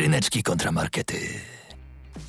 Ryneczki 0.00 0.42
kontramarkety. 0.42 1.16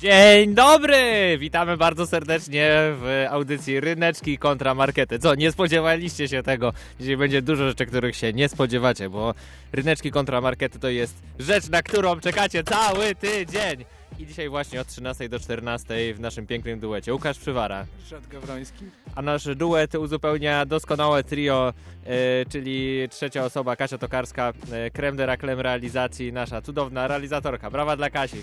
Dzień 0.00 0.54
dobry! 0.54 1.36
Witamy 1.38 1.76
bardzo 1.76 2.06
serdecznie 2.06 2.70
w 2.74 3.26
audycji 3.30 3.80
Ryneczki 3.80 4.38
kontra 4.38 4.74
Markety. 4.74 5.18
Co, 5.18 5.34
nie 5.34 5.52
spodziewaliście 5.52 6.28
się 6.28 6.42
tego? 6.42 6.72
Dzisiaj 7.00 7.16
będzie 7.16 7.42
dużo 7.42 7.68
rzeczy, 7.68 7.86
których 7.86 8.16
się 8.16 8.32
nie 8.32 8.48
spodziewacie, 8.48 9.10
bo 9.10 9.34
Ryneczki 9.72 10.10
kontra 10.10 10.40
Markety 10.40 10.78
to 10.78 10.88
jest 10.88 11.14
rzecz, 11.38 11.68
na 11.68 11.82
którą 11.82 12.20
czekacie 12.20 12.64
cały 12.64 13.14
tydzień. 13.14 13.84
I 14.18 14.26
dzisiaj 14.26 14.48
właśnie 14.48 14.80
od 14.80 14.86
13 14.86 15.28
do 15.28 15.40
14 15.40 16.14
w 16.14 16.20
naszym 16.20 16.46
pięknym 16.46 16.80
duecie 16.80 17.12
Łukasz 17.12 17.38
Przywara. 17.38 17.86
Ryszard 18.00 18.28
Gawroński. 18.28 18.84
A 19.14 19.22
nasz 19.22 19.56
duet 19.56 19.94
uzupełnia 19.94 20.66
doskonałe 20.66 21.24
trio, 21.24 21.72
e, 22.04 22.46
czyli 22.46 23.08
trzecia 23.10 23.44
osoba 23.44 23.76
Kasia 23.76 23.98
Tokarska, 23.98 24.52
e, 24.72 24.90
creme 24.90 25.16
de 25.16 25.24
la 25.24 25.36
creme 25.36 25.62
realizacji, 25.62 26.32
nasza 26.32 26.62
cudowna 26.62 27.08
realizatorka. 27.08 27.70
Brawa 27.70 27.96
dla 27.96 28.10
Kasi. 28.10 28.42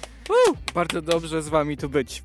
Bardzo 0.73 1.01
dobrze 1.01 1.41
z 1.41 1.49
wami 1.49 1.77
tu 1.77 1.89
być. 1.89 2.23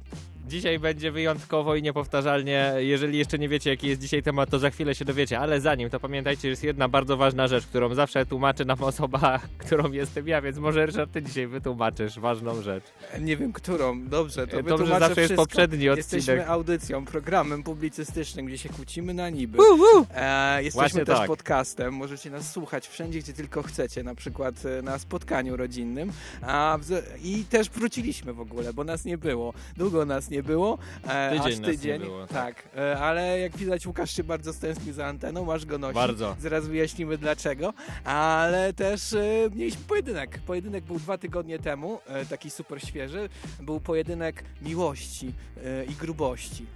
Dzisiaj 0.48 0.78
będzie 0.78 1.12
wyjątkowo 1.12 1.74
i 1.76 1.82
niepowtarzalnie. 1.82 2.72
Jeżeli 2.78 3.18
jeszcze 3.18 3.38
nie 3.38 3.48
wiecie, 3.48 3.70
jaki 3.70 3.88
jest 3.88 4.00
dzisiaj 4.00 4.22
temat, 4.22 4.50
to 4.50 4.58
za 4.58 4.70
chwilę 4.70 4.94
się 4.94 5.04
dowiecie. 5.04 5.38
Ale 5.38 5.60
zanim, 5.60 5.90
to 5.90 6.00
pamiętajcie, 6.00 6.42
że 6.42 6.48
jest 6.48 6.64
jedna 6.64 6.88
bardzo 6.88 7.16
ważna 7.16 7.48
rzecz, 7.48 7.66
którą 7.66 7.94
zawsze 7.94 8.26
tłumaczy 8.26 8.64
nam 8.64 8.82
osoba, 8.82 9.40
którą 9.66 9.92
jestem 9.92 10.28
ja, 10.28 10.42
więc 10.42 10.58
może 10.58 10.86
Ryszard, 10.86 11.12
ty 11.12 11.22
dzisiaj 11.22 11.46
wytłumaczysz 11.46 12.18
ważną 12.18 12.62
rzecz. 12.62 12.84
Nie 13.20 13.36
wiem 13.36 13.52
którą, 13.52 14.08
dobrze, 14.08 14.46
to 14.46 14.62
Dobrze, 14.62 14.86
zawsze 14.86 15.06
jest 15.06 15.18
wszystko. 15.18 15.42
poprzedni 15.42 15.88
odcinek. 15.88 16.12
Jesteśmy 16.12 16.48
audycją, 16.48 17.04
programem 17.04 17.62
publicystycznym, 17.62 18.46
gdzie 18.46 18.58
się 18.58 18.68
kłócimy 18.68 19.14
na 19.14 19.30
niby. 19.30 19.58
E, 20.14 20.62
jesteśmy 20.62 20.80
Właśnie 20.80 21.04
też 21.04 21.18
tak. 21.18 21.26
podcastem, 21.26 21.94
możecie 21.94 22.30
nas 22.30 22.52
słuchać 22.52 22.88
wszędzie, 22.88 23.18
gdzie 23.18 23.32
tylko 23.32 23.62
chcecie, 23.62 24.02
na 24.02 24.14
przykład 24.14 24.54
e, 24.78 24.82
na 24.82 24.98
spotkaniu 24.98 25.56
rodzinnym. 25.56 26.12
A, 26.42 26.78
I 27.22 27.44
też 27.44 27.70
wróciliśmy 27.70 28.32
w 28.32 28.40
ogóle, 28.40 28.72
bo 28.72 28.84
nas 28.84 29.04
nie 29.04 29.18
było. 29.18 29.52
Długo 29.76 30.04
nas 30.04 30.30
nie 30.30 30.33
było. 30.42 30.78
E, 31.08 31.30
Tydzień 31.30 31.52
aż 31.52 31.58
nie 31.58 31.64
tydzień. 31.66 32.00
było, 32.00 32.26
tak. 32.26 32.68
E, 32.76 32.98
ale 32.98 33.38
jak 33.40 33.56
widać, 33.56 33.86
Łukasz 33.86 34.10
się 34.16 34.24
bardzo 34.24 34.52
stęsknił 34.52 34.94
za 34.94 35.06
anteną, 35.06 35.44
masz 35.44 35.66
go 35.66 35.78
nosić. 35.78 35.94
Bardzo. 35.94 36.36
Zaraz 36.40 36.66
wyjaśnimy 36.66 37.18
dlaczego. 37.18 37.72
Ale 38.04 38.72
też 38.72 39.12
e, 39.12 39.24
mieliśmy 39.54 39.84
pojedynek. 39.84 40.38
Pojedynek 40.46 40.84
był 40.84 40.98
dwa 40.98 41.18
tygodnie 41.18 41.58
temu, 41.58 42.00
e, 42.06 42.26
taki 42.26 42.50
super 42.50 42.82
świeży. 42.82 43.28
Był 43.60 43.80
pojedynek 43.80 44.44
miłości 44.62 45.32
e, 45.64 45.84
i 45.84 45.94
grubości. 45.94 46.66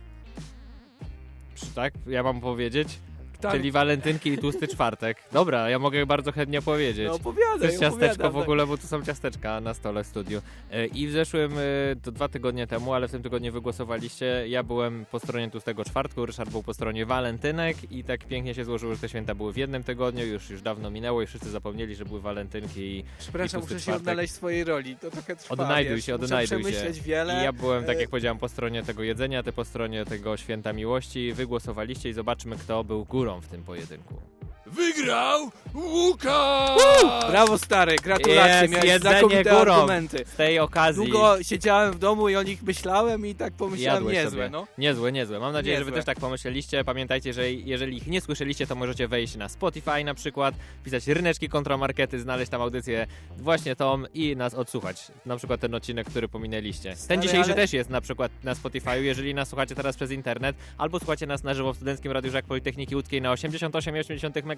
Tak, 1.75 1.95
ja 2.07 2.23
mam 2.23 2.41
powiedzieć? 2.41 2.99
Tak, 3.41 3.53
Czyli 3.53 3.73
walentynki 3.73 4.31
i 4.31 4.39
tłusty 4.39 4.69
czwartek. 4.69 5.17
Dobra, 5.33 5.71
ja 5.71 5.79
mogę 5.79 6.07
bardzo 6.07 6.33
chętnie 6.33 6.63
powiedzieć. 6.63 7.07
no 7.09 7.15
opowiadaj, 7.15 7.69
Chcesz 7.69 7.81
ciasteczko 7.81 8.31
w 8.31 8.37
ogóle, 8.37 8.67
bo 8.67 8.77
tu 8.79 8.87
są 8.87 9.03
ciasteczka 9.05 9.61
na 9.61 9.75
stole 9.75 10.05
w 10.05 10.07
studiu. 10.07 10.43
E, 10.73 10.87
I 10.87 11.07
w 11.07 11.13
zeszłym, 11.13 11.53
e, 11.59 11.97
to 12.03 12.13
dwa 12.13 12.29
tygodnie 12.29 12.67
temu, 12.67 12.95
ale 12.95 13.09
w 13.09 13.11
tym 13.11 13.23
tygodniu 13.23 13.53
wygłosowaliście, 13.53 14.45
ja 14.49 14.63
byłem 14.63 15.05
po 15.11 15.19
stronie 15.19 15.51
tłustego 15.51 15.85
czwartku, 15.85 16.27
Ryszard 16.27 16.51
był 16.51 16.63
po 16.63 16.75
stronie 16.75 17.07
walentynek 17.07 17.93
i 17.93 18.05
tak 18.05 18.25
pięknie 18.25 18.55
się 18.55 18.65
złożyło, 18.65 18.95
że 18.95 19.01
te 19.01 19.09
święta 19.09 19.35
były 19.35 19.53
w 19.53 19.57
jednym 19.57 19.85
tygodniu, 19.85 20.27
już 20.27 20.51
już 20.51 20.63
dawno 20.63 20.91
minęło 20.91 21.23
i 21.23 21.27
wszyscy 21.27 21.51
zapomnieli, 21.51 21.95
że 21.95 22.05
były 22.05 22.21
walentynki 22.21 22.81
i, 22.81 23.05
Przepraszam, 23.19 23.61
i 23.61 23.63
muszę 23.63 23.75
się 23.75 23.81
czwartek. 23.81 24.01
odnaleźć 24.03 24.33
w 24.33 24.37
swojej 24.37 24.65
roli. 24.65 24.97
To 24.97 25.11
trochę 25.11 25.37
trwa, 25.37 25.53
Odnajduj 25.53 25.97
wiesz. 25.97 26.05
się, 26.07 26.15
odnajduj 26.15 26.73
się. 26.73 26.93
wiele. 27.05 27.41
I 27.41 27.45
ja 27.45 27.53
byłem, 27.53 27.85
tak 27.85 27.97
E, 27.97 28.01
jak 28.01 28.11
powiedziałem, 28.11 28.39
po 28.39 28.49
stronie 28.49 28.83
tego 28.83 29.03
jedzenia, 29.03 29.43
ty 29.43 29.53
po 29.53 29.65
stronie 29.65 30.05
tego 30.05 30.37
święta 30.37 30.73
miłości. 30.73 31.33
Wygłosowaliście 31.33 32.09
i 32.09 32.13
zobaczmy, 32.13 32.57
kto 32.57 32.85
był 32.85 33.05
górą 33.05 33.28
w 33.37 33.49
tym 33.49 33.65
pojedynku. 33.65 34.15
Wygrał 34.73 35.51
Łukasz! 35.75 36.81
Brawo 37.31 37.59
stary, 37.59 37.97
gratulacje, 38.03 38.61
Jest 38.61 38.85
miałeś 38.87 39.01
znakomite 39.01 39.45
górą. 39.51 39.73
argumenty. 39.75 40.25
Z 40.33 40.37
tej 40.37 40.59
okazji... 40.59 41.03
Długo 41.05 41.43
siedziałem 41.43 41.93
w 41.93 41.99
domu 41.99 42.29
i 42.29 42.37
o 42.37 42.43
nich 42.43 42.63
myślałem 42.63 43.27
i 43.27 43.35
tak 43.35 43.53
pomyślałem, 43.53 43.95
Jadłeś 44.05 44.15
niezłe, 44.17 44.31
sobie. 44.31 44.51
no. 44.51 44.67
Niezłe, 44.79 45.13
niezłe. 45.13 45.39
Mam 45.41 45.53
nadzieję, 45.53 45.79
że 45.79 45.85
wy 45.85 45.91
Niezłe. 45.91 45.99
też 45.99 46.07
tak 46.07 46.21
pomyśleliście. 46.21 46.85
Pamiętajcie, 46.85 47.33
że 47.33 47.53
jeżeli 47.53 47.97
ich 47.97 48.07
nie 48.07 48.21
słyszeliście, 48.21 48.67
to 48.67 48.75
możecie 48.75 49.09
wejść 49.09 49.37
na 49.37 49.49
Spotify 49.49 50.05
na 50.05 50.15
przykład, 50.15 50.55
pisać 50.85 51.07
ryneczki 51.07 51.49
kontramarkety, 51.49 52.21
znaleźć 52.21 52.51
tam 52.51 52.63
audycję 52.63 53.07
właśnie 53.37 53.77
tą 53.77 54.03
i 54.15 54.37
nas 54.37 54.55
odsłuchać. 54.55 55.07
Na 55.27 55.37
przykład 55.37 55.61
ten 55.61 55.75
odcinek, 55.75 56.07
który 56.11 56.29
pominęliście. 56.29 56.89
Ten 56.89 56.99
Stary, 56.99 57.21
dzisiejszy 57.21 57.45
ale- 57.45 57.55
też 57.55 57.73
jest 57.73 57.91
na 57.91 58.01
przykład 58.01 58.33
na 58.45 58.55
Spotify, 58.55 59.03
jeżeli 59.05 59.35
nas 59.35 59.49
słuchacie 59.49 59.75
teraz 59.75 59.97
przez 59.97 60.11
internet, 60.11 60.57
albo 60.79 60.99
słuchacie 60.99 61.27
nas 61.27 61.43
na 61.45 61.55
żywo 61.55 61.73
w 61.73 61.77
Studenckim 61.77 62.13
Radiu 62.13 62.31
Żak 62.31 62.45
Politechniki 62.45 62.97
Łódzkiej 62.97 63.23
na 63.23 63.33
88,8 63.33 64.43
MHz. 64.51 64.58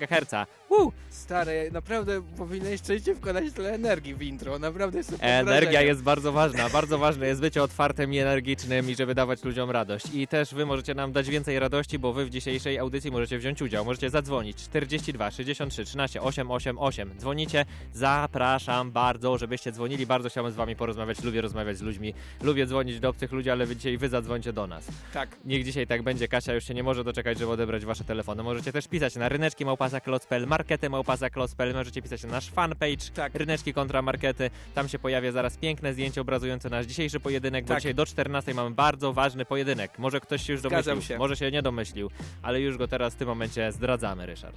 Woo! 0.70 0.92
Stary, 1.10 1.70
naprawdę 1.72 2.22
powinieneś 2.36 2.82
częściej 2.82 3.14
wkładać 3.14 3.44
tyle 3.54 3.72
energii 3.72 4.14
w 4.14 4.22
intro, 4.22 4.58
naprawdę 4.58 5.04
pod 5.04 5.18
Energia 5.20 5.82
jest 5.82 6.02
bardzo 6.02 6.32
ważna. 6.32 6.68
Bardzo 6.68 6.98
ważne 6.98 7.26
jest 7.26 7.40
bycie 7.40 7.62
otwartym 7.62 8.14
i 8.14 8.18
energicznym 8.18 8.90
i 8.90 8.94
żeby 8.94 9.14
dawać 9.14 9.44
ludziom 9.44 9.70
radość. 9.70 10.06
I 10.14 10.26
też 10.26 10.54
wy 10.54 10.66
możecie 10.66 10.94
nam 10.94 11.12
dać 11.12 11.28
więcej 11.30 11.58
radości, 11.58 11.98
bo 11.98 12.12
wy 12.12 12.24
w 12.24 12.30
dzisiejszej 12.30 12.78
audycji 12.78 13.10
możecie 13.10 13.38
wziąć 13.38 13.62
udział. 13.62 13.84
Możecie 13.84 14.10
zadzwonić 14.10 14.56
42 14.56 15.30
63 15.30 15.84
13 15.84 16.22
888. 16.22 17.10
Dzwonicie. 17.18 17.64
Zapraszam 17.92 18.92
bardzo, 18.92 19.38
żebyście 19.38 19.72
dzwonili. 19.72 20.06
Bardzo 20.06 20.28
chciałbym 20.28 20.52
z 20.52 20.56
wami 20.56 20.76
porozmawiać. 20.76 21.24
Lubię 21.24 21.40
rozmawiać 21.40 21.76
z 21.76 21.82
ludźmi. 21.82 22.14
Lubię 22.42 22.66
dzwonić 22.66 23.00
do 23.00 23.08
obcych 23.08 23.32
ludzi, 23.32 23.50
ale 23.50 23.66
wy 23.66 23.76
dzisiaj 23.76 23.98
wy 23.98 24.08
zadzwońcie 24.08 24.52
do 24.52 24.66
nas. 24.66 24.88
Tak. 25.14 25.36
Niech 25.44 25.64
dzisiaj 25.64 25.86
tak 25.86 26.02
będzie. 26.02 26.28
Kasia 26.28 26.54
już 26.54 26.64
się 26.64 26.74
nie 26.74 26.82
może 26.82 27.04
doczekać, 27.04 27.38
żeby 27.38 27.50
odebrać 27.50 27.84
wasze 27.84 28.04
telefony. 28.04 28.42
Możecie 28.42 28.72
też 28.72 28.88
pisać 28.88 29.16
na 29.16 29.28
ryneczki 29.28 29.64
małpasa.klocpl, 29.90 30.46
markety 30.46 30.90
małpasa.klocpl. 30.90 31.74
Możecie 31.74 32.02
pisać 32.02 32.22
na 32.24 32.30
nasz 32.30 32.50
fanpage 32.50 33.10
Tak. 33.14 33.34
ryneczki 33.34 33.74
kontra 33.74 34.02
markety. 34.02 34.50
Tam 34.74 34.88
się 34.88 34.98
pojawia 34.98 35.32
zaraz 35.32 35.56
piękne 35.56 35.92
zdjęcie 35.92 36.20
obrazujące 36.20 36.70
nasz 36.70 36.86
dzisiejszy 36.86 37.20
pojedynek, 37.20 37.64
bo 37.64 37.68
Tak. 37.68 37.78
dzisiaj 37.78 37.94
do 37.94 38.06
14 38.06 38.54
mamy 38.54 38.70
bardzo 38.70 39.12
ważny 39.12 39.44
pojedynek. 39.44 39.98
Może 39.98 40.20
ktoś 40.20 40.42
się 40.46 40.52
już 40.52 40.62
domyślił, 40.62 41.02
się. 41.02 41.18
może 41.18 41.36
się 41.36 41.50
nie 41.50 41.62
domyślił, 41.62 42.10
ale 42.42 42.60
już 42.60 42.76
go 42.76 42.88
teraz 42.88 43.14
w 43.14 43.16
tym 43.16 43.28
momencie 43.28 43.72
zdradzamy, 43.72 44.26
Ryszard. 44.26 44.56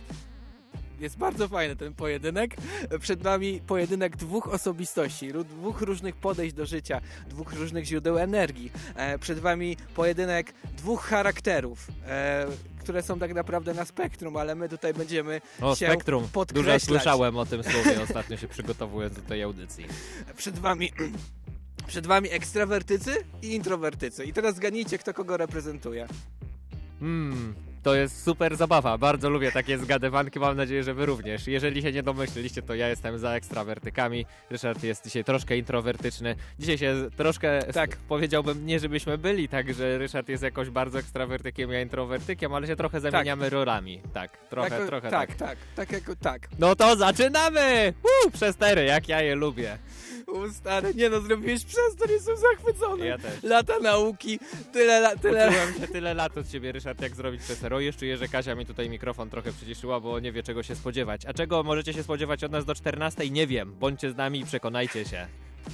Jest 1.03 1.17
bardzo 1.17 1.47
fajny 1.47 1.75
ten 1.75 1.93
pojedynek. 1.93 2.55
Przed 2.99 3.23
nami 3.23 3.61
pojedynek 3.67 4.17
dwóch 4.17 4.47
osobistości, 4.53 5.31
dwóch 5.33 5.81
różnych 5.81 6.15
podejść 6.15 6.55
do 6.55 6.65
życia, 6.65 7.01
dwóch 7.29 7.53
różnych 7.53 7.85
źródeł 7.85 8.17
energii. 8.17 8.71
E, 8.95 9.19
przed 9.19 9.39
wami 9.39 9.77
pojedynek 9.95 10.53
dwóch 10.77 11.03
charakterów, 11.03 11.87
e, 12.07 12.45
które 12.79 13.03
są 13.03 13.19
tak 13.19 13.33
naprawdę 13.33 13.73
na 13.73 13.85
spektrum, 13.85 14.37
ale 14.37 14.55
my 14.55 14.69
tutaj 14.69 14.93
będziemy 14.93 15.41
O, 15.61 15.75
się 15.75 15.85
spektrum. 15.85 16.21
Dużo 16.21 16.33
podkreślać. 16.33 16.83
słyszałem 16.83 17.37
o 17.37 17.45
tym 17.45 17.63
słowie 17.71 18.01
ostatnio 18.03 18.37
się 18.37 18.47
przygotowując 18.47 19.15
do 19.15 19.21
tej 19.21 19.43
audycji. 19.43 19.85
Przed 20.37 20.59
wami... 20.59 20.91
Przed 21.87 22.07
wami 22.07 22.29
ekstrawertycy 22.31 23.15
i 23.41 23.55
introwertycy. 23.55 24.25
I 24.25 24.33
teraz 24.33 24.55
zgadnijcie, 24.55 24.97
kto 24.97 25.13
kogo 25.13 25.37
reprezentuje. 25.37 26.07
Hmm, 26.99 27.55
to 27.83 27.95
jest 27.95 28.23
super 28.23 28.55
zabawa. 28.55 28.97
Bardzo 28.97 29.29
lubię 29.29 29.51
takie 29.51 29.77
zgadywanki. 29.77 30.39
Mam 30.39 30.57
nadzieję, 30.57 30.83
że 30.83 30.93
wy 30.93 31.05
również. 31.05 31.47
Jeżeli 31.47 31.81
się 31.81 31.91
nie 31.91 32.03
domyśliliście, 32.03 32.61
to 32.61 32.75
ja 32.75 32.87
jestem 32.89 33.19
za 33.19 33.31
ekstrawertykami. 33.31 34.25
Ryszard 34.49 34.83
jest 34.83 35.03
dzisiaj 35.03 35.23
troszkę 35.23 35.57
introwertyczny. 35.57 36.35
Dzisiaj 36.59 36.77
się 36.77 36.95
troszkę, 37.17 37.63
Tak. 37.73 37.95
powiedziałbym, 37.95 38.65
nie 38.65 38.79
żebyśmy 38.79 39.17
byli 39.17 39.49
tak, 39.49 39.73
że 39.73 39.97
Ryszard 39.97 40.29
jest 40.29 40.43
jakoś 40.43 40.69
bardzo 40.69 40.99
ekstrawertykiem, 40.99 41.71
ja 41.71 41.81
introwertykiem, 41.81 42.53
ale 42.53 42.67
się 42.67 42.75
trochę 42.75 42.99
zamieniamy 42.99 43.49
rolami. 43.49 44.01
Tak, 44.13 44.37
trochę, 44.49 44.69
tak, 44.69 44.87
trochę 44.87 45.09
tak. 45.09 45.35
tak, 45.35 45.37
tak, 45.37 45.57
tak, 45.75 45.91
jako, 45.91 46.15
tak. 46.15 46.47
No 46.59 46.75
to 46.75 46.95
zaczynamy! 46.95 47.93
Woo, 48.03 48.31
przestery, 48.31 48.85
jak 48.85 49.07
ja 49.09 49.21
je 49.21 49.35
lubię. 49.35 49.77
U, 50.27 50.49
stary, 50.49 50.93
nie 50.95 51.09
no, 51.09 51.21
zrobiłeś 51.21 51.65
przez 51.65 51.95
to, 51.99 52.11
jestem 52.11 52.35
zachwycony. 52.37 53.05
Ja 53.05 53.17
też. 53.17 53.43
Lata 53.43 53.79
nauki, 53.79 54.39
tyle, 54.73 54.97
la, 54.97 55.15
tyle... 55.15 55.49
Uczyłem 55.49 55.73
się 55.73 55.87
tyle 55.87 56.13
lat 56.13 56.37
od 56.37 56.47
ciebie, 56.47 56.71
Ryszard, 56.71 57.01
jak 57.01 57.15
zrobić 57.15 57.41
przestero. 57.41 57.72
Już 57.79 57.97
czuję, 57.97 58.17
że 58.17 58.27
Kasia 58.27 58.55
mi 58.55 58.65
tutaj 58.65 58.89
mikrofon 58.89 59.29
trochę 59.29 59.51
przyciszyła, 59.51 59.99
bo 59.99 60.19
nie 60.19 60.31
wie 60.31 60.43
czego 60.43 60.63
się 60.63 60.75
spodziewać. 60.75 61.25
A 61.25 61.33
czego 61.33 61.63
możecie 61.63 61.93
się 61.93 62.03
spodziewać 62.03 62.43
od 62.43 62.51
nas 62.51 62.65
do 62.65 62.75
14? 62.75 63.29
Nie 63.29 63.47
wiem. 63.47 63.75
Bądźcie 63.79 64.11
z 64.11 64.15
nami 64.15 64.39
i 64.39 64.45
przekonajcie 64.45 65.05
się. 65.05 65.27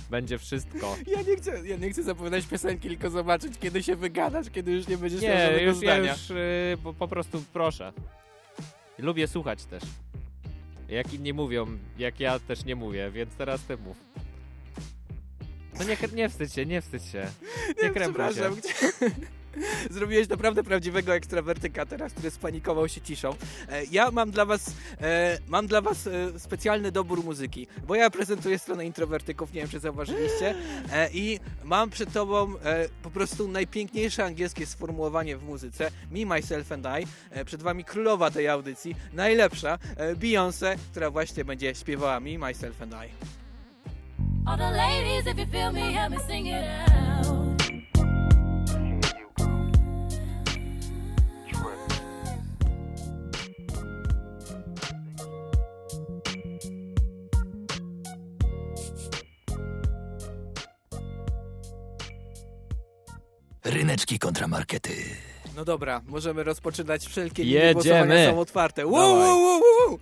Będzie 0.09 0.38
wszystko. 0.38 0.96
Ja 1.08 1.22
nie 1.22 1.35
chcę, 1.35 1.68
ja 1.68 1.78
nie 1.78 1.90
chcę 1.90 2.03
zapowiadać 2.03 2.46
piosenki, 2.46 2.88
tylko 2.90 3.09
zobaczyć, 3.09 3.53
kiedy 3.59 3.84
się 3.84 3.96
wygadasz, 3.96 4.50
kiedy 4.50 4.72
już 4.72 4.88
nie 4.88 4.97
będziesz 4.97 5.22
miał 5.22 5.32
Nie, 5.32 5.41
żadnego 5.41 5.66
już, 5.66 5.82
ja 5.82 5.96
zdania. 5.96 6.12
już 6.12 6.29
yy, 6.29 6.78
po, 6.84 6.94
po 6.94 7.08
prostu 7.08 7.44
proszę. 7.53 7.94
Lubię 8.97 9.28
słuchać 9.28 9.66
też. 9.66 9.84
Jak 10.90 11.14
inni 11.14 11.34
mówią, 11.34 11.68
jak 11.97 12.20
ja 12.20 12.40
też 12.40 12.66
nie 12.66 12.76
mówię, 12.76 13.12
więc 13.12 13.35
teraz 13.35 13.62
ty 13.62 13.78
mów. 13.78 13.97
No 15.79 15.85
nie, 15.85 15.97
nie 16.14 16.29
wstydź 16.29 16.53
się, 16.53 16.66
nie 16.66 16.82
wstydź 16.82 17.03
się. 17.06 17.28
Nie 17.84 17.90
krępuj 17.90 18.23
się. 18.34 18.52
Zrobiłeś 19.91 20.29
naprawdę 20.29 20.63
prawdziwego 20.63 21.16
ekstrawertyka 21.16 21.85
teraz, 21.85 22.13
który 22.13 22.31
spanikował 22.31 22.90
się 22.90 23.01
ciszą. 23.01 23.35
E, 23.69 23.84
Ja 23.91 24.11
mam 24.11 24.31
dla 24.31 24.46
was, 24.46 24.72
e, 25.01 25.37
mam 25.47 25.67
dla 25.67 25.81
was 25.81 26.07
e, 26.07 26.40
specjalny 26.40 26.91
dobór 26.91 27.23
muzyki, 27.23 27.67
bo 27.87 27.96
ja 27.96 28.09
prezentuję 28.09 28.59
stronę 28.59 28.85
introwertyków, 28.85 29.53
nie 29.53 29.61
wiem 29.61 29.69
czy 29.69 29.79
zauważyliście, 29.79 30.55
i 31.13 31.40
mam 31.63 31.90
przed 31.90 32.13
tobą 32.13 32.53
po 33.03 33.09
prostu 33.11 33.47
najpiękniejsze 33.47 34.25
angielskie 34.25 34.66
sformułowanie 34.66 35.37
w 35.37 35.43
muzyce, 35.43 35.91
Me, 36.11 36.25
Myself 36.35 36.72
and 36.72 36.85
I. 37.01 37.07
Przed 37.46 37.63
wami 37.63 37.84
królowa 37.84 38.31
tej 38.31 38.47
audycji, 38.47 38.96
najlepsza, 39.13 39.78
Beyoncé, 40.16 40.78
która 40.91 41.11
właśnie 41.11 41.46
będzie 41.46 41.75
śpiewała 41.75 42.19
Me, 42.19 42.37
Myself 42.37 42.81
and 42.81 42.93
I. 42.93 43.09
All 44.46 44.57
the 44.57 44.72
ladies, 44.72 45.28
if 45.28 45.41
you 45.41 45.47
feel 45.51 45.72
me, 45.72 45.93
help 45.93 46.11
me 46.11 46.19
sing 46.28 46.47
it 46.47 46.53
out. 46.53 47.09
Ryneczki 63.90 64.20
kontramarkety. 64.20 65.28
No 65.59 65.66
dobra, 65.66 66.02
możemy 66.08 66.44
rozpoczynać 66.44 67.06
wszelkie 67.06 67.44
Jedziemy. 67.44 67.59
linie 67.61 67.73
głosowania 67.73 68.32
są 68.32 68.40
otwarte. 68.40 68.88
Wow, 68.88 68.94
Dawaj. 68.94 69.29
wow, 69.29 69.41
wow, 69.41 69.61
wow. 69.61 70.00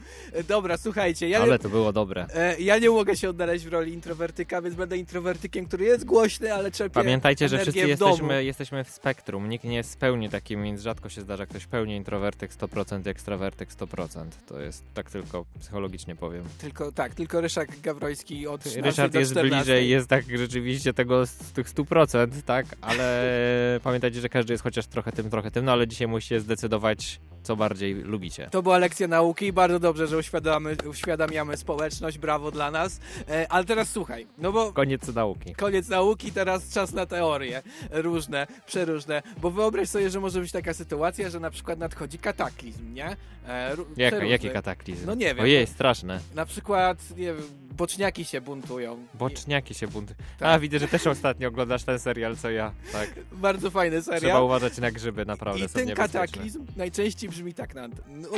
Dobra, 0.47 0.77
słuchajcie, 0.77 1.29
ja, 1.29 1.39
Ale 1.39 1.59
to 1.59 1.69
było 1.69 1.93
dobre. 1.93 2.25
e, 2.33 2.59
ja 2.59 2.77
nie 2.77 2.89
mogę 2.89 3.15
się 3.15 3.29
odnaleźć 3.29 3.65
w 3.65 3.67
roli 3.67 3.93
introwertyka, 3.93 4.61
więc 4.61 4.75
będę 4.75 4.97
introwertykiem, 4.97 5.65
który 5.65 5.85
jest 5.85 6.05
głośny, 6.05 6.53
ale 6.53 6.71
czerpie 6.71 6.93
Pamiętajcie, 6.93 7.49
że 7.49 7.59
wszyscy 7.59 7.87
jesteśmy, 7.87 8.43
jesteśmy 8.43 8.83
w 8.83 8.89
spektrum. 8.89 9.49
Nikt 9.49 9.65
nie 9.65 9.75
jest 9.75 9.93
w 9.93 9.97
pełni 9.97 10.29
takim, 10.29 10.63
więc 10.63 10.81
rzadko 10.81 11.09
się 11.09 11.21
zdarza 11.21 11.45
ktoś 11.45 11.65
pełni 11.65 11.95
introwertyk 11.95 12.51
100%, 12.53 13.07
ekstrawertyk 13.07 13.69
100%. 13.69 14.25
To 14.47 14.59
jest 14.59 14.83
tak 14.93 15.11
tylko 15.11 15.45
psychologicznie 15.59 16.15
powiem. 16.15 16.43
Tylko, 16.57 16.91
tak, 16.91 17.15
tylko 17.15 17.41
Ryszak 17.41 17.79
Gawroński 17.81 18.47
od 18.47 18.61
13 18.61 18.81
Ryszard 18.81 19.13
jest 19.13 19.31
14. 19.31 19.57
bliżej, 19.57 19.89
jest 19.89 20.07
tak 20.07 20.37
rzeczywiście 20.37 20.93
tego 20.93 21.25
z 21.25 21.37
tych 21.37 21.69
100%, 21.69 22.27
tak? 22.45 22.65
Ale 22.81 23.27
pamiętajcie, 23.83 24.21
że 24.21 24.29
każdy 24.29 24.53
jest 24.53 24.63
chociaż 24.63 24.87
trochę 24.87 25.11
tym, 25.11 25.29
trochę 25.29 25.46
tym, 25.51 25.65
no 25.65 25.71
ale 25.71 25.87
dzisiaj 25.87 26.07
musicie 26.07 26.39
zdecydować, 26.39 27.19
co 27.43 27.55
bardziej 27.55 27.93
lubicie. 27.95 28.47
To 28.51 28.63
była 28.63 28.77
lekcja 28.77 29.07
nauki 29.07 29.45
i 29.45 29.53
bardzo 29.53 29.79
dobrze, 29.79 30.07
że 30.07 30.17
uświadamiamy, 30.17 30.75
uświadamiamy 30.89 31.57
społeczność, 31.57 32.17
brawo 32.17 32.51
dla 32.51 32.71
nas. 32.71 32.99
E, 33.29 33.51
ale 33.51 33.65
teraz 33.65 33.89
słuchaj, 33.89 34.27
no 34.37 34.51
bo 34.51 34.73
Koniec 34.73 35.07
nauki. 35.15 35.55
koniec 35.55 35.89
nauki, 35.89 36.31
teraz 36.31 36.69
czas 36.69 36.93
na 36.93 37.05
teorie 37.05 37.61
różne, 37.91 38.47
przeróżne, 38.65 39.21
bo 39.41 39.51
wyobraź 39.51 39.89
sobie, 39.89 40.09
że 40.09 40.19
może 40.19 40.39
być 40.39 40.51
taka 40.51 40.73
sytuacja, 40.73 41.29
że 41.29 41.39
na 41.39 41.49
przykład 41.49 41.79
nadchodzi 41.79 42.17
kataklizm, 42.19 42.93
nie? 42.93 43.15
E, 43.47 43.75
Jak, 43.97 44.29
jaki 44.29 44.49
kataklizm? 44.49 45.05
No 45.05 45.15
nie 45.15 45.25
wiem. 45.35 45.39
Ojej, 45.43 45.67
straszne. 45.67 46.19
Na 46.35 46.45
przykład, 46.45 46.97
nie 47.17 47.25
wiem, 47.33 47.41
boczniaki 47.77 48.25
się 48.25 48.41
buntują. 48.41 49.07
Boczniaki 49.13 49.73
się 49.73 49.87
buntują. 49.87 50.17
Tak. 50.39 50.49
A, 50.49 50.59
widzę, 50.59 50.79
że 50.79 50.87
też 50.87 51.07
ostatnio 51.07 51.47
oglądasz 51.47 51.83
ten 51.83 51.99
serial, 51.99 52.37
co 52.37 52.49
ja. 52.49 52.71
Tak. 52.91 53.09
Bardzo 53.31 53.71
fajny 53.71 54.01
Trzeba 54.01 54.19
serial. 54.19 54.43
uważać 54.43 54.77
na 54.77 54.91
grzyby, 54.91 55.25
naprawdę 55.25 55.65
I 55.65 55.69
ten 55.69 55.95
kataklizm 55.95 56.65
najczęściej 56.75 57.29
brzmi 57.29 57.53
tak 57.53 57.75
na 57.75 57.83
ogólnie. 57.83 58.37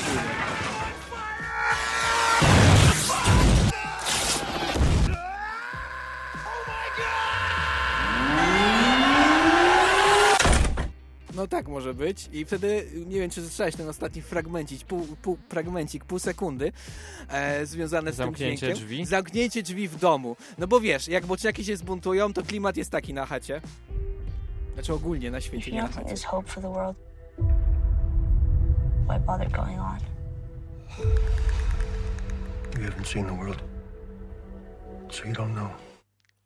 No 11.39 11.47
tak 11.47 11.67
może 11.67 11.93
być. 11.93 12.29
I 12.31 12.45
wtedy, 12.45 12.87
nie 13.07 13.19
wiem 13.19 13.29
czy 13.29 13.41
słyszałeś 13.41 13.75
ten 13.75 13.89
ostatni 13.89 14.21
fragmencik, 14.21 14.83
pół, 14.83 15.07
pół, 15.21 15.37
fragmencik, 15.49 16.05
pół 16.05 16.19
sekundy 16.19 16.71
e, 17.29 17.65
związane 17.65 18.13
z 18.13 18.15
Zamknięcie 18.15 18.67
tym 18.67 18.75
dźwiękiem. 18.75 18.87
drzwi? 18.87 19.05
Zamknięcie 19.05 19.63
drzwi 19.63 19.87
w 19.87 19.95
domu. 19.95 20.35
No 20.57 20.67
bo 20.67 20.79
wiesz, 20.79 21.07
jak 21.07 21.25
boczniaki 21.25 21.65
się 21.65 21.77
zbuntują, 21.77 22.33
to 22.33 22.43
klimat 22.43 22.77
jest 22.77 22.91
taki 22.91 23.13
na 23.13 23.25
chacie. 23.25 23.61
Znaczy 24.73 24.93
ogólnie 24.93 25.31
na 25.31 25.41
świecie, 25.41 25.71
nie 25.71 25.81
na 25.81 25.87
chacie. 25.87 26.13
is 26.13 26.23
hope 26.23 26.49
for 26.49 26.63
the 26.63 26.69
world, 26.73 26.97
why 29.09 29.19
bother 29.19 29.51
going 29.51 29.79
on? 29.79 29.97
You 32.79 32.89
haven't 32.89 33.07
seen 33.07 33.25
the 33.25 33.37
world, 33.37 33.63
so 35.11 35.25
you 35.27 35.33
don't 35.33 35.53
know. 35.53 35.69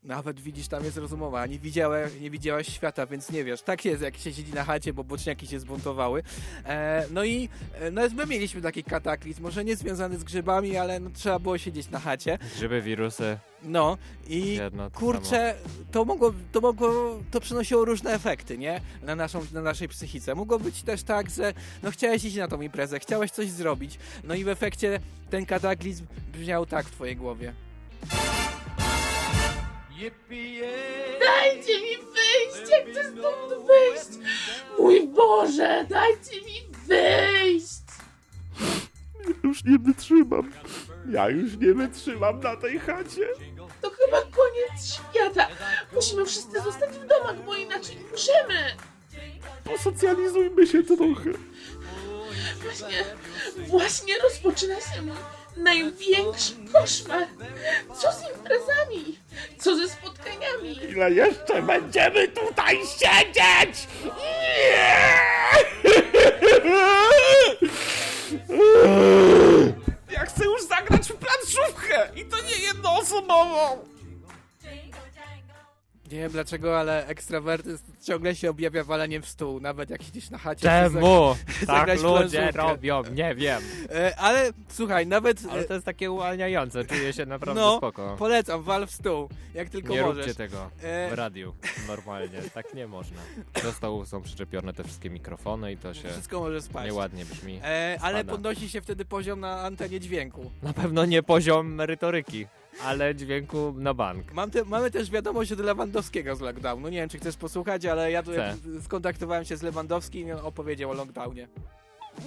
Nawet 0.03 0.39
widzisz, 0.39 0.67
tam 0.67 0.83
jest 0.83 0.97
rozumowa. 0.97 1.45
Nie, 1.45 1.59
widziałe, 1.59 2.09
nie 2.21 2.31
widziałaś 2.31 2.67
świata, 2.67 3.05
więc 3.05 3.31
nie 3.31 3.43
wiesz. 3.43 3.61
Tak 3.61 3.85
jest, 3.85 4.01
jak 4.01 4.17
się 4.17 4.33
siedzi 4.33 4.53
na 4.53 4.63
chacie, 4.63 4.93
bo 4.93 5.03
boczniaki 5.03 5.47
się 5.47 5.59
zbuntowały. 5.59 6.23
E, 6.65 7.05
no 7.11 7.23
i 7.23 7.49
e, 7.79 7.91
no, 7.91 8.01
my 8.15 8.25
mieliśmy 8.25 8.61
taki 8.61 8.83
kataklizm, 8.83 9.43
może 9.43 9.65
nie 9.65 9.75
związany 9.75 10.17
z 10.17 10.23
grzybami, 10.23 10.77
ale 10.77 10.99
no, 10.99 11.09
trzeba 11.13 11.39
było 11.39 11.57
siedzieć 11.57 11.89
na 11.89 11.99
chacie. 11.99 12.37
Grzyby, 12.55 12.81
wirusy, 12.81 13.37
No 13.63 13.97
i 14.27 14.55
jedno 14.55 14.89
to 14.89 14.99
samo. 14.99 15.11
kurczę, 15.11 15.55
to 15.91 16.05
mogło, 16.05 16.33
to 16.51 16.61
mogło, 16.61 17.19
to 17.31 17.39
przynosiło 17.39 17.85
różne 17.85 18.11
efekty, 18.13 18.57
nie? 18.57 18.81
Na, 19.03 19.15
naszą, 19.15 19.41
na 19.53 19.61
naszej 19.61 19.87
psychice. 19.87 20.35
Mogło 20.35 20.59
być 20.59 20.83
też 20.83 21.03
tak, 21.03 21.29
że 21.29 21.53
no 21.83 21.91
chciałeś 21.91 22.25
iść 22.25 22.35
na 22.35 22.47
tą 22.47 22.61
imprezę, 22.61 22.99
chciałeś 22.99 23.31
coś 23.31 23.49
zrobić, 23.49 23.99
no 24.23 24.35
i 24.35 24.43
w 24.43 24.47
efekcie 24.47 24.99
ten 25.29 25.45
kataklizm 25.45 26.05
brzmiał 26.33 26.65
tak 26.65 26.85
w 26.85 26.91
twojej 26.91 27.15
głowie. 27.15 27.53
Dajcie 31.19 31.81
mi 31.81 31.97
wyjść! 31.97 32.71
Jak 32.71 32.89
chcę 32.91 33.03
stąd 33.03 33.67
wyjść! 33.67 34.29
Mój 34.79 35.07
Boże, 35.07 35.85
dajcie 35.89 36.41
mi 36.41 36.67
wyjść! 36.87 37.83
Już 39.43 39.63
nie 39.63 39.79
wytrzymam. 39.79 40.51
Ja 41.09 41.29
już 41.29 41.57
nie 41.57 41.73
wytrzymam 41.73 42.39
na 42.39 42.55
tej 42.55 42.79
chacie. 42.79 43.27
To 43.81 43.89
chyba 43.89 44.21
koniec 44.21 44.93
świata! 44.93 45.47
Musimy 45.93 46.25
wszyscy 46.25 46.61
zostać 46.61 46.89
w 46.89 47.07
domach, 47.07 47.45
bo 47.45 47.55
inaczej 47.55 47.97
umrzemy! 48.11 48.77
Posocjalizujmy 49.63 50.67
się 50.67 50.83
trochę. 50.83 51.29
Właśnie, 52.63 53.03
właśnie 53.67 54.13
rozpoczyna 54.23 54.75
się 54.81 55.01
mój 55.01 55.15
największy 55.57 56.53
koszmar! 56.73 57.27
Co 58.01 58.11
z 58.11 58.21
imprezami? 58.35 59.19
Co 59.59 59.75
ze 59.75 59.89
spotkaniami? 59.89 60.79
Ile 60.91 61.11
jeszcze 61.11 61.61
będziemy 61.61 62.27
tutaj 62.27 62.75
siedzieć? 62.75 63.87
Nie! 64.03 65.03
Ja 70.11 70.25
chcę 70.25 70.45
już 70.45 70.61
zagrać 70.63 71.07
w 71.07 71.15
planszówkę 71.15 72.09
i 72.15 72.25
to 72.25 72.37
nie 72.37 72.65
jednoosobową. 72.67 73.92
Nie 76.13 76.19
wiem 76.19 76.31
dlaczego, 76.31 76.79
ale 76.79 77.07
ekstrawertyzm 77.07 77.83
ciągle 78.03 78.35
się 78.35 78.49
objawia 78.49 78.83
waleniem 78.83 79.21
w 79.21 79.27
stół, 79.29 79.59
nawet 79.59 79.89
jak 79.89 80.03
siedzisz 80.03 80.29
na 80.29 80.37
chacie. 80.37 80.61
Czemu? 80.61 81.35
Tak 81.67 82.01
ludzie 82.01 82.51
robią, 82.51 83.03
nie 83.13 83.35
wiem. 83.35 83.61
E, 83.95 84.15
ale 84.19 84.51
słuchaj, 84.69 85.07
nawet 85.07 85.41
Ale 85.51 85.61
e, 85.61 85.65
to 85.65 85.73
jest 85.73 85.85
takie 85.85 86.11
uwalniające, 86.11 86.85
czuję 86.85 87.13
się 87.13 87.25
naprawdę 87.25 87.61
No, 87.61 87.77
spoko. 87.77 88.15
polecam, 88.19 88.63
wal 88.63 88.87
w 88.87 88.91
stół, 88.91 89.29
jak 89.53 89.69
tylko 89.69 89.93
Nie 89.93 90.01
możesz. 90.01 90.17
róbcie 90.17 90.35
tego 90.35 90.69
E, 90.83 91.09
w 91.09 91.13
radiu, 91.13 91.53
normalnie, 91.87 92.41
tak 92.53 92.73
nie 92.73 92.87
można. 92.87 93.17
Do 93.63 93.71
stołu 93.71 94.05
są 94.05 94.21
przyczepione 94.21 94.73
te 94.73 94.83
wszystkie 94.83 95.09
mikrofony 95.09 95.71
i 95.73 95.77
to 95.77 95.93
się 95.93 96.09
Wszystko 96.09 96.39
może 96.39 96.61
spać. 96.61 96.85
nieładnie 96.85 97.25
brzmi. 97.25 97.61
Ale 98.01 98.23
podnosi 98.23 98.69
się 98.69 98.81
wtedy 98.81 99.05
poziom 99.05 99.39
na 99.39 99.61
antenie 99.61 99.99
dźwięku. 99.99 100.51
Na 100.63 100.73
pewno 100.73 101.05
nie 101.05 101.23
poziom 101.23 101.73
merytoryki, 101.73 102.47
ale 102.81 103.15
dźwięku 103.15 103.73
na 103.77 103.93
bank. 103.93 104.33
Mam 104.33 104.51
te, 104.51 104.65
mamy 104.65 104.91
też 104.91 105.11
wiadomość 105.11 105.51
od 105.51 105.59
Lewandowskiego 105.59 106.35
z 106.35 106.41
lockdownu. 106.41 106.89
Nie 106.89 106.97
wiem, 106.97 107.09
czy 107.09 107.17
chcesz 107.17 107.37
posłuchać, 107.37 107.85
ale 107.85 108.11
ja 108.11 108.23
tu 108.23 108.31
Chcę. 108.31 108.55
skontaktowałem 108.81 109.45
się 109.45 109.57
z 109.57 109.61
Lewandowskim 109.61 110.27
i 110.27 110.31
on 110.31 110.39
opowiedział 110.39 110.91
o 110.91 110.93
lockdownie. 110.93 111.47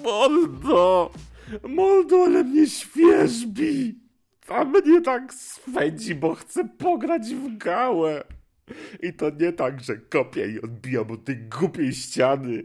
Moldo! 0.04 1.10
Moldo, 1.68 2.24
ale 2.24 2.44
mnie 2.44 2.66
świeżbi! 2.66 4.00
A 4.48 4.64
mnie 4.64 5.00
tak 5.00 5.34
swędzi, 5.34 6.14
bo 6.14 6.34
chcę 6.34 6.68
pograć 6.68 7.22
w 7.22 7.56
gałę. 7.56 8.24
I 9.02 9.12
to 9.12 9.30
nie 9.30 9.52
tak, 9.52 9.80
że 9.80 9.96
kopię 9.96 10.48
i 10.48 10.62
odbijam 10.62 11.10
od 11.10 11.24
tej 11.24 11.36
głupiej 11.36 11.92
ściany. 11.92 12.64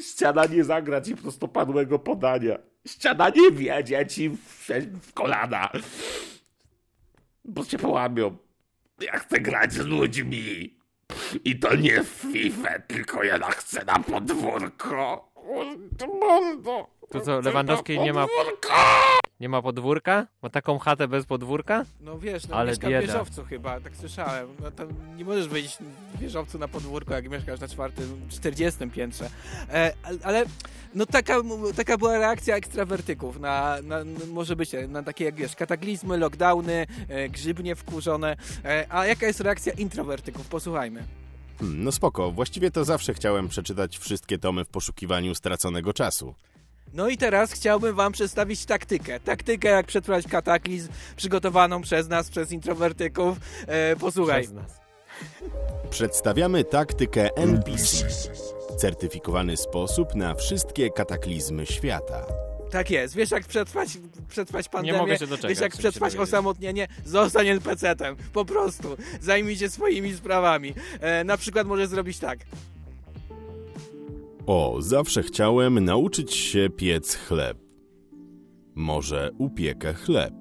Ściana 0.00 0.46
nie 0.46 0.64
zagra 0.64 1.00
ci 1.00 1.16
prostopadłego 1.16 1.98
podania. 1.98 2.58
Ściana 2.86 3.28
nie 3.28 3.50
wiedzie 3.50 4.06
ci 4.06 4.30
w, 4.30 4.68
w 5.02 5.12
kolana. 5.12 5.68
Bo 7.44 7.64
cię 7.64 7.78
połamią. 7.78 8.36
Ja 9.00 9.18
chcę 9.18 9.40
grać 9.40 9.72
z 9.72 9.86
ludźmi. 9.86 10.76
I 11.44 11.58
to 11.58 11.76
nie 11.76 12.02
w 12.02 12.08
FIFA, 12.32 12.78
tylko 12.78 13.24
ja 13.24 13.50
chcę 13.50 13.84
na 13.84 13.98
podwórko. 13.98 15.28
To 17.10 17.20
co, 17.20 17.40
Lewandowski 17.40 17.98
nie 17.98 18.12
ma, 18.12 18.26
nie 19.42 19.48
ma 19.48 19.62
podwórka? 19.62 20.26
Ma 20.42 20.50
taką 20.50 20.78
chatę 20.78 21.08
bez 21.08 21.26
podwórka? 21.26 21.84
No 22.00 22.18
wiesz, 22.18 22.48
no 22.48 22.56
Ale 22.56 22.70
mieszka 22.70 22.88
w 22.88 22.90
wieżowcu 22.90 23.44
chyba, 23.44 23.80
tak 23.80 23.96
słyszałem. 23.96 24.48
No 24.60 24.70
to 24.70 24.82
nie 25.16 25.24
możesz 25.24 25.48
wyjść 25.48 25.78
w 26.14 26.18
wieżowcu 26.18 26.58
na 26.58 26.68
podwórko, 26.68 27.14
jak 27.14 27.30
mieszkasz 27.30 27.60
na 27.60 27.68
czwartym, 27.68 28.20
40 28.28 28.90
piętrze. 28.90 29.30
E, 29.70 29.92
ale- 30.22 30.44
no 30.94 31.06
taka, 31.06 31.36
taka 31.76 31.98
była 31.98 32.18
reakcja 32.18 32.56
ekstrawertyków 32.56 33.40
na, 33.40 33.76
na, 33.82 34.04
na 34.04 34.26
może 34.26 34.56
być 34.56 34.70
na 34.88 35.02
takie 35.02 35.24
jak 35.24 35.34
wiesz, 35.34 35.56
kataklizmy, 35.56 36.16
lockdowny, 36.18 36.86
e, 37.08 37.28
grzybnie 37.28 37.76
wkurzone. 37.76 38.36
E, 38.64 38.86
a 38.88 39.06
jaka 39.06 39.26
jest 39.26 39.40
reakcja 39.40 39.72
introwertyków? 39.72 40.48
Posłuchajmy. 40.48 41.04
Hmm, 41.58 41.84
No 41.84 41.92
spoko, 41.92 42.32
właściwie 42.32 42.70
to 42.70 42.84
zawsze 42.84 43.14
chciałem 43.14 43.48
przeczytać 43.48 43.98
wszystkie 43.98 44.38
tomy 44.38 44.64
w 44.64 44.68
poszukiwaniu 44.68 45.34
straconego 45.34 45.92
czasu. 45.92 46.34
No 46.94 47.08
i 47.08 47.16
teraz 47.16 47.52
chciałbym 47.52 47.94
wam 47.94 48.12
przedstawić 48.12 48.64
taktykę. 48.64 49.20
Taktykę, 49.20 49.68
jak 49.68 49.86
przetrwać 49.86 50.28
kataklizm 50.28 50.88
przygotowaną 51.16 51.82
przez 51.82 52.08
nas, 52.08 52.30
przez 52.30 52.52
introwertyków. 52.52 53.38
E, 53.66 53.96
posłuchaj. 53.96 54.42
Przez 54.42 54.54
nas. 54.54 54.80
Przedstawiamy 55.90 56.64
taktykę 56.64 57.36
NPC. 57.36 58.06
Certyfikowany 58.78 59.56
sposób 59.56 60.14
na 60.14 60.34
wszystkie 60.34 60.90
kataklizmy 60.90 61.66
świata. 61.66 62.26
Tak 62.70 62.90
jest. 62.90 63.14
Wiesz 63.14 63.30
jak 63.30 63.44
przetrwać, 63.44 63.88
przetrwać 64.28 64.68
pandemię? 64.68 64.98
mogę 64.98 65.18
się 65.18 65.26
doczekać, 65.26 65.50
Wiesz 65.50 65.60
jak 65.60 65.76
przetrwać 65.76 66.16
osamotnienie? 66.16 66.88
Zostań 67.04 67.46
NPC-tem. 67.46 68.16
Po 68.32 68.44
prostu. 68.44 68.96
Zajmij 69.20 69.56
się 69.56 69.70
swoimi 69.70 70.14
sprawami. 70.14 70.74
E, 71.00 71.24
na 71.24 71.36
przykład 71.36 71.66
możesz 71.66 71.88
zrobić 71.88 72.18
tak. 72.18 72.38
O, 74.46 74.76
zawsze 74.82 75.22
chciałem 75.22 75.84
nauczyć 75.84 76.34
się 76.34 76.68
piec 76.76 77.14
chleb. 77.14 77.58
Może 78.74 79.30
upiekę 79.38 79.94
chleb. 79.94 80.34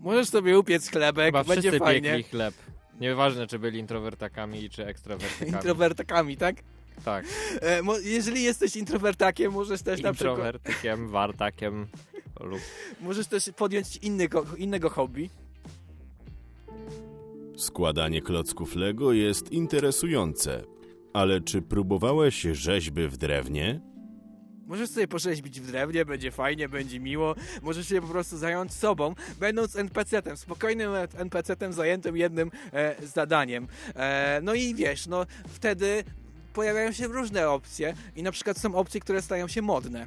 Możesz 0.00 0.28
sobie 0.28 0.58
upiec 0.58 0.88
chlebek, 0.90 1.26
Chyba 1.26 1.44
będzie 1.44 1.60
wszyscy 1.70 1.78
fajnie. 1.78 2.02
piekli 2.10 2.22
chleb. 2.24 2.54
Nieważne, 3.00 3.46
czy 3.46 3.58
byli 3.58 3.78
introwertakami, 3.78 4.70
czy 4.70 4.86
ekstrawertykami. 4.86 5.50
Introwertykami, 5.56 6.36
tak? 6.36 6.56
tak. 7.04 7.24
E, 7.60 7.82
mo- 7.82 7.98
jeżeli 7.98 8.42
jesteś 8.42 8.76
introwertakiem, 8.76 9.52
możesz 9.52 9.82
też 9.82 10.02
na 10.02 10.12
przykład 10.12 10.36
Introwertykiem, 10.36 11.08
wartakiem 11.08 11.86
lub... 12.40 12.60
możesz 13.00 13.26
też 13.26 13.50
podjąć 13.56 13.96
innego, 13.96 14.46
innego 14.58 14.90
hobby. 14.90 15.30
Składanie 17.56 18.22
klocków 18.22 18.76
Lego 18.76 19.12
jest 19.12 19.52
interesujące. 19.52 20.62
Ale 21.12 21.40
czy 21.40 21.62
próbowałeś 21.62 22.40
rzeźby 22.42 23.08
w 23.08 23.16
drewnie? 23.16 23.80
Możesz 24.66 24.90
sobie 24.90 25.08
porzeźbić 25.08 25.60
w 25.60 25.66
drewnie, 25.66 26.04
będzie 26.04 26.30
fajnie, 26.30 26.68
będzie 26.68 27.00
miło. 27.00 27.34
Możesz 27.62 27.88
się 27.88 28.00
po 28.00 28.06
prostu 28.06 28.38
zająć 28.38 28.72
sobą, 28.72 29.14
będąc 29.40 29.76
NPC-tem, 29.76 30.36
spokojnym 30.36 30.90
NPC-tem 31.14 31.72
zajętym 31.72 32.16
jednym 32.16 32.50
e, 32.72 33.06
zadaniem. 33.06 33.68
E, 33.94 34.40
no 34.42 34.54
i 34.54 34.74
wiesz, 34.74 35.06
no 35.06 35.26
wtedy 35.48 36.04
pojawiają 36.52 36.92
się 36.92 37.06
różne 37.06 37.48
opcje 37.48 37.94
i 38.16 38.22
na 38.22 38.32
przykład 38.32 38.58
są 38.58 38.74
opcje, 38.74 39.00
które 39.00 39.22
stają 39.22 39.48
się 39.48 39.62
modne. 39.62 40.06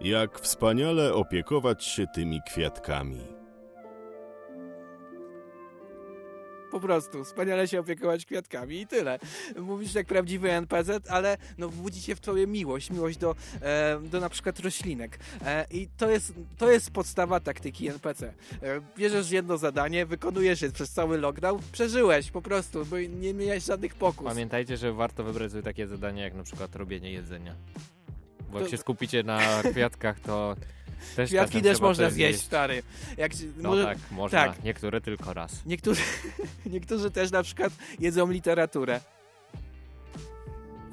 Jak 0.00 0.40
wspaniale 0.40 1.14
opiekować 1.14 1.84
się 1.84 2.06
tymi 2.14 2.40
kwiatkami. 2.46 3.33
Po 6.74 6.80
prostu, 6.80 7.24
wspaniale 7.24 7.68
się 7.68 7.80
opiekować 7.80 8.26
kwiatkami 8.26 8.80
i 8.80 8.86
tyle. 8.86 9.18
Mówisz 9.56 9.94
jak 9.94 10.06
prawdziwy 10.06 10.52
NPC, 10.52 11.00
ale 11.08 11.36
no 11.58 11.68
budzi 11.68 12.02
się 12.02 12.14
w 12.16 12.20
tobie 12.20 12.46
miłość, 12.46 12.90
miłość 12.90 13.18
do, 13.18 13.34
e, 13.62 14.00
do 14.02 14.20
na 14.20 14.28
przykład 14.28 14.60
roślinek. 14.60 15.18
E, 15.44 15.66
I 15.70 15.88
to 15.96 16.10
jest, 16.10 16.32
to 16.58 16.70
jest 16.70 16.90
podstawa 16.90 17.40
taktyki 17.40 17.88
NPC. 17.88 18.34
E, 18.62 18.80
bierzesz 18.96 19.30
jedno 19.30 19.58
zadanie, 19.58 20.06
wykonujesz 20.06 20.62
je 20.62 20.72
przez 20.72 20.90
cały 20.90 21.18
lockdown, 21.18 21.60
przeżyłeś 21.72 22.30
po 22.30 22.42
prostu, 22.42 22.86
bo 22.86 22.98
nie 22.98 23.34
miałeś 23.34 23.64
żadnych 23.64 23.94
pokus. 23.94 24.26
Pamiętajcie, 24.26 24.76
że 24.76 24.92
warto 24.92 25.24
wybrać 25.24 25.50
sobie 25.50 25.62
takie 25.62 25.86
zadanie, 25.86 26.22
jak 26.22 26.34
na 26.34 26.42
przykład 26.42 26.76
robienie 26.76 27.12
jedzenia. 27.12 27.54
Bo 28.50 28.58
jak 28.58 28.66
To- 28.66 28.70
się 28.70 28.76
skupicie 28.76 29.22
na 29.22 29.62
kwiatkach, 29.72 30.20
to 30.20 30.56
też 31.16 31.30
Kwiatki 31.30 31.62
też 31.62 31.80
można 31.80 32.04
coś 32.04 32.12
zjeść, 32.12 32.40
stary. 32.40 32.82
Jak, 33.16 33.32
No 33.56 33.68
może, 33.68 33.84
tak, 33.84 33.98
można. 34.10 34.38
tak. 34.46 34.64
Niektóre 34.64 35.00
tylko 35.00 35.34
raz. 35.34 35.66
niektórzy, 35.66 36.02
niektórzy 36.66 37.10
też 37.10 37.30
na 37.30 37.42
przykład 37.42 37.72
jedzą 38.00 38.30
literaturę. 38.30 39.00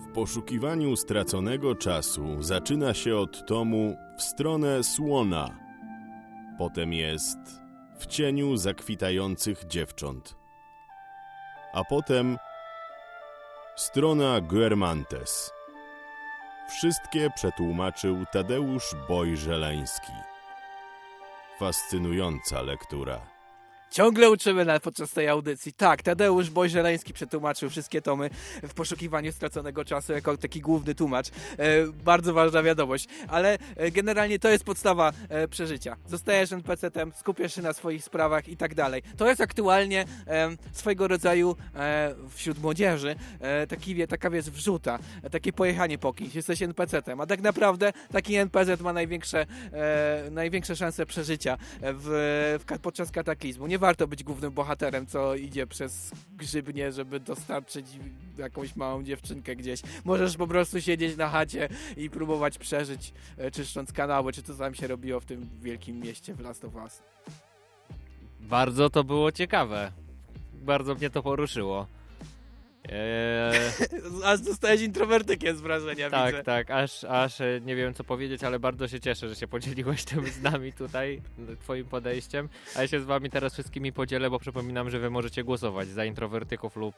W 0.10 0.14
poszukiwaniu 0.14 0.96
straconego 0.96 1.76
czasu 1.76 2.44
zaczyna 2.44 2.94
się 2.94 3.16
od 3.18 3.46
tomu 3.48 3.98
w 4.18 4.22
stronę 4.22 4.84
słona. 4.84 5.50
Potem 6.58 6.94
jest 6.94 7.38
w 8.00 8.06
cieniu 8.06 8.58
zakwitających 8.58 9.68
dziewcząt. 9.68 10.36
A 11.74 11.84
potem 11.84 12.38
strona 13.76 14.42
Guermantes. 14.42 15.52
Wszystkie 16.68 17.30
przetłumaczył 17.30 18.26
Tadeusz 18.32 18.96
Boj-Żeleński. 19.08 20.12
Fascynująca 21.60 22.62
lektura. 22.62 23.22
Ciągle 23.92 24.30
uczymy 24.30 24.66
na, 24.66 24.80
podczas 24.80 25.12
tej 25.12 25.28
audycji. 25.28 25.74
Tak, 25.74 26.02
Tadeusz 26.02 26.50
Bojżeleński 26.50 27.14
przetłumaczył 27.14 27.70
wszystkie 27.70 28.02
tomy 28.02 28.30
w 28.64 28.74
poszukiwaniu 28.74 29.32
straconego 29.32 29.86
czasu 29.86 30.14
jako 30.14 30.38
taki 30.38 30.62
główny 30.62 30.96
tłumacz. 30.96 31.28
E, 31.28 31.34
bardzo 31.88 32.34
ważna 32.34 32.64
wiadomość, 32.64 33.08
ale 33.28 33.58
e, 33.76 33.92
generalnie 33.92 34.40
to 34.40 34.50
jest 34.50 34.64
podstawa 34.64 35.12
e, 35.30 35.48
przeżycia. 35.48 35.96
Zostajesz 36.08 36.52
NPC-tem, 36.52 37.12
skupiasz 37.20 37.56
się 37.56 37.62
na 37.62 37.74
swoich 37.74 38.04
sprawach 38.04 38.48
i 38.48 38.58
tak 38.58 38.76
dalej. 38.76 39.04
To 39.18 39.28
jest 39.28 39.42
aktualnie 39.42 40.06
e, 40.28 40.50
swojego 40.72 41.08
rodzaju 41.08 41.56
e, 41.76 42.16
wśród 42.36 42.62
młodzieży 42.62 43.16
e, 43.40 43.68
taki, 43.68 43.96
wie- 43.96 44.08
taka 44.08 44.30
wiesz, 44.30 44.50
wrzuta, 44.50 45.00
takie 45.32 45.54
pojechanie 45.54 45.98
po 45.98 46.14
kimś. 46.14 46.36
Jesteś 46.36 46.62
NPC-tem, 46.62 47.22
a 47.22 47.26
tak 47.26 47.42
naprawdę 47.42 47.94
taki 48.12 48.36
NPC 48.36 48.78
ma 48.84 48.94
największe, 48.94 49.46
największe 50.32 50.76
szanse 50.76 51.06
przeżycia 51.06 51.58
w, 51.82 52.60
w, 52.68 52.80
podczas 52.80 53.12
kataklizmu. 53.12 53.68
Nie 53.68 53.80
warto 53.82 54.08
być 54.08 54.24
głównym 54.24 54.52
bohaterem, 54.52 55.08
co 55.08 55.36
idzie 55.36 55.68
przez 55.68 56.12
grzybnie, 56.38 56.92
żeby 56.92 57.20
dostarczyć 57.20 57.86
jakąś 58.38 58.76
małą 58.76 59.04
dziewczynkę 59.04 59.56
gdzieś. 59.56 59.82
Możesz 60.06 60.38
po 60.38 60.48
prostu 60.48 60.82
siedzieć 60.82 61.18
na 61.18 61.30
chacie 61.30 61.70
i 61.98 62.10
próbować 62.10 62.58
przeżyć, 62.58 63.14
e, 63.38 63.52
czyszcząc 63.52 63.92
kanały, 63.92 64.34
czy 64.34 64.44
co 64.44 64.56
tam 64.56 64.76
się 64.76 64.88
robiło 64.88 65.20
w 65.20 65.26
tym 65.26 65.50
wielkim 65.62 66.00
mieście 66.00 66.34
w 66.34 66.40
Last 66.40 66.66
of 66.66 66.76
Us. 66.76 67.02
Bardzo 68.40 68.90
to 68.90 69.04
było 69.04 69.32
ciekawe. 69.32 69.92
Bardzo 70.54 70.96
mnie 70.96 71.10
to 71.10 71.24
poruszyło. 71.24 71.88
Eee, 72.90 73.52
Aż 74.26 74.40
zostałeś 74.40 74.82
introwertykiem 74.82 75.58
z 75.58 75.62
wrażenia, 75.62 76.10
tak, 76.10 76.32
widzę. 76.32 76.44
tak, 76.44 76.72
aż, 76.72 77.04
aż 77.04 77.42
e, 77.42 77.62
nie 77.66 77.76
wiem 77.76 77.94
co 77.94 78.04
powiedzieć, 78.04 78.44
ale 78.44 78.60
bardzo 78.60 78.88
się 78.88 79.00
cieszę, 79.00 79.30
że 79.30 79.36
się 79.36 79.48
podzieliłeś 79.48 80.04
tym 80.04 80.28
z 80.28 80.42
nami 80.42 80.74
tutaj, 80.74 81.22
twoim 81.60 81.86
podejściem. 81.86 82.50
A 82.76 82.82
ja 82.82 82.88
się 82.88 83.00
z 83.00 83.04
wami 83.04 83.30
teraz 83.30 83.54
wszystkimi 83.54 83.94
podzielę, 83.94 84.30
bo 84.30 84.40
przypominam, 84.40 84.90
że 84.90 85.00
wy 85.00 85.10
możecie 85.10 85.44
głosować 85.44 85.88
za 85.88 86.06
introwertyków 86.06 86.76
lub 86.76 86.96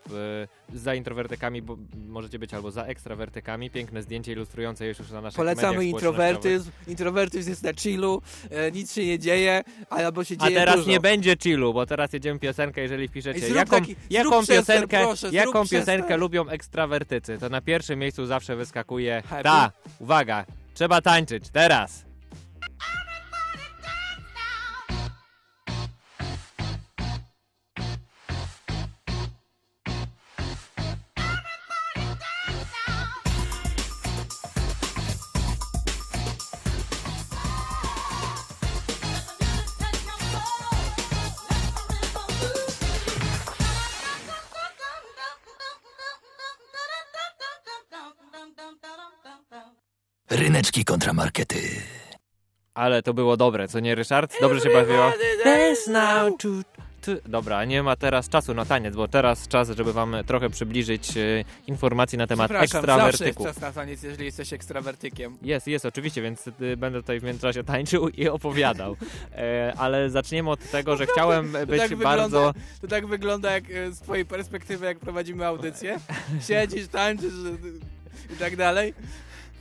e, 0.74 0.78
za 0.78 0.96
introwertykami, 0.96 1.62
bo 1.62 1.78
możecie 2.08 2.40
być 2.40 2.54
albo 2.54 2.72
za 2.72 2.84
ekstrawertykami. 2.86 3.70
Piękne 3.70 4.02
zdjęcie 4.02 4.32
ilustrujące 4.32 4.88
już 4.88 5.00
na 5.12 5.22
naszych 5.22 5.38
Polecamy 5.38 5.86
introwertyzm. 5.86 6.72
Introwertyzm 6.88 7.50
jest 7.50 7.64
na 7.64 7.74
chillu, 7.74 8.22
e, 8.50 8.72
nic 8.72 8.94
się 8.94 9.06
nie 9.06 9.20
dzieje, 9.20 9.64
albo 9.90 10.24
się 10.24 10.36
A 10.40 10.46
dzieje 10.48 10.60
teraz 10.60 10.76
dużo. 10.76 10.90
nie 10.90 11.00
będzie 11.00 11.36
chillu, 11.44 11.74
bo 11.74 11.86
teraz 11.86 12.14
jedziemy 12.14 12.40
piosenkę, 12.40 12.82
jeżeli 12.82 13.02
Ej, 13.02 13.08
wpiszecie 13.08 13.40
zrób 13.40 13.56
jaką, 13.56 13.80
taki- 13.80 13.96
jaką 14.10 14.46
piosenkę, 14.46 15.00
proszę, 15.04 15.30
jaką. 15.32 15.64
Piosenkę 15.80 16.18
lubią 16.18 16.50
ekstrawertycy, 16.50 17.38
to 17.38 17.50
na 17.50 17.62
pierwszym 17.62 18.00
miejscu 18.00 18.26
zawsze 18.26 18.56
wyskakuje 18.56 19.24
ta, 19.44 19.72
uwaga, 20.00 20.46
trzeba 20.74 21.02
tańczyć, 21.02 21.50
teraz. 21.50 22.13
Ryneczki 50.64 50.86
kontramarkety. 50.86 51.58
Ale 52.74 53.04
to 53.04 53.14
było 53.14 53.38
dobre, 53.38 53.68
co 53.68 53.80
nie 53.80 53.96
Ryszard? 53.96 54.36
Dobrze 54.42 54.62
się 54.62 54.70
bawiło? 54.70 55.14
Dobra, 57.26 57.66
nie 57.66 57.84
ma 57.84 57.96
teraz 57.96 58.30
czasu 58.30 58.54
na 58.54 58.66
taniec, 58.66 58.96
bo 58.96 59.08
teraz 59.08 59.48
czas, 59.48 59.70
żeby 59.70 59.94
wam 59.94 60.16
trochę 60.26 60.50
przybliżyć 60.50 61.18
e, 61.18 61.44
informacji 61.68 62.18
na 62.18 62.28
temat 62.28 62.52
Przepraszam, 62.52 62.86
zawsze 62.86 63.26
jest 63.26 63.40
czas 63.40 63.62
na 63.62 63.72
taniec, 63.72 64.04
jeżeli 64.04 64.26
jesteś 64.26 64.54
ekstrawertykiem. 64.54 65.38
Jest, 65.42 65.68
jest, 65.68 65.86
oczywiście, 65.86 66.22
więc 66.22 66.48
y, 66.48 66.78
będę 66.78 67.02
tutaj 67.02 67.20
w 67.20 67.24
międzyczasie 67.24 67.64
tańczył 67.64 68.10
i 68.10 68.28
opowiadał. 68.28 68.96
E, 69.36 69.74
ale 69.78 70.10
zaczniemy 70.10 70.50
od 70.50 70.72
tego, 70.72 70.98
że 70.98 71.06
chciałem 71.08 71.52
być 71.68 71.82
tak 71.82 71.96
bardzo... 71.96 72.38
Wygląda, 72.38 72.60
to 72.82 72.88
tak 72.88 73.08
wygląda 73.08 73.52
jak 73.52 73.64
e, 73.72 73.92
z 73.92 74.00
twojej 74.00 74.26
perspektywy, 74.26 74.86
jak 74.86 75.00
prowadzimy 75.00 75.46
audycję. 75.46 76.00
Siedzisz, 76.48 76.88
tańczysz 76.88 77.34
e, 77.34 78.34
i 78.34 78.38
tak 78.38 78.56
dalej. 78.56 78.94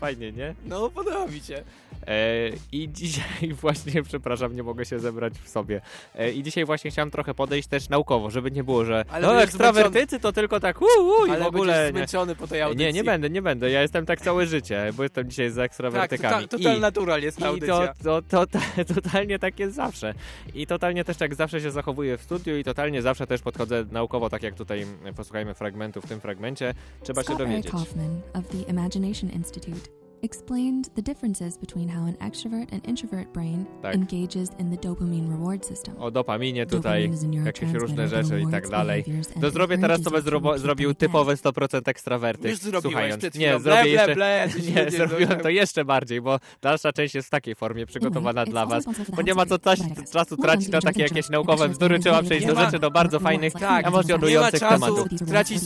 Fajnie, 0.02 0.32
nie? 0.32 0.54
No, 0.64 0.90
podoba 0.90 1.26
mi 1.26 1.40
się. 1.40 1.62
E, 2.06 2.50
I 2.72 2.88
dzisiaj 2.92 3.52
właśnie, 3.62 4.02
przepraszam, 4.02 4.56
nie 4.56 4.62
mogę 4.62 4.84
się 4.84 4.98
zebrać 4.98 5.34
w 5.44 5.48
sobie. 5.48 5.80
E, 6.14 6.32
I 6.32 6.42
dzisiaj 6.42 6.64
właśnie 6.64 6.90
chciałem 6.90 7.10
trochę 7.10 7.34
podejść 7.34 7.68
też 7.68 7.88
naukowo, 7.88 8.30
żeby 8.30 8.50
nie 8.50 8.64
było, 8.64 8.84
że 8.84 9.04
Ale 9.10 9.26
no 9.26 9.42
ekstrawertycy 9.42 10.20
to 10.20 10.32
tylko 10.32 10.60
tak 10.60 10.82
uu, 10.82 11.26
i 11.26 11.30
Ale 11.30 11.44
w 11.44 11.46
ogóle 11.46 11.90
zmęczony 11.90 12.36
po 12.36 12.46
tej 12.46 12.62
audycji. 12.62 12.86
Nie, 12.86 12.92
nie 12.92 13.04
będę, 13.04 13.30
nie 13.30 13.42
będę. 13.42 13.70
Ja 13.70 13.82
jestem 13.82 14.06
tak 14.06 14.20
całe 14.20 14.46
życie, 14.46 14.90
bo 14.96 15.02
jestem 15.02 15.30
dzisiaj 15.30 15.50
z 15.50 15.54
Tak, 15.54 15.64
ekstrawertykami. 15.64 16.32
total, 16.32 16.48
total 16.48 16.76
I, 16.76 16.80
natural 16.80 17.22
jest 17.22 17.38
ta 17.38 17.46
i 17.46 17.48
audycja. 17.48 17.94
to, 18.04 18.22
to, 18.22 18.46
to, 18.46 18.58
totalnie 18.94 19.38
tak 19.38 19.58
jest 19.58 19.74
zawsze. 19.76 20.14
I 20.54 20.66
totalnie 20.66 21.04
też 21.04 21.16
tak 21.16 21.34
zawsze 21.34 21.60
się 21.60 21.70
zachowuję 21.70 22.18
w 22.18 22.22
studiu 22.22 22.56
i 22.56 22.64
totalnie 22.64 23.02
zawsze 23.02 23.26
też 23.26 23.42
podchodzę 23.42 23.84
naukowo, 23.90 24.30
tak 24.30 24.42
jak 24.42 24.54
tutaj 24.54 24.82
mm, 24.82 25.14
posłuchajmy 25.14 25.54
fragmentu 25.54 26.00
w 26.00 26.06
tym 26.06 26.20
fragmencie. 26.20 26.74
Trzeba 27.02 27.20
się 27.20 27.24
Scott 27.24 27.40
Eric 27.40 27.50
dowiedzieć. 27.50 27.72
Hoffman 27.72 28.20
of 28.34 28.48
the 28.48 28.70
Imagination 28.70 29.30
Institute 29.30 29.91
explained 30.22 30.94
the 30.94 31.02
differences 31.02 31.58
between 31.58 31.88
how 31.88 32.02
an 32.04 32.14
extrovert 32.28 32.72
and 32.72 32.88
introvert 32.88 33.28
brain 33.32 33.64
Tak. 33.82 33.94
engages 33.94 34.50
in 34.58 34.76
the 34.76 34.88
dopamine 34.88 35.30
reward 35.30 35.66
system. 35.66 35.94
O 35.98 36.10
dopaminie 36.10 36.66
tutaj, 36.66 37.08
Dopamine 37.10 37.36
is 37.36 37.42
a 37.42 37.46
jakieś 37.46 37.72
różne 37.72 38.08
rzeczy 38.08 38.40
i 38.40 38.46
tak 38.50 38.68
dalej. 38.68 39.04
To 39.40 39.50
zrobię 39.50 39.78
teraz, 39.78 40.00
repeat 40.24 40.60
zrobił 40.60 40.94
typowy 40.94 41.34
100% 41.34 41.80
ekstrawertyk. 41.88 42.50
Już 42.50 42.58
zrobiłeś 42.58 42.92
słuchając. 42.92 43.22
Nie, 43.34 43.60
zrobię 43.60 43.82
ble, 43.82 43.88
jeszcze... 43.88 44.14
ble, 44.14 44.48
ble, 44.54 44.62
Nie, 44.74 44.84
nie 44.84 44.90
zrobiłem 44.90 45.40
to 45.40 45.48
jeszcze 45.48 45.84
bardziej, 45.84 46.20
bo 46.20 46.38
dalsza 46.62 46.92
część 46.92 47.14
jest 47.14 47.28
w 47.28 47.30
takiej 47.30 47.54
formie 47.54 47.86
przygotowana 47.86 48.40
Anyway, 48.40 48.52
dla 48.52 48.66
was. 48.66 48.84
Bo 49.16 49.22
nie 49.22 49.34
ma 49.34 49.46
co 49.46 49.58
czasu, 50.12 50.36
tracić 50.36 50.68
na 50.68 50.80
takie 50.80 51.02
jakieś 51.02 51.30
naukowe 51.30 51.68
bzdury, 51.68 51.98
trzeba 51.98 52.22
przejść 52.22 52.46
do 52.46 52.54
rzeczy 52.54 52.78
do 52.78 52.90
bardzo 52.90 53.20
fajnych, 53.20 53.52
Tak, 53.52 53.86
emocjonujących 53.86 54.60
nie 54.62 54.66
ma 54.68 54.78
czasu 54.78 54.94
tematów. 54.96 55.28
tracić 55.28 55.60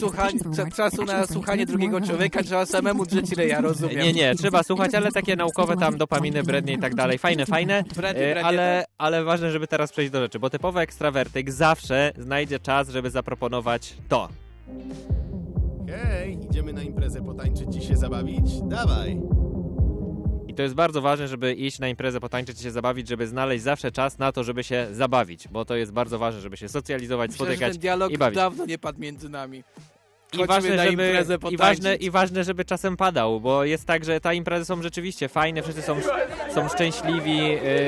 czasu 0.77 1.05
na 1.05 1.27
słuchanie 1.27 1.67
drugiego 1.67 2.01
człowieka, 2.01 2.43
trzeba 2.43 2.67
samemu 2.67 3.07
drzeć 3.07 3.33
ryja, 3.33 3.61
rozumiem. 3.61 3.99
Nie, 3.99 4.13
nie, 4.13 4.35
trzeba 4.51 4.63
słuchać, 4.63 4.95
ale 4.95 5.13
takie 5.13 5.37
naukowe 5.37 5.77
tam 5.77 5.97
dopaminy, 5.99 6.43
brednie 6.43 6.73
i 6.73 6.79
tak 6.79 6.95
dalej, 6.95 7.19
fajne, 7.19 7.47
fajne, 7.47 7.85
Brednie, 7.97 8.23
e, 8.23 8.33
brednie, 8.33 8.45
ale, 8.45 8.85
ale 8.99 9.25
ważne, 9.25 9.51
żeby 9.51 9.67
teraz 9.67 9.93
przejść 9.93 10.13
do 10.13 10.21
rzeczy, 10.21 10.39
bo 10.39 10.51
typowy 10.51 10.81
ekstrawertyk 10.81 11.51
zawsze 11.51 12.13
znajdzie 12.19 12.61
czas, 12.61 12.89
żeby 12.89 13.11
zaproponować 13.11 13.95
to. 14.09 14.29
Hej, 15.89 16.39
idziemy 16.51 16.73
na 16.73 16.83
imprezę 16.83 17.23
potańczyć 17.25 17.77
i 17.77 17.83
się 17.83 17.97
zabawić? 17.97 18.61
Dawaj! 18.63 19.21
I 20.49 20.55
to 20.55 20.63
jest 20.63 20.75
bardzo 20.75 21.01
ważne, 21.03 21.29
żeby 21.29 21.55
iść 21.55 21.79
na 21.79 21.89
imprezę, 21.89 22.21
potańczyć, 22.21 22.61
się 22.61 22.71
zabawić, 22.71 23.09
żeby 23.09 23.27
znaleźć 23.27 23.65
zawsze 23.65 23.93
czas 23.93 24.19
na 24.19 24.33
to, 24.33 24.45
żeby 24.45 24.65
się 24.65 24.87
zabawić, 24.93 25.49
bo 25.49 25.65
to 25.65 25.77
jest 25.77 25.93
bardzo 25.93 26.19
ważne, 26.19 26.41
żeby 26.41 26.57
się 26.57 26.69
socjalizować, 26.69 27.31
Myślę, 27.31 27.47
że 27.47 27.53
spotykać 27.53 27.73
ten 27.73 27.81
dialog 27.81 28.13
i 28.13 28.19
bawić. 28.19 28.37
dawno 28.37 28.67
nie 28.67 28.79
padł 28.79 29.01
między 29.01 29.29
nami. 29.29 29.63
I 30.45 30.47
ważne, 30.47 30.77
na 30.77 30.85
żeby, 30.85 30.93
imprezę 30.93 31.39
i, 31.51 31.57
ważne, 31.57 31.95
I 31.97 32.11
ważne, 32.11 32.45
żeby 32.45 32.65
czasem 32.65 32.97
padał, 32.97 33.41
bo 33.41 33.65
jest 33.65 33.85
tak, 33.85 34.05
że 34.05 34.21
te 34.21 34.35
imprezy 34.35 34.65
są 34.65 34.83
rzeczywiście 34.83 35.29
fajne, 35.29 35.63
wszyscy 35.63 35.83
są, 35.83 35.97
są 36.55 36.69
szczęśliwi, 36.69 37.41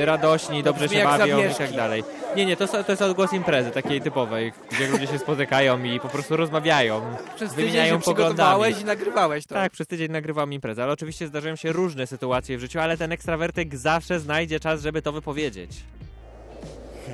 y, 0.02 0.07
radośni, 0.07 0.62
dobrze 0.62 0.88
się 0.88 1.05
bawią 1.05 1.50
i 1.50 1.55
tak 1.55 1.73
dalej. 1.73 2.05
Nie, 2.37 2.47
nie, 2.47 2.57
to, 2.57 2.69
to 2.69 2.93
jest 2.93 3.02
odgłos 3.02 3.33
imprezy 3.33 3.71
takiej 3.71 4.00
typowej, 4.00 4.52
gdzie 4.73 4.88
ludzie 4.88 5.07
się 5.07 5.19
spotykają 5.19 5.83
i 5.85 6.00
po 6.00 6.09
prostu 6.09 6.37
rozmawiają, 6.37 7.02
Przez 7.37 7.50
tydzień 7.50 7.67
wymieniają 7.67 7.95
się 7.99 8.05
poglądami. 8.05 8.35
przygotowałeś 8.35 8.81
i 8.81 8.85
nagrywałeś 8.85 9.47
to. 9.47 9.55
Tak, 9.55 9.73
przez 9.73 9.87
tydzień 9.87 10.11
nagrywam 10.12 10.52
imprezę, 10.52 10.83
ale 10.83 10.93
oczywiście 10.93 11.26
zdarzają 11.26 11.57
się 11.57 11.73
różne 11.73 12.07
sytuacje 12.07 12.59
w 12.59 12.61
życiu, 12.61 12.81
ale 12.81 12.97
ten 12.97 13.12
ekstrawertyk 13.12 13.76
zawsze 13.76 14.21
znajdzie 14.21 14.61
czas, 14.61 14.83
żeby 14.83 15.02
to 15.02 15.12
wypowiedzieć. 15.12 15.71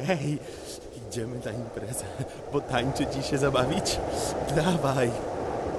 Hej, 0.07 0.39
idziemy 1.15 1.37
na 1.45 1.51
imprezę 1.51 2.05
potańczyć 2.53 3.09
i 3.21 3.23
się 3.23 3.39
zabawić? 3.39 3.99
Dawaj! 4.57 5.11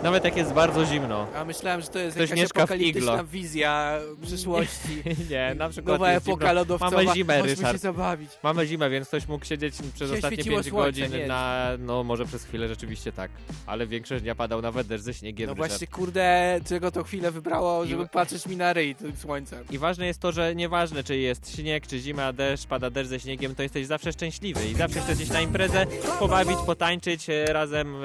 Nawet 0.04 0.24
jak 0.24 0.38
jest 0.38 0.54
bardzo 0.54 0.86
zimno. 0.86 1.28
A 1.36 1.46
myślałem, 1.46 1.82
że 1.82 1.88
to 1.88 2.00
jest 2.00 2.16
Ktoś 2.18 2.30
jakaś 2.30 2.46
apokaliptyczna 2.52 3.24
wizja 3.24 4.00
przyszłości. 4.24 5.04
nie, 5.32 5.56
na 5.58 5.70
przykład 5.70 6.00
Nowa 6.00 6.12
epoka 6.12 6.52
lodowcowa. 6.54 6.98
Mamy 6.98 7.14
zimę, 7.16 7.34
Chodźmy 7.40 7.56
się 7.56 7.62
Ryszard. 7.62 7.82
zabawić. 7.82 8.30
Mamy 8.44 8.68
zimę, 8.68 8.90
więc 8.90 9.08
ktoś 9.08 9.28
mógł 9.28 9.46
siedzieć 9.46 9.74
przez 9.96 10.10
Się 10.10 10.16
ostatnie 10.16 10.36
świeciło 10.38 10.56
5 10.58 10.70
słońce, 10.70 11.02
godzin 11.02 11.20
nie. 11.20 11.28
na... 11.28 11.68
No 11.80 12.04
może 12.04 12.26
przez 12.26 12.44
chwilę 12.44 12.68
rzeczywiście 12.68 13.12
tak, 13.12 13.32
ale 13.66 13.88
większość 13.88 14.24
dnia 14.24 14.36
padał 14.36 14.62
nawet 14.62 14.88
deszcz 14.88 15.04
ze 15.04 15.14
śniegiem, 15.14 15.48
No 15.48 15.54
Ryszard. 15.54 15.72
właśnie, 15.72 15.88
kurde, 15.88 16.60
czego 16.70 16.92
to 16.92 17.04
chwilę 17.04 17.32
wybrało, 17.32 17.84
I- 17.84 17.88
żeby 17.90 18.08
patrzeć 18.08 18.46
mi 18.46 18.58
na 18.58 18.74
ryj 18.74 18.96
tym 18.96 19.16
słońcem. 19.16 19.66
I 19.72 19.78
ważne 19.78 20.06
jest 20.06 20.20
to, 20.20 20.32
że 20.32 20.56
nieważne 20.56 21.04
czy 21.04 21.18
jest 21.18 21.56
śnieg, 21.56 21.88
czy 21.88 22.00
zima, 22.00 22.34
deszcz, 22.34 22.66
pada 22.68 22.90
deszcz 22.90 23.10
ze 23.10 23.20
śniegiem, 23.20 23.56
to 23.56 23.64
jesteś 23.64 23.86
zawsze 23.88 24.14
szczęśliwy 24.14 24.68
i 24.70 24.76
zawsze 24.76 25.00
chcesz 25.00 25.20
iść 25.22 25.32
na 25.32 25.42
imprezę, 25.42 25.86
pobawić, 26.20 26.58
potańczyć 26.66 27.30
e, 27.30 27.46
razem 27.54 27.96
e, 27.96 28.00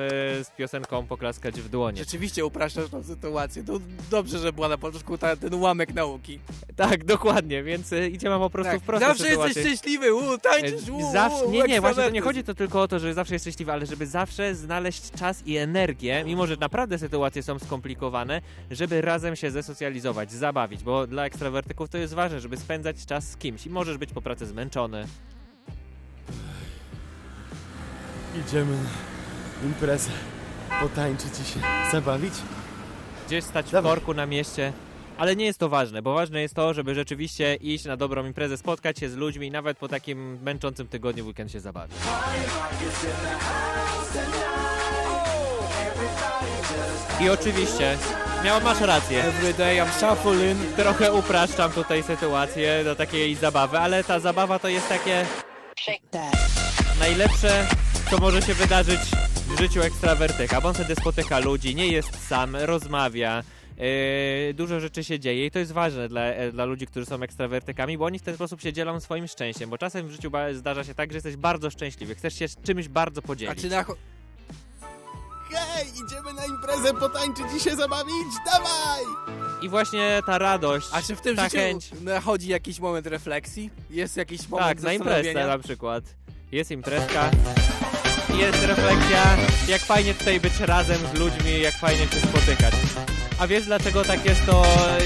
z 0.45 0.51
piosenką, 0.59 1.07
poklaskać 1.07 1.61
w 1.61 1.69
dłonie. 1.93 2.05
Rzeczywiście 2.05 2.47
upraszczasz 2.47 2.91
tą 2.91 3.03
sytuację. 3.03 3.65
To 3.65 3.79
dobrze, 4.11 4.39
że 4.39 4.53
była 4.53 4.69
na 4.69 4.79
początku 4.79 5.19
ta, 5.19 5.37
ten 5.37 5.55
ułamek 5.55 5.95
nauki. 5.95 6.39
Tak, 6.77 7.05
dokładnie, 7.05 7.63
więc 7.63 7.93
e, 7.93 8.09
idziemy 8.09 8.39
po 8.39 8.51
prostu 8.51 8.73
Tak, 8.73 8.81
w 8.81 8.85
prostą 8.85 9.07
zawsze 9.07 9.25
sytuację. 9.25 9.47
jesteś 9.63 9.79
szczęśliwy, 9.79 10.15
u, 10.15 10.39
tańczysz, 10.39 10.89
u, 10.89 11.01
E, 11.09 11.13
Zawsze, 11.13 11.45
u, 11.45 11.51
nie, 11.51 11.63
nie, 11.63 11.81
właśnie 11.81 12.03
to 12.03 12.11
nie 12.11 12.21
chodzi 12.21 12.45
to 12.45 12.55
tylko 12.55 12.83
o 12.83 12.89
to, 12.89 12.99
że 12.99 13.15
zawsze 13.15 13.35
jesteś 13.35 13.53
szczęśliwy, 13.55 13.73
ale 13.73 13.87
żeby 13.87 14.07
zawsze 14.07 14.55
znaleźć 14.55 15.11
czas 15.11 15.47
i 15.47 15.57
energię, 15.57 16.23
mimo 16.27 16.47
że 16.47 16.57
naprawdę 16.57 16.99
sytuacje 16.99 17.43
są 17.43 17.59
skomplikowane, 17.59 18.41
żeby 18.71 19.01
razem 19.01 19.37
się 19.37 19.51
zesocjalizować, 19.51 20.33
zabawić, 20.33 20.83
bo 20.83 21.07
dla 21.07 21.25
ekstrawertyków 21.27 21.89
to 21.89 21.99
jest 21.99 22.15
ważne, 22.15 22.41
żeby 22.41 22.57
spędzać 22.57 23.07
czas 23.07 23.31
z 23.31 23.37
kimś 23.37 23.67
i 23.67 23.71
możesz 23.71 23.99
być 23.99 24.13
po 24.13 24.23
pracy 24.23 24.47
zmęczony. 24.47 25.07
Idziemy 28.47 28.73
na 28.77 29.69
imprezę 29.69 30.11
potańczyć 30.81 31.31
i 31.43 31.45
się 31.53 31.61
zabawić? 31.93 32.35
Gdzieś 33.27 33.45
stać 33.45 33.67
w 33.67 33.71
Dawaj. 33.71 33.93
korku 33.93 34.15
na 34.15 34.27
mieście, 34.27 34.73
ale 35.19 35.37
nie 35.37 35.45
jest 35.45 35.59
to 35.59 35.69
ważne, 35.69 36.03
bo 36.03 36.15
ważne 36.15 36.43
jest 36.43 36.55
to, 36.55 36.75
żeby 36.75 36.95
rzeczywiście 36.95 37.55
iść 37.55 37.85
na 37.85 37.97
dobrą 37.97 38.27
imprezę, 38.27 38.57
spotkać 38.57 38.99
się 38.99 39.09
z 39.09 39.17
ludźmi 39.17 39.47
i 39.47 39.51
nawet 39.51 39.79
po 39.79 39.89
takim 39.89 40.43
męczącym 40.43 40.89
tygodniu 40.89 41.25
w 41.25 41.27
weekend 41.27 41.53
się 41.53 41.61
zabawić. 41.61 41.97
I 47.21 47.29
oczywiście, 47.29 47.99
miała, 48.45 48.61
masz 48.61 48.81
rację. 48.81 49.25
Every 49.25 49.55
day 49.55 49.77
I'm 49.77 49.91
shuffling. 49.93 50.59
Trochę 50.77 51.13
upraszczam 51.13 51.73
tutaj 51.73 52.03
sytuację 52.03 52.85
do 52.85 52.97
takiej 52.97 53.35
zabawy, 53.35 53.79
ale 53.79 54.05
ta 54.05 54.21
zabawa 54.21 54.59
to 54.59 54.69
jest 54.69 54.89
takie 54.89 55.27
najlepsze, 57.01 57.67
co 58.11 58.19
może 58.19 58.43
się 58.43 58.55
wydarzyć 58.55 59.01
w 59.35 59.59
życiu 59.59 59.83
ekstrawertyka, 59.83 60.61
bo 60.61 60.69
on 60.69 60.75
wtedy 60.75 60.95
spotyka 60.95 61.39
ludzi, 61.39 61.75
nie 61.75 61.87
jest 61.87 62.29
sam, 62.29 62.57
rozmawia, 62.57 63.43
yy, 63.77 64.55
dużo 64.55 64.81
rzeczy 64.81 65.05
się 65.05 65.21
dzieje 65.21 65.47
i 65.47 65.51
to 65.51 65.59
jest 65.59 65.73
ważne 65.73 66.09
dla, 66.09 66.21
e, 66.21 66.53
dla 66.53 66.65
ludzi, 66.65 66.87
którzy 66.87 67.07
są 67.07 67.23
ekstrawertykami, 67.23 67.99
bo 67.99 68.05
oni 68.05 68.19
w 68.19 68.23
ten 68.23 68.35
sposób 68.35 68.61
się 68.61 68.73
dzielą 68.73 69.01
swoim 69.01 69.29
szczęściem, 69.29 69.71
bo 69.71 69.79
czasem 69.79 70.09
w 70.09 70.11
życiu 70.11 70.31
zdarza 70.53 70.85
się 70.85 70.95
tak, 70.95 71.11
że 71.11 71.17
jesteś 71.17 71.37
bardzo 71.37 71.71
szczęśliwy, 71.71 72.15
chcesz 72.15 72.35
się 72.39 72.47
czymś 72.63 72.89
bardzo 72.89 73.21
A 73.25 73.27
podzielić. 73.27 73.61
czy 73.61 73.69
na... 73.69 73.85
Hej, 75.51 75.87
idziemy 76.07 76.33
na 76.33 76.47
imprezę 76.47 76.95
potańczyć 76.95 77.47
i 77.57 77.61
się 77.61 77.77
zabawić? 77.77 78.33
Dawaj! 78.53 79.05
I 79.63 79.69
właśnie 79.69 80.21
ta 80.27 80.39
radość, 80.39 80.87
A 80.93 81.03
czy 81.03 81.17
w 81.17 81.21
tym 81.21 81.37
ta 81.37 81.45
życiu 81.45 81.57
chęć, 81.57 81.91
nachodzi 82.03 82.49
jakiś 82.49 82.81
moment 82.81 83.07
refleksji? 83.07 83.71
Jest 83.91 84.17
jakiś 84.17 84.49
moment 84.49 84.69
Tak, 84.69 84.83
na 84.83 84.93
imprezę 84.93 85.47
na 85.47 85.59
przykład. 85.59 86.05
Jest 86.53 86.71
imprezka, 86.71 87.31
jest 88.39 88.65
refleksja, 88.67 89.37
jak 89.69 89.81
fajnie 89.81 90.15
tutaj 90.15 90.41
być 90.41 90.61
razem 90.61 90.97
z 91.15 91.19
ludźmi, 91.19 91.61
jak 91.61 91.75
fajnie 91.75 92.09
się 92.09 92.21
spotykać. 92.29 92.75
A 93.39 93.47
wiesz 93.47 93.65
dlaczego 93.65 94.05
tak 94.05 94.25
jest 94.25 94.47
to, 94.47 94.63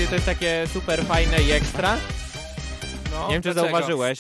to 0.09 0.15
jest 0.15 0.27
takie 0.27 0.67
super 0.73 1.05
fajne 1.05 1.43
i 1.43 1.53
ekstra? 1.53 1.97
No, 3.11 3.29
Nie 3.29 3.33
wiem, 3.35 3.43
czy 3.43 3.53
dlaczego? 3.55 3.73
zauważyłeś, 3.73 4.19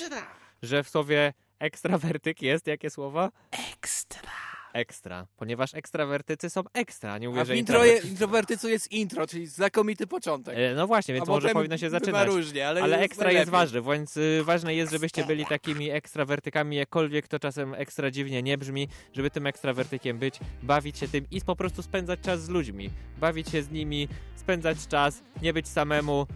że 0.62 0.83
w 0.83 0.88
słowie 0.88 1.33
ekstrawertyk 1.59 2.43
jest 2.43 2.67
jakie 2.67 2.90
słowo? 2.90 3.29
Ekstra. 3.73 4.31
Ekstra, 4.75 5.27
ponieważ 5.37 5.75
ekstrawertycy 5.75 6.51
są 6.51 6.63
ekstra, 6.73 7.19
nie 7.19 7.29
mówię, 7.29 7.41
A 7.41 7.45
w 7.45 7.47
że 7.47 7.57
introje, 7.57 7.83
introwertycy. 7.93 8.13
introwertycu 8.13 8.69
jest 8.69 8.93
intro, 8.93 9.27
czyli 9.27 9.47
znakomity 9.47 10.07
początek. 10.07 10.55
E, 10.59 10.75
No 10.75 10.87
właśnie, 10.87 11.15
więc 11.15 11.29
A 11.29 11.33
może 11.33 11.43
potem 11.49 11.55
powinno 11.55 11.79
się 11.79 11.87
bywa 11.87 11.99
zaczynać. 11.99 12.27
różnie, 12.29 12.69
ale, 12.69 12.83
Ale 12.83 12.99
ekstra 12.99 13.33
jest 13.33 13.51
ważny, 13.51 13.83
więc 13.83 14.17
y, 14.17 14.41
ważne 14.45 14.75
jest, 14.75 14.93
żebyście 14.93 15.25
byli 15.25 15.47
takimi 15.47 15.91
ekstrawertykami, 15.91 16.77
jakkolwiek 16.77 17.29
to 17.29 17.39
czasem 17.39 17.75
ekstra 17.75 18.11
dziwnie 18.11 18.43
nie 18.43 18.59
brzmi, 18.59 18.89
żeby 19.13 19.31
tym 19.31 19.47
ekstrawertykiem 19.47 20.19
być, 20.19 20.35
bawić 20.63 20.99
się 20.99 21.09
tym 21.09 21.27
i 21.31 21.41
po 21.41 21.57
prostu 21.57 21.83
spędzać 21.83 22.21
czas 22.21 22.43
z 22.43 22.49
ludźmi. 22.49 22.91
Bawić 23.21 23.49
się 23.51 23.63
z 23.63 23.71
nimi, 23.71 24.09
spędzać 24.37 24.87
czas, 24.89 25.23
nie 25.43 25.53
być 25.53 25.69
samemu. 25.69 26.27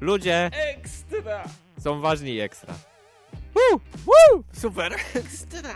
Ludzie 0.00 0.50
Ekstra! 0.52 1.44
są 1.80 2.00
ważni 2.00 2.34
i 2.34 2.40
ekstra. 2.40 2.74
Super. 4.52 4.92
Ekstra. 5.14 5.74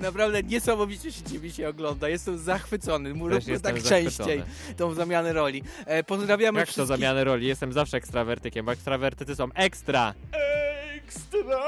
Naprawdę 0.00 0.42
niesamowicie 0.42 1.12
się 1.12 1.22
ciebie 1.22 1.50
się 1.50 1.68
ogląda. 1.68 2.08
Jestem 2.08 2.38
zachwycony. 2.38 3.12
Róbmy 3.12 3.60
tak 3.60 3.82
częściej 3.82 4.42
tą 4.76 4.94
zamianę 4.94 5.32
roli. 5.32 5.62
E, 5.86 6.04
pozdrawiamy 6.04 6.60
Jak 6.60 6.72
to 6.72 6.86
zamiany 6.86 7.24
roli? 7.24 7.46
Jestem 7.46 7.72
zawsze 7.72 7.96
ekstrawertykiem, 7.96 8.66
bo 8.66 8.72
ekstrawertycy 8.72 9.36
są 9.36 9.48
ekstra. 9.54 10.14
Ekstra! 10.96 11.58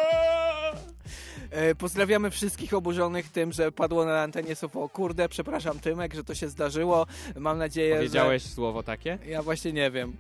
E, 1.51 1.75
pozdrawiamy 1.75 2.31
wszystkich 2.31 2.75
oburzonych 2.75 3.29
tym, 3.29 3.53
że 3.53 3.73
padło 3.73 4.05
na 4.05 4.23
antenie 4.23 4.57
słowo 4.57 4.89
kurde, 4.89 5.29
przepraszam 5.29 5.81
Tymek, 5.81 6.15
że 6.15 6.25
to 6.25 6.35
się 6.35 6.49
zdarzyło. 6.49 7.07
Mam 7.37 7.59
nadzieję, 7.59 7.97
Powiedziałeś 7.97 8.43
słowo 8.43 8.83
takie? 8.83 9.19
że... 9.25 9.31
Ja 9.31 9.43
właśnie 9.43 9.73
nie 9.73 9.91
wiem. 9.91 10.13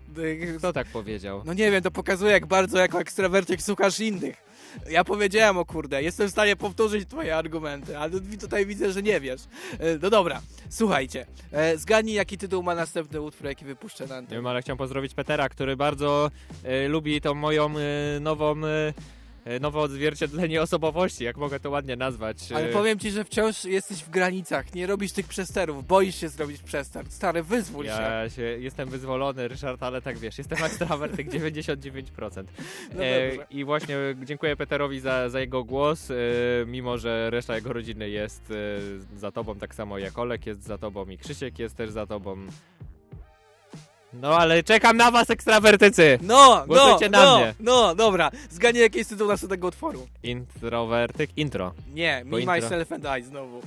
E, 0.52 0.58
Kto 0.58 0.72
tak 0.72 0.86
powiedział? 0.86 1.42
No 1.44 1.52
nie 1.54 1.70
wiem, 1.70 1.82
to 1.82 1.90
pokazuje 1.90 2.32
jak 2.32 2.46
bardzo 2.46 2.78
jako 2.78 3.00
ekstrawertyk 3.00 3.62
słuchasz 3.62 4.00
innych. 4.00 4.36
Ja 4.90 5.04
powiedziałem 5.04 5.58
o 5.58 5.64
kurde, 5.64 6.02
jestem 6.02 6.28
w 6.28 6.30
stanie 6.30 6.56
powtórzyć 6.56 7.08
twoje 7.08 7.36
argumenty, 7.36 7.98
ale 7.98 8.10
tutaj 8.40 8.66
widzę, 8.66 8.92
że 8.92 9.02
nie 9.02 9.20
wiesz. 9.20 9.40
E, 9.72 9.98
No 10.02 10.10
dobra, 10.10 10.40
słuchajcie. 10.68 11.26
Zgadnij 11.76 12.14
jaki 12.14 12.38
tytuł 12.38 12.62
ma 12.62 12.74
następny 12.74 13.20
utwór, 13.20 13.46
jaki 13.46 13.64
wypuszczę 13.64 14.04
na 14.06 14.08
Nie 14.14 14.18
antenie. 14.18 14.36
wiem, 14.38 14.46
ale 14.46 14.62
chciałem 14.62 14.78
pozdrowić 14.78 15.14
Petera, 15.14 15.48
który 15.48 15.76
bardzo 15.76 16.30
e, 16.64 16.88
lubi 16.88 17.20
tą 17.20 17.34
moją 17.34 17.70
e, 17.78 18.20
nową, 18.20 18.56
e, 18.66 18.92
nowe 19.60 19.78
odzwierciedlenie 19.80 20.62
osobowości, 20.62 21.24
jak 21.24 21.36
mogę 21.36 21.60
to 21.60 21.70
ładnie 21.70 21.96
nazwać. 21.96 22.52
Ale 22.52 22.68
E, 22.68 22.72
powiem 22.72 22.98
ci, 22.98 23.10
że 23.10 23.24
wciąż 23.24 23.64
jesteś 23.64 24.02
w 24.02 24.10
granicach, 24.10 24.74
nie 24.74 24.86
robisz 24.86 25.12
tych 25.12 25.28
przesterów, 25.28 25.86
boisz 25.86 26.16
się 26.16 26.28
zrobić 26.28 26.62
przester. 26.62 27.06
Stary, 27.08 27.42
wyzwól 27.42 27.84
się. 27.84 27.90
Ja 27.90 28.30
się, 28.30 28.42
jestem 28.42 28.88
wyzwolony, 28.88 29.48
Ryszard, 29.48 29.82
ale 29.82 30.02
tak 30.02 30.18
wiesz, 30.18 30.38
jestem 30.38 30.64
ekstrawertyk 30.64 31.28
99%. 31.28 32.44
No 32.94 33.04
E. 33.04 33.30
I 33.50 33.64
właśnie 33.64 33.96
dziękuję 34.24 34.56
Peterowi 34.56 35.00
za, 35.00 35.28
za 35.28 35.40
jego 35.40 35.64
głos, 35.64 36.10
e, 36.10 36.14
mimo 36.66 36.98
że 36.98 37.30
reszta 37.30 37.54
jego 37.54 37.72
rodziny 37.72 38.10
jest 38.10 38.50
e, 38.50 39.18
za 39.18 39.32
tobą, 39.32 39.54
tak 39.54 39.74
samo 39.74 39.98
jak 39.98 40.18
Olek 40.18 40.46
jest 40.46 40.62
za 40.62 40.78
tobą 40.78 41.06
i 41.08 41.18
Krzysiek 41.18 41.58
jest 41.58 41.76
też 41.76 41.90
za 41.90 42.06
tobą. 42.06 42.46
No 44.12 44.38
ale 44.38 44.62
czekam 44.62 44.96
na 44.96 45.10
was, 45.10 45.30
ekstrawertycy! 45.30 46.18
No, 46.22 46.56
no, 46.58 46.66
Głosujcie 46.66 47.08
na 47.08 47.24
no, 47.24 47.36
mnie. 47.36 47.54
no, 47.60 47.94
dobra. 47.94 48.30
Zgadnij 48.50 48.82
jaki 48.82 48.98
jest 48.98 49.10
tytuł 49.10 49.28
następnego 49.28 49.68
utworu. 49.68 50.06
Introwertyk, 50.22 51.30
intro. 51.36 51.72
Nie, 51.94 52.22
Bo 52.24 52.36
Me, 52.36 52.40
intro. 52.42 52.54
Myself 52.54 52.92
and 52.92 53.04
I 53.20 53.22
znowu. 53.22 53.62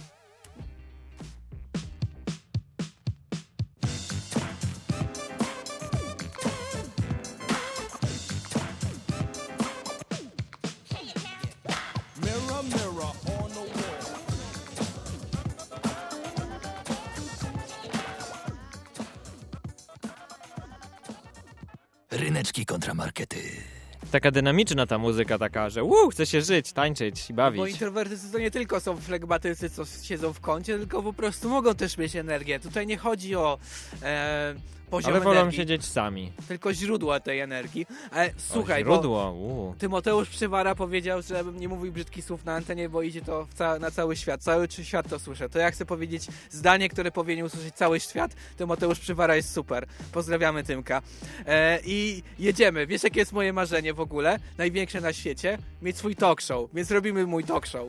Taka 24.11 24.31
dynamiczna 24.31 24.85
ta 24.85 24.97
muzyka, 24.97 25.37
taka, 25.37 25.69
że 25.69 25.83
uu, 25.83 26.09
chce 26.09 26.25
się 26.25 26.41
żyć, 26.41 26.73
tańczyć 26.73 27.29
i 27.29 27.33
bawić. 27.33 27.57
Bo 27.59 27.67
introwertycy 27.67 28.31
to 28.31 28.39
nie 28.39 28.51
tylko 28.51 28.79
są 28.79 28.97
flegmatycy, 28.97 29.69
co 29.69 29.85
siedzą 30.03 30.33
w 30.33 30.39
kącie, 30.39 30.77
tylko 30.77 31.03
po 31.03 31.13
prostu 31.13 31.49
mogą 31.49 31.75
też 31.75 31.97
mieć 31.97 32.15
energię. 32.15 32.59
Tutaj 32.59 32.87
nie 32.87 32.97
chodzi 32.97 33.35
o 33.35 33.57
e, 34.01 34.55
poziom 34.93 35.11
Ale 35.13 35.21
wolą 35.23 35.39
energii, 35.39 35.57
siedzieć 35.57 35.85
sami. 35.85 36.31
tylko 36.47 36.73
źródła 36.73 37.19
tej 37.19 37.39
energii. 37.39 37.85
Ale 38.11 38.29
słuchaj, 38.37 38.83
o, 38.83 38.85
bo 38.85 38.93
źródło, 38.93 39.31
uu. 39.31 39.75
Tymoteusz 39.79 40.29
Przywara 40.29 40.75
powiedział, 40.75 41.21
żebym 41.21 41.59
nie 41.59 41.67
mówił 41.67 41.91
brzydkich 41.91 42.25
słów 42.25 42.45
na 42.45 42.53
antenie, 42.55 42.89
bo 42.89 43.01
idzie 43.01 43.21
to 43.21 43.47
ca- 43.55 43.79
na 43.79 43.91
cały 43.91 44.15
świat. 44.15 44.41
Cały 44.41 44.67
świat 44.83 45.09
to 45.09 45.19
słyszę. 45.19 45.49
To 45.49 45.59
ja 45.59 45.71
chcę 45.71 45.85
powiedzieć 45.85 46.27
zdanie, 46.49 46.89
które 46.89 47.11
powinien 47.11 47.45
usłyszeć 47.45 47.75
cały 47.75 47.99
świat. 47.99 48.31
Tymoteusz 48.57 48.99
Przywara 48.99 49.35
jest 49.35 49.53
super. 49.53 49.85
Pozdrawiamy 50.11 50.63
Tymka. 50.63 51.01
E, 51.45 51.79
I 51.85 52.23
jedziemy. 52.39 52.87
Wiesz, 52.87 53.03
jakie 53.03 53.19
jest 53.19 53.31
moje 53.33 53.53
marzenie 53.53 53.93
w 53.93 53.99
ogóle? 53.99 54.39
Największe 54.57 55.01
na 55.01 55.13
świecie? 55.13 55.57
Mieć 55.81 55.97
swój 55.97 56.15
talk 56.15 56.41
show. 56.41 56.69
Więc 56.73 56.91
robimy 56.91 57.25
mój 57.27 57.43
talk 57.43 57.65
show. 57.67 57.87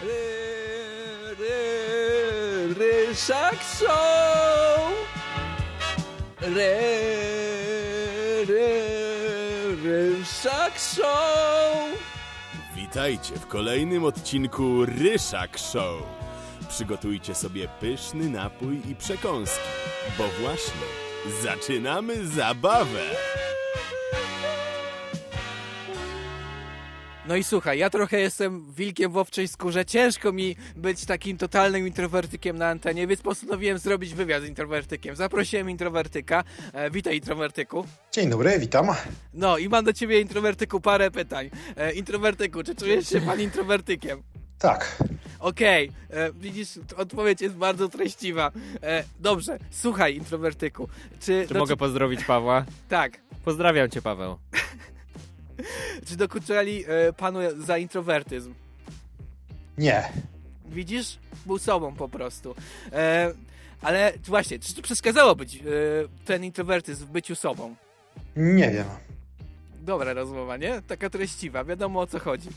Ry, 0.00 0.08
ry, 1.38 2.74
Ryszak 2.74 3.56
Show! 3.78 5.23
Ry, 6.44 8.44
ry, 8.46 8.82
Ryszak 9.82 10.78
Show! 10.78 11.88
Witajcie 12.76 13.34
w 13.34 13.46
kolejnym 13.46 14.04
odcinku 14.04 14.86
Ryszak 14.86 15.58
Show. 15.58 16.02
Przygotujcie 16.68 17.34
sobie 17.34 17.68
pyszny 17.80 18.28
napój 18.28 18.80
i 18.90 18.94
przekąski, 18.94 19.68
bo 20.18 20.24
właśnie 20.40 20.86
zaczynamy 21.42 22.26
zabawę. 22.26 23.00
No 27.28 27.36
i 27.36 27.44
słuchaj, 27.44 27.78
ja 27.78 27.90
trochę 27.90 28.20
jestem 28.20 28.72
wilkiem 28.72 29.12
w 29.12 29.16
owczej 29.16 29.48
skórze. 29.48 29.84
Ciężko 29.84 30.32
mi 30.32 30.56
być 30.76 31.04
takim 31.04 31.38
totalnym 31.38 31.86
introwertykiem 31.86 32.58
na 32.58 32.68
antenie, 32.68 33.06
więc 33.06 33.22
postanowiłem 33.22 33.78
zrobić 33.78 34.14
wywiad 34.14 34.42
z 34.42 34.46
introwertykiem. 34.46 35.16
Zaprosiłem 35.16 35.70
introwertyka. 35.70 36.44
E, 36.72 36.90
witaj, 36.90 37.16
introwertyku. 37.16 37.86
Dzień 38.12 38.30
dobry, 38.30 38.58
witam. 38.58 38.86
No 39.34 39.58
i 39.58 39.68
mam 39.68 39.84
do 39.84 39.92
ciebie, 39.92 40.20
introwertyku, 40.20 40.80
parę 40.80 41.10
pytań. 41.10 41.50
E, 41.76 41.92
introwertyku, 41.92 42.62
czy 42.62 42.74
czujesz 42.74 43.08
się 43.08 43.20
pan 43.20 43.40
introwertykiem? 43.40 44.22
Tak, 44.58 44.96
Okej, 45.38 45.90
e, 46.10 46.32
widzisz, 46.32 46.68
odpowiedź 46.96 47.40
jest 47.40 47.54
bardzo 47.54 47.88
treściwa. 47.88 48.52
E, 48.82 49.04
dobrze, 49.20 49.58
słuchaj, 49.70 50.16
introwertyku. 50.16 50.88
Czy, 51.20 51.44
Czy 51.48 51.54
do- 51.54 51.60
mogę 51.60 51.76
pozdrowić 51.76 52.24
Pawła? 52.24 52.64
Tak. 52.88 53.20
Pozdrawiam 53.44 53.90
cię, 53.90 54.02
Paweł. 54.02 54.36
Czy 56.06 56.16
dokuczali 56.16 56.84
e, 56.88 57.12
panu 57.12 57.38
za 57.58 57.78
introwertyzm? 57.78 58.54
nie, 59.78 60.02
Widzisz? 60.66 61.18
Był 61.46 61.58
sobą 61.58 61.94
po 61.94 62.08
prostu. 62.08 62.54
E, 62.92 63.32
ale 63.82 64.12
właśnie, 64.26 64.58
czy 64.58 64.74
to 64.74 64.82
przeszkadzało 64.82 65.36
być 65.36 65.56
e, 65.56 65.60
ten 66.24 66.44
introwertyzm 66.44 67.06
w 67.06 67.10
byciu 67.10 67.34
sobą? 67.34 67.74
nie 68.36 68.70
wiem. 68.70 68.84
Dobra 69.80 70.12
rozmowa, 70.12 70.56
nie? 70.56 70.82
Taka 70.82 71.10
treściwa, 71.10 71.64
wiadomo 71.64 72.00
o 72.00 72.06
co 72.06 72.18
chodzi. 72.18 72.48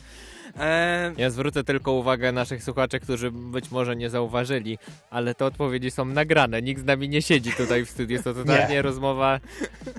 E, 0.56 1.12
Ja 1.16 1.30
zwrócę 1.30 1.64
tylko 1.64 1.92
uwagę 1.92 2.32
naszych 2.32 2.62
słuchaczy, 2.64 3.00
którzy 3.00 3.30
być 3.30 3.70
może 3.70 3.96
nie 3.96 4.10
zauważyli, 4.10 4.78
ale 5.10 5.34
te 5.34 5.44
odpowiedzi 5.44 5.90
są 5.90 6.04
nagrane. 6.04 6.62
Nikt 6.62 6.80
z 6.80 6.84
nami 6.84 7.08
nie 7.08 7.22
siedzi 7.22 7.52
tutaj 7.52 7.84
w 7.84 7.90
studiu. 7.90 8.12
Jest 8.12 8.24
to 8.24 8.34
totalnie 8.34 8.74
Nie. 8.74 8.82
rozmowa. 8.82 9.40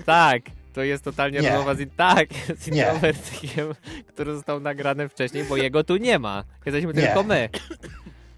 Tak, 0.06 0.42
to 0.72 0.82
jest 0.82 1.04
totalnie 1.04 1.40
Nie. 1.40 1.48
rozmowa 1.50 1.74
z, 1.74 1.80
in... 1.80 1.90
tak, 1.90 2.28
z 2.60 2.66
Nie. 2.66 2.82
introwertykiem, 2.82 3.66
który 4.08 4.34
został 4.34 4.60
nagrany 4.60 5.08
wcześniej, 5.08 5.44
bo 5.44 5.56
jego 5.56 5.84
tu 5.84 5.96
nie 5.96 6.18
ma. 6.18 6.44
Jesteśmy 6.66 6.94
Nie. 6.94 7.02
tylko 7.02 7.22
my. 7.22 7.48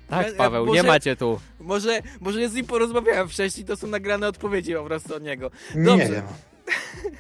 Tak, 0.08 0.36
Paweł, 0.36 0.66
może- 0.66 0.82
nie 0.82 0.88
macie 0.88 1.16
tu. 1.16 1.40
może, 1.60 2.00
może 2.20 2.42
ja 2.42 2.48
z 2.48 2.54
nim 2.54 2.66
porozmawiałem 2.66 3.28
wcześniej, 3.28 3.66
to 3.66 3.76
są 3.76 3.86
nagrane 3.86 4.28
odpowiedzi 4.28 4.74
po 4.74 4.84
prostu 4.84 5.14
od 5.14 5.22
niego. 5.22 5.50
Nie 5.74 5.84
Dobrze. 5.84 6.08
wiem. 6.08 6.22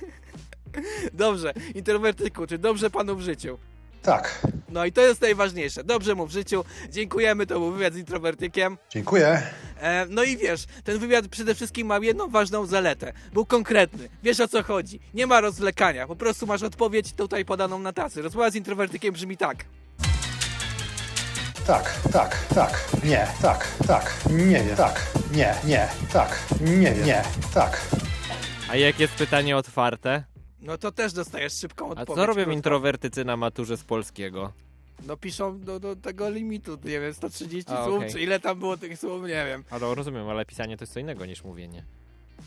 Dobrze, 1.12 1.52
introwertyku, 1.74 2.46
czy 2.46 2.58
dobrze 2.58 2.90
panu 2.90 3.16
w 3.16 3.20
życiu? 3.20 3.58
Tak, 4.02 4.40
No 4.68 4.84
i 4.84 4.92
to 4.92 5.00
jest 5.00 5.20
najważniejsze. 5.20 5.84
Dobrze 5.84 6.14
mu 6.14 6.26
w 6.26 6.30
życiu. 6.30 6.64
Dziękujemy, 6.90 7.46
to 7.46 7.58
był 7.60 7.72
wywiad 7.72 7.94
z 7.94 7.96
introwertykiem. 7.96 8.78
dziękuję. 8.90 9.42
E, 9.80 10.06
no 10.10 10.22
i 10.22 10.36
wiesz, 10.36 10.64
ten 10.84 10.98
wywiad 10.98 11.28
przede 11.28 11.54
wszystkim 11.54 11.86
ma 11.86 11.98
jedną 11.98 12.28
ważną 12.28 12.66
zaletę. 12.66 13.12
Był 13.32 13.46
konkretny. 13.46 14.08
Wiesz 14.22 14.40
o 14.40 14.48
co 14.48 14.62
chodzi. 14.62 15.00
Nie 15.14 15.26
ma 15.26 15.40
rozwlekania. 15.40 16.06
Po 16.06 16.16
prostu 16.16 16.46
masz 16.46 16.62
odpowiedź 16.62 17.12
tutaj 17.12 17.44
podaną 17.44 17.78
na 17.78 17.92
tacy. 17.92 18.22
Rozmowa 18.22 18.50
z 18.50 18.54
introwertykiem 18.54 19.14
brzmi 19.14 19.36
tak. 19.36 19.64
Tak, 21.66 21.94
tak, 22.12 22.46
tak, 22.54 22.84
nie, 23.04 23.26
tak, 23.42 23.68
tak, 23.86 24.14
nie 24.30 24.64
wiem, 24.64 24.76
tak, 24.76 25.06
nie, 25.32 25.54
nie, 25.64 25.88
tak, 26.12 26.38
nie 26.60 26.92
wiem, 26.92 27.06
nie, 27.06 27.22
tak. 27.54 27.80
A 28.70 28.76
jak 28.76 29.00
jest 29.00 29.12
pytanie 29.14 29.56
otwarte? 29.56 30.24
No 30.62 30.78
to 30.78 30.92
też 30.92 31.12
dostajesz 31.12 31.52
szybką 31.52 31.86
A 31.86 31.88
odpowiedź. 31.88 32.06
co 32.16 32.26
robią 32.26 32.34
krótką. 32.34 32.52
introwertycy 32.52 33.24
na 33.24 33.36
maturze 33.36 33.76
z 33.76 33.84
polskiego? 33.84 34.52
No 35.06 35.16
piszą 35.16 35.60
do, 35.60 35.80
do 35.80 35.96
tego 35.96 36.30
limitu, 36.30 36.78
nie 36.84 37.00
wiem, 37.00 37.14
130 37.14 37.72
A, 37.72 37.84
słów, 37.84 37.96
okej. 37.98 38.12
czy 38.12 38.20
ile 38.20 38.40
tam 38.40 38.58
było 38.58 38.76
tych 38.76 38.98
słów, 38.98 39.22
nie 39.22 39.28
wiem. 39.46 39.64
Ale 39.70 39.94
rozumiem, 39.94 40.28
ale 40.28 40.44
pisanie 40.44 40.76
to 40.76 40.82
jest 40.82 40.92
co 40.92 41.00
innego 41.00 41.26
niż 41.26 41.44
mówienie. 41.44 41.84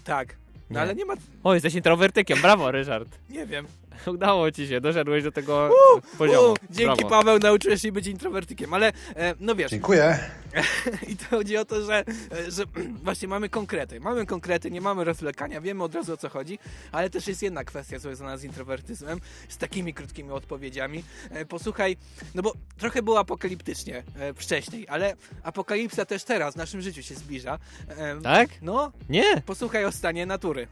Tak. 0.03 0.35
No 0.69 0.73
Nie. 0.75 0.81
ale 0.81 0.95
nie 0.95 1.05
ma, 1.05 1.13
O, 1.43 1.53
jesteś 1.53 1.75
introwertykiem, 1.75 2.41
brawo 2.41 2.71
Ryszard. 2.71 3.09
nie 3.29 3.45
wiem. 3.45 3.67
Udało 4.13 4.51
ci 4.51 4.67
się, 4.67 4.81
doszedłeś 4.81 5.23
do 5.23 5.31
tego 5.31 5.69
poziomu. 6.17 6.51
U, 6.51 6.55
dzięki 6.69 7.05
brawo. 7.05 7.09
Paweł 7.09 7.39
nauczyłeś 7.39 7.81
się 7.81 7.91
być 7.91 8.07
introwertykiem, 8.07 8.73
ale 8.73 8.87
e, 9.15 9.35
no 9.39 9.55
wiesz, 9.55 9.71
Dziękuję. 9.71 10.19
I 11.11 11.17
to 11.17 11.25
chodzi 11.29 11.57
o 11.57 11.65
to, 11.65 11.81
że, 11.85 12.03
że 12.47 12.63
właśnie 13.03 13.27
mamy 13.27 13.49
konkrety. 13.49 13.99
Mamy 13.99 14.25
konkrety, 14.25 14.71
nie 14.71 14.81
mamy 14.81 15.03
rozwlekania, 15.03 15.61
wiemy 15.61 15.83
od 15.83 15.95
razu 15.95 16.13
o 16.13 16.17
co 16.17 16.29
chodzi, 16.29 16.59
ale 16.91 17.09
też 17.09 17.27
jest 17.27 17.41
jedna 17.43 17.63
kwestia 17.63 17.99
związana 17.99 18.37
z 18.37 18.43
introwertyzmem, 18.43 19.19
z 19.49 19.57
takimi 19.57 19.93
krótkimi 19.93 20.31
odpowiedziami. 20.31 21.03
E, 21.29 21.45
Posłuchaj, 21.45 21.97
no 22.35 22.41
bo 22.41 22.53
trochę 22.77 23.01
było 23.01 23.19
apokaliptycznie 23.19 24.03
e, 24.19 24.33
wcześniej, 24.33 24.87
ale 24.89 25.15
apokalipsa 25.43 26.05
też 26.05 26.23
teraz 26.23 26.53
w 26.53 26.57
naszym 26.57 26.81
życiu 26.81 27.03
się 27.03 27.15
zbliża. 27.15 27.59
E, 27.89 28.21
Tak? 28.21 28.49
No, 28.61 28.91
Nie. 29.09 29.41
posłuchaj 29.41 29.85
o 29.85 29.91
stanie 29.91 30.25
natury. 30.25 30.67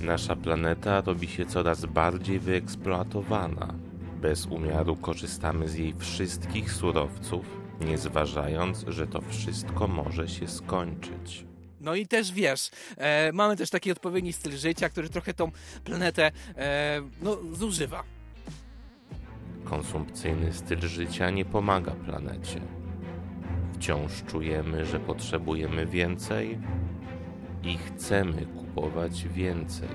Nasza 0.00 0.36
planeta 0.36 1.00
robi 1.00 1.28
się 1.28 1.46
coraz 1.46 1.86
bardziej 1.86 2.38
wyeksploatowana. 2.38 3.74
Bez 4.20 4.46
umiaru 4.46 4.96
korzystamy 4.96 5.68
z 5.68 5.74
jej 5.74 5.94
wszystkich 5.98 6.72
surowców, 6.72 7.46
nie 7.80 7.98
zważając, 7.98 8.84
że 8.88 9.06
to 9.06 9.20
wszystko 9.20 9.88
może 9.88 10.28
się 10.28 10.48
skończyć. 10.48 11.46
No 11.80 11.94
i 11.94 12.06
też 12.06 12.32
wiesz, 12.32 12.70
e, 12.96 13.32
mamy 13.32 13.56
też 13.56 13.70
taki 13.70 13.92
odpowiedni 13.92 14.32
styl 14.32 14.56
życia, 14.56 14.88
który 14.88 15.08
trochę 15.08 15.34
tą 15.34 15.50
planetę 15.84 16.32
e, 16.56 17.02
no, 17.22 17.38
zużywa. 17.52 18.02
Konsumpcyjny 19.64 20.52
styl 20.52 20.80
życia 20.80 21.30
nie 21.30 21.44
pomaga 21.44 21.92
planecie. 21.92 22.60
Wciąż 23.74 24.12
czujemy, 24.26 24.86
że 24.86 25.00
potrzebujemy 25.00 25.86
więcej 25.86 26.58
i 27.66 27.78
chcemy 27.78 28.46
kupować 28.46 29.28
więcej. 29.28 29.88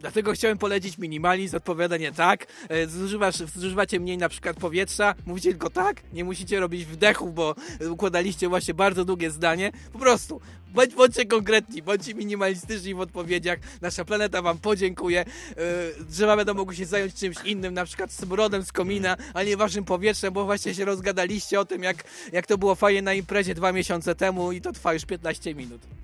Dlatego 0.00 0.32
chciałem 0.32 0.58
polecić 0.58 0.98
minimalizm, 0.98 1.56
odpowiadanie 1.56 2.12
tak. 2.12 2.46
E, 2.68 2.86
zużywasz, 2.86 3.36
zużywacie 3.36 4.00
mniej 4.00 4.18
na 4.18 4.28
przykład 4.28 4.56
powietrza, 4.56 5.14
mówicie 5.26 5.50
tylko 5.50 5.70
tak. 5.70 6.02
Nie 6.12 6.24
musicie 6.24 6.60
robić 6.60 6.84
wdechów, 6.84 7.34
bo 7.34 7.54
układaliście 7.90 8.48
właśnie 8.48 8.74
bardzo 8.74 9.04
długie 9.04 9.30
zdanie. 9.30 9.72
Po 9.92 9.98
prostu 9.98 10.40
bądź, 10.74 10.94
bądźcie 10.94 11.26
konkretni, 11.26 11.82
bądźcie 11.82 12.14
minimalistyczni 12.14 12.94
w 12.94 13.00
odpowiedziach. 13.00 13.58
Nasza 13.80 14.04
planeta 14.04 14.42
wam 14.42 14.58
podziękuje. 14.58 15.20
E, 15.20 15.24
drzewa 16.04 16.36
będą 16.36 16.54
mogły 16.54 16.74
się 16.74 16.86
zająć 16.86 17.14
czymś 17.14 17.36
innym, 17.44 17.74
na 17.74 17.84
przykład 17.84 18.12
smrodem 18.12 18.62
z 18.62 18.72
komina, 18.72 19.16
a 19.34 19.42
nie 19.42 19.56
waszym 19.56 19.84
powietrzem, 19.84 20.32
bo 20.32 20.44
właśnie 20.44 20.74
się 20.74 20.84
rozgadaliście 20.84 21.60
o 21.60 21.64
tym, 21.64 21.82
jak, 21.82 22.04
jak 22.32 22.46
to 22.46 22.58
było 22.58 22.74
fajnie 22.74 23.02
na 23.02 23.14
imprezie 23.14 23.54
dwa 23.54 23.72
miesiące 23.72 24.14
temu 24.14 24.52
i 24.52 24.60
to 24.60 24.72
trwa 24.72 24.94
już 24.94 25.04
15 25.04 25.54
minut. 25.54 25.97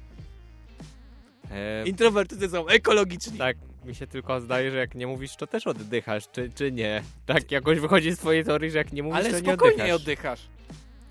E, 1.51 1.87
Introwertycy 1.89 2.49
są 2.49 2.67
ekologiczni. 2.69 3.39
tak, 3.39 3.57
mi 3.85 3.95
się 3.95 4.07
tylko 4.07 4.41
zdaje, 4.41 4.71
że 4.71 4.77
jak 4.79 4.95
nie 4.95 5.07
mówisz, 5.07 5.37
to 5.37 5.47
też 5.47 5.67
oddychasz, 5.67 6.29
czy, 6.33 6.51
czy 6.55 6.73
nie? 6.73 7.03
Tak 7.27 7.51
jakoś 7.53 7.81
wychodzi 7.81 8.13
z 8.13 8.19
twojej 8.19 8.45
teorii, 8.45 8.71
że 8.71 8.79
jak 8.79 8.93
nie 8.93 9.03
mówisz, 9.03 9.19
Ale 9.19 9.31
to 9.31 9.37
nie 9.41 9.53
spokojnie 9.53 9.95
oddychasz. 9.95 10.01
oddychasz. 10.01 10.41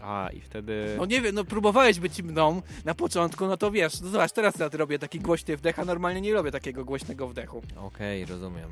A, 0.02 0.30
i 0.34 0.42
wtedy... 0.42 0.96
No 0.98 1.06
nie 1.06 1.22
wiem, 1.22 1.36
no 1.36 1.44
próbowałeś 1.44 2.00
być 2.00 2.22
mną 2.24 2.62
na 2.86 2.94
początku, 2.96 3.48
no 3.48 3.58
to 3.58 3.72
wiesz, 3.72 4.02
no 4.02 4.10
zobacz, 4.10 4.32
teraz 4.32 4.60
ja 4.60 4.70
robię 4.74 5.00
taki 5.00 5.20
głośny 5.20 5.58
wdech, 5.58 5.80
a 5.80 5.86
normalnie 5.86 6.22
nie 6.22 6.34
robię 6.34 6.52
takiego 6.52 6.86
głośnego 6.86 7.28
wdechu. 7.28 7.62
Okej, 7.78 8.26
rozumiem. 8.26 8.70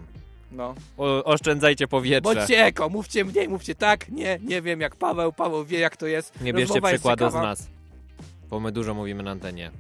No. 0.51 0.75
O, 0.97 1.23
oszczędzajcie 1.23 1.87
powietrze. 1.87 2.35
Bądźcie 2.35 2.65
eko, 2.65 2.89
mówcie 2.89 3.25
mniej, 3.25 3.49
mówcie 3.49 3.75
tak, 3.75 4.09
nie, 4.09 4.39
nie 4.43 4.61
wiem 4.61 4.81
jak 4.81 4.95
Paweł, 4.95 5.33
Paweł 5.33 5.65
wie 5.65 5.79
jak 5.79 5.97
to 5.97 6.07
jest. 6.07 6.41
Nie 6.41 6.53
bierzcie 6.53 6.73
Rozmowa 6.73 6.87
przykładu 6.93 7.29
z 7.29 7.33
nas. 7.33 7.67
Bo 8.49 8.59
my 8.59 8.71
dużo 8.71 8.93
mówimy 8.93 9.23
na 9.23 9.31
antenie. 9.31 9.71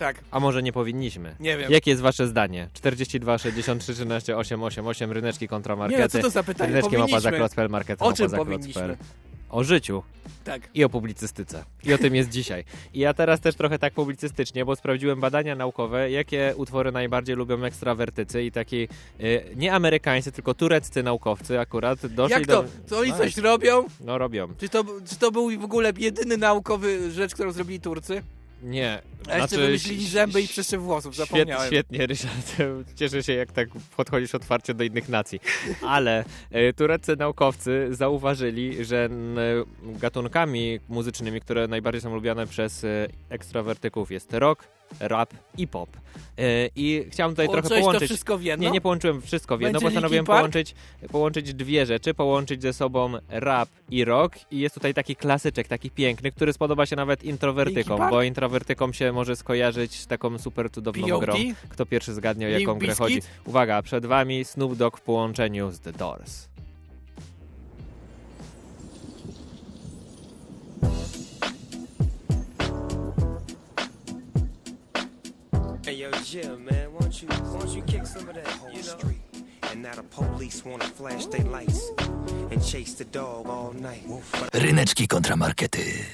Tak, 0.00 0.16
A 0.30 0.40
może 0.40 0.62
nie 0.62 0.72
powinniśmy? 0.72 1.34
nie 1.40 1.56
wiem. 1.56 1.72
Jakie 1.72 1.90
jest 1.90 2.02
wasze 2.02 2.26
zdanie? 2.26 2.68
42, 2.72 3.38
63, 3.38 3.94
13, 3.94 4.36
888, 4.36 5.12
ryneczki 5.12 5.48
kontra 5.48 5.74
Nie, 5.74 5.80
no 5.80 5.88
co 5.88 5.92
markety. 5.98 6.20
to 6.20 6.30
za 6.30 6.42
pytanie? 6.42 6.68
Ryneczki 6.68 6.96
mapa 6.96 7.06
za 7.06 7.06
Powinniśmy. 7.10 7.38
Klocpel, 7.38 7.68
markety 7.68 8.04
O 8.04 8.06
mapa 8.06 8.16
czym 8.16 8.28
za 8.28 8.36
powinniśmy? 8.36 8.96
O 9.50 9.64
życiu 9.64 10.02
Tak. 10.44 10.62
i 10.74 10.84
o 10.84 10.88
publicystyce. 10.88 11.64
I 11.84 11.94
o 11.94 11.98
tym 11.98 12.14
jest 12.14 12.30
dzisiaj. 12.30 12.64
I 12.94 12.98
ja 12.98 13.14
teraz 13.14 13.40
też 13.40 13.54
trochę 13.54 13.78
tak 13.78 13.92
publicystycznie, 13.94 14.64
bo 14.64 14.76
sprawdziłem 14.76 15.20
badania 15.20 15.54
naukowe, 15.56 16.10
jakie 16.10 16.54
utwory 16.56 16.92
najbardziej 16.92 17.36
lubią 17.36 17.64
ekstrawertycy 17.64 18.42
i 18.42 18.52
taki 18.52 18.88
y, 19.20 19.42
nie 19.56 19.72
amerykańscy, 19.72 20.32
tylko 20.32 20.54
tureccy 20.54 21.02
naukowcy 21.02 21.60
akurat 21.60 22.06
doszli 22.06 22.32
Jak 22.34 22.46
to? 22.46 22.62
do... 22.62 22.68
To 22.88 22.98
oni 22.98 23.12
coś 23.12 23.36
robią? 23.36 23.84
No 24.00 24.18
robią. 24.18 24.48
Czy 24.58 24.68
to, 24.68 24.84
czy 25.08 25.16
to 25.16 25.30
był 25.30 25.60
w 25.60 25.64
ogóle 25.64 25.92
jedyny 25.98 26.36
naukowy 26.36 27.10
rzecz, 27.12 27.34
którą 27.34 27.52
zrobili 27.52 27.80
Turcy? 27.80 28.22
Nie. 28.62 29.02
A 29.30 29.38
jeszcze 29.38 29.56
wymyślili 29.56 30.06
zęby 30.06 30.42
i 30.42 30.48
przeszyw 30.48 30.82
włosów, 30.82 31.16
zapomniałem. 31.16 31.66
świetnie, 31.66 32.06
Ryszard. 32.06 32.56
Cieszę 32.98 33.22
się, 33.22 33.32
jak 33.32 33.52
tak 33.52 33.68
podchodzisz 33.96 34.34
otwarcie 34.34 34.74
do 34.74 34.84
innych 34.84 35.08
nacji. 35.08 35.40
Ale 35.86 36.24
e, 36.50 36.72
tureccy 36.72 37.16
naukowcy 37.16 37.88
zauważyli, 37.90 38.84
że 38.84 39.08
gatunkami 39.82 40.80
muzycznymi, 40.88 41.40
które 41.40 41.68
najbardziej 41.68 42.00
są 42.00 42.14
lubiane 42.14 42.46
przez 42.46 42.84
e, 42.84 43.08
ekstrawertyków 43.28 44.10
jest 44.10 44.32
rock, 44.32 44.68
rap 45.00 45.34
i 45.58 45.68
pop. 45.68 45.88
E, 46.38 46.68
I 46.76 47.04
chciałem 47.10 47.32
tutaj 47.32 47.46
trochę 47.46 47.62
Połączyłeś 47.62 47.80
to 47.80 47.86
połączyć... 47.86 48.08
wszystko 48.08 48.38
w 48.38 48.42
jedno? 48.42 48.64
Nie, 48.64 48.70
nie 48.70 48.80
połączyłem 48.80 49.22
wszystko 49.22 49.56
w 49.58 49.60
jedno, 49.60 49.72
Będzie 49.80 49.86
postanowiłem 49.86 50.24
Linkin 50.24 50.26
Park? 50.26 50.38
połączyć, 50.38 50.74
połączyć 51.12 51.54
dwie 51.54 51.86
rzeczy, 51.86 52.14
połączyć 52.14 52.62
ze 52.62 52.72
sobą 52.72 53.12
rap 53.28 53.68
i 53.90 54.04
rock 54.04 54.36
i 54.50 54.58
jest 54.58 54.74
tutaj 54.74 54.94
taki 54.94 55.16
klasyczek, 55.16 55.68
taki 55.68 55.90
piękny, 55.90 56.32
który 56.32 56.52
spodoba 56.52 56.86
się 56.86 56.96
nawet 56.96 57.24
introwertykom, 57.24 58.10
bo 58.10 58.22
introwertykom 58.22 58.92
się 58.92 59.12
może 59.12 59.36
skojarzyć 59.36 59.94
z 60.00 60.06
taką 60.06 60.38
super 60.38 60.70
cudowną 60.70 61.06
P.O.D.? 61.06 61.26
grą. 61.26 61.34
Kto 61.68 61.86
pierwszy 61.86 62.14
zgadnie, 62.14 62.46
o 62.46 62.48
jaką 62.48 62.74
grę 62.74 62.88
Bizkit? 62.88 62.98
chodzi. 62.98 63.20
Uwaga, 63.44 63.82
przed 63.82 64.06
wami 64.06 64.44
Snoop 64.44 64.76
Dogg 64.76 64.98
w 64.98 65.00
połączeniu 65.02 65.70
z 65.70 65.80
The 65.80 65.92
Doors. 65.92 66.49
Hey 75.90 75.96
yo, 76.02 76.10
Jill, 76.22 76.56
man, 76.56 76.92
won't 76.92 77.20
you, 77.20 77.28
won't 77.52 77.74
you 77.74 77.82
kick 77.82 78.06
some 78.06 78.28
of 78.28 78.36
that, 78.36 78.46
you 78.72 78.80
know? 78.80 79.10
And 79.72 79.82
now 79.82 79.92
the 79.92 80.04
police 80.04 80.64
wanna 80.64 80.84
flash 80.84 81.26
their 81.26 81.42
lights 81.42 81.90
and 82.52 82.64
chase 82.64 82.94
the 82.94 83.04
dog 83.04 83.48
all 83.48 83.72
night. 83.72 84.06
Ryneczki 84.52 85.08
kontra 85.08 85.36
markety. 85.36 86.04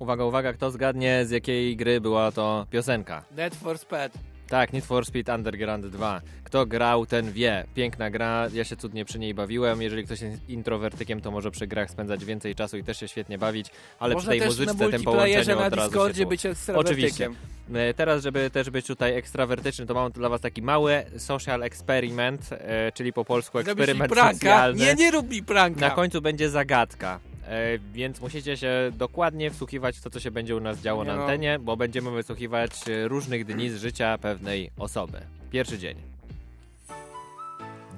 Uwaga, 0.00 0.24
uwaga, 0.24 0.52
kto 0.52 0.70
zgadnie 0.70 1.24
z 1.26 1.30
jakiej 1.30 1.76
gry 1.76 2.00
była 2.00 2.32
to 2.32 2.66
piosenka? 2.70 3.24
Dead 3.30 3.54
for 3.54 3.78
Speed. 3.78 4.12
Tak, 4.48 4.72
Need 4.72 4.84
for 4.84 5.06
Speed 5.06 5.34
Underground 5.34 5.86
2. 5.86 6.20
Kto 6.44 6.66
grał, 6.66 7.06
ten 7.06 7.32
wie. 7.32 7.64
Piękna 7.74 8.10
gra, 8.10 8.48
ja 8.52 8.64
się 8.64 8.76
cudnie 8.76 9.04
przy 9.04 9.18
niej 9.18 9.34
bawiłem. 9.34 9.82
Jeżeli 9.82 10.04
ktoś 10.04 10.20
jest 10.20 10.48
introwertykiem, 10.48 11.20
to 11.20 11.30
może 11.30 11.50
przy 11.50 11.66
grach 11.66 11.90
spędzać 11.90 12.24
więcej 12.24 12.54
czasu 12.54 12.76
i 12.76 12.84
też 12.84 13.00
się 13.00 13.08
świetnie 13.08 13.38
bawić, 13.38 13.66
ale 13.98 14.14
Można 14.14 14.30
przy 14.30 14.38
tej 14.38 14.48
muzyczce, 14.48 14.90
tym 14.90 15.02
połączeniu 15.02 15.56
na 15.56 15.66
od 15.66 15.74
razu 15.74 15.90
Discordzie 15.90 16.22
się 16.22 16.26
być. 16.26 16.42
Oczywiście. 16.74 17.30
E, 17.74 17.94
Teraz, 17.94 18.22
żeby 18.22 18.50
też 18.50 18.70
być 18.70 18.86
tutaj 18.86 19.16
ekstrawertyczny, 19.16 19.86
to 19.86 19.94
mam 19.94 20.12
dla 20.12 20.28
was 20.28 20.40
taki 20.40 20.62
mały 20.62 21.04
social 21.18 21.62
experiment, 21.62 22.50
e, 22.52 22.92
czyli 22.92 23.12
po 23.12 23.24
polsku 23.24 23.58
eksperyment 23.58 24.12
pranka? 24.12 24.34
socjalny. 24.34 24.84
Nie, 24.84 24.94
nie 24.94 25.10
rób 25.10 25.30
mi 25.30 25.42
pranka. 25.42 25.80
Na 25.80 25.90
końcu 25.90 26.22
będzie 26.22 26.50
zagadka. 26.50 27.20
E, 27.46 27.78
więc 27.92 28.20
musicie 28.20 28.56
się 28.56 28.90
dokładnie 28.92 29.50
wsłuchiwać 29.50 29.98
w 29.98 30.02
to, 30.02 30.10
co 30.10 30.20
się 30.20 30.30
będzie 30.30 30.56
u 30.56 30.60
nas 30.60 30.80
działo 30.80 31.04
Nie 31.04 31.10
na 31.10 31.16
no. 31.16 31.22
antenie, 31.22 31.58
bo 31.58 31.76
będziemy 31.76 32.10
wysłuchiwać 32.10 32.88
e, 32.88 33.08
różnych 33.08 33.44
dni 33.44 33.70
z 33.70 33.76
życia 33.80 34.18
pewnej 34.18 34.70
osoby. 34.78 35.20
Pierwszy 35.50 35.78
dzień. 35.78 35.96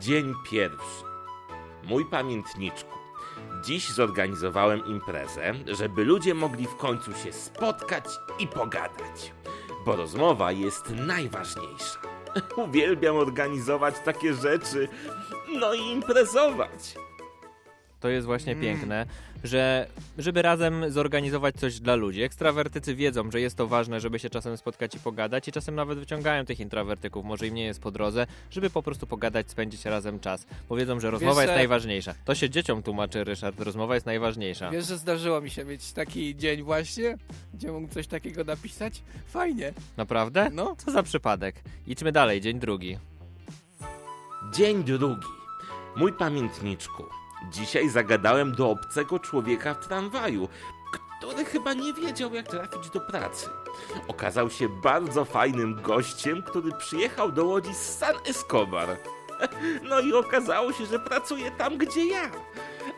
Dzień 0.00 0.34
pierwszy. 0.50 1.04
Mój 1.84 2.04
pamiętniczku. 2.10 2.98
Dziś 3.64 3.88
zorganizowałem 3.88 4.86
imprezę, 4.86 5.52
żeby 5.66 6.04
ludzie 6.04 6.34
mogli 6.34 6.66
w 6.66 6.76
końcu 6.76 7.12
się 7.14 7.32
spotkać 7.32 8.04
i 8.38 8.46
pogadać. 8.46 9.32
Bo 9.86 9.96
rozmowa 9.96 10.52
jest 10.52 10.90
najważniejsza. 10.90 11.98
Uwielbiam 12.66 13.16
organizować 13.16 13.94
takie 14.04 14.34
rzeczy, 14.34 14.88
no 15.60 15.74
i 15.74 15.80
imprezować. 15.80 16.94
To 18.00 18.08
jest 18.08 18.26
właśnie 18.26 18.52
Mm. 18.52 18.64
piękne, 18.64 19.06
że 19.44 19.86
żeby 20.18 20.42
razem 20.42 20.90
zorganizować 20.90 21.54
coś 21.54 21.80
dla 21.80 21.94
ludzi. 21.94 22.22
Ekstrawertycy 22.22 22.94
wiedzą, 22.94 23.30
że 23.30 23.40
jest 23.40 23.56
to 23.56 23.66
ważne, 23.66 24.00
żeby 24.00 24.18
się 24.18 24.30
czasem 24.30 24.56
spotkać 24.56 24.94
i 24.94 24.98
pogadać 25.00 25.48
i 25.48 25.52
czasem 25.52 25.74
nawet 25.74 25.98
wyciągają 25.98 26.44
tych 26.44 26.60
introwertyków, 26.60 27.24
może 27.24 27.46
im 27.46 27.54
nie 27.54 27.64
jest 27.64 27.80
po 27.80 27.90
drodze, 27.90 28.26
żeby 28.50 28.70
po 28.70 28.82
prostu 28.82 29.06
pogadać, 29.06 29.50
spędzić 29.50 29.84
razem 29.84 30.20
czas, 30.20 30.46
bo 30.68 30.76
wiedzą, 30.76 31.00
że 31.00 31.10
rozmowa 31.10 31.42
jest 31.42 31.52
że- 31.52 31.56
najważniejsza. 31.56 32.14
To 32.24 32.34
się 32.34 32.50
dzieciom 32.50 32.82
tłumaczy, 32.82 33.24
Ryszard, 33.24 33.60
rozmowa 33.60 33.94
jest 33.94 34.06
najważniejsza. 34.06 34.70
Wiesz, 34.70 34.86
że 34.86 34.98
zdarzyło 34.98 35.40
mi 35.40 35.50
się 35.50 35.64
mieć 35.64 35.92
taki 35.92 36.36
dzień 36.36 36.62
właśnie, 36.62 37.18
gdzie 37.54 37.72
mógł 37.72 37.94
coś 37.94 38.06
takiego 38.06 38.44
napisać? 38.44 39.02
Fajnie. 39.26 39.72
Naprawdę? 39.96 40.50
No. 40.52 40.76
Co 40.78 40.90
za 40.90 41.02
przypadek. 41.02 41.56
Idźmy 41.86 42.12
dalej, 42.12 42.40
dzień 42.40 42.58
drugi. 42.58 42.98
Dzień 44.54 44.84
drugi. 44.84 45.26
Mój 45.96 46.12
pamiętniczku. 46.12 47.04
Dzisiaj 47.50 47.88
zagadałem 47.88 48.52
do 48.52 48.70
obcego 48.70 49.18
człowieka 49.18 49.74
w 49.74 49.86
tramwaju, 49.86 50.48
który 51.20 51.44
chyba 51.44 51.74
nie 51.74 51.92
wiedział, 51.92 52.34
jak 52.34 52.48
trafić 52.48 52.90
do 52.90 53.00
pracy. 53.00 53.46
Okazał 54.08 54.50
się 54.50 54.68
bardzo 54.68 55.24
fajnym 55.24 55.82
gościem, 55.82 56.42
który 56.42 56.72
przyjechał 56.72 57.32
do 57.32 57.44
Łodzi 57.44 57.74
z 57.74 57.98
San 57.98 58.14
Escobar. 58.26 58.88
No 59.88 60.00
i 60.00 60.12
okazało 60.12 60.72
się, 60.72 60.86
że 60.86 60.98
pracuje 60.98 61.50
tam, 61.50 61.78
gdzie 61.78 62.06
ja. 62.06 62.30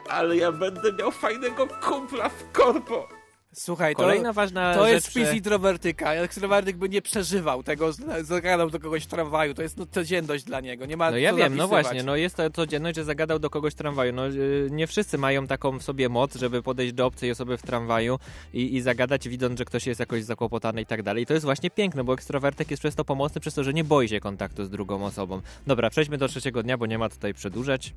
Ale 0.09 0.37
ja 0.37 0.53
będę 0.53 0.92
miał 0.92 1.11
fajnego 1.11 1.66
kumpla 1.66 2.29
w 2.29 2.53
korpo. 2.53 3.09
Słuchaj, 3.54 3.94
to, 3.94 4.02
Kolejna 4.02 4.32
ważna 4.32 4.74
to 4.74 4.84
rzecz, 4.84 4.92
jest 4.94 5.08
wpis 5.08 5.28
że- 5.28 5.36
introwertyka. 5.36 6.14
Ekstrawertyk 6.14 6.76
by 6.76 6.88
nie 6.88 7.02
przeżywał 7.02 7.62
tego, 7.62 7.92
że 7.92 8.24
zagadał 8.24 8.70
do 8.70 8.80
kogoś 8.80 9.04
w 9.04 9.06
tramwaju. 9.06 9.54
To 9.54 9.62
jest 9.62 9.76
no, 9.76 9.86
codzienność 9.86 10.44
dla 10.44 10.60
niego. 10.60 10.86
Nie 10.86 10.96
ma 10.96 11.10
No 11.10 11.16
ja 11.16 11.30
co 11.30 11.36
wiem, 11.36 11.56
no 11.56 11.62
zapisywać. 11.62 11.84
właśnie, 11.84 12.02
no 12.02 12.16
jest 12.16 12.36
to 12.36 12.50
codzienność, 12.50 12.96
że 12.96 13.04
zagadał 13.04 13.38
do 13.38 13.50
kogoś 13.50 13.72
w 13.72 13.76
tramwaju. 13.76 14.12
No 14.12 14.26
yy, 14.26 14.68
nie 14.70 14.86
wszyscy 14.86 15.18
mają 15.18 15.46
taką 15.46 15.78
w 15.78 15.82
sobie 15.82 16.08
moc, 16.08 16.36
żeby 16.36 16.62
podejść 16.62 16.92
do 16.92 17.06
obcej 17.06 17.30
osoby 17.30 17.56
w 17.58 17.62
tramwaju 17.62 18.18
i, 18.54 18.76
i 18.76 18.80
zagadać, 18.80 19.28
widząc, 19.28 19.58
że 19.58 19.64
ktoś 19.64 19.86
jest 19.86 20.00
jakoś 20.00 20.24
zakłopotany 20.24 20.80
i 20.82 20.86
tak 20.86 21.02
dalej. 21.02 21.22
I 21.22 21.26
to 21.26 21.34
jest 21.34 21.44
właśnie 21.44 21.70
piękne, 21.70 22.04
bo 22.04 22.14
ekstrawertyk 22.14 22.70
jest 22.70 22.82
przez 22.82 22.94
to 22.94 23.04
pomocny, 23.04 23.40
przez 23.40 23.54
to, 23.54 23.64
że 23.64 23.72
nie 23.74 23.84
boi 23.84 24.08
się 24.08 24.20
kontaktu 24.20 24.64
z 24.64 24.70
drugą 24.70 25.04
osobą. 25.04 25.40
Dobra, 25.66 25.90
przejdźmy 25.90 26.18
do 26.18 26.28
trzeciego 26.28 26.62
dnia, 26.62 26.78
bo 26.78 26.86
nie 26.86 26.98
ma 26.98 27.08
tutaj 27.08 27.34
przedłużać. 27.34 27.94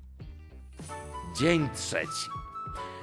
Dzień 1.40 1.70
trzeci. 1.76 2.43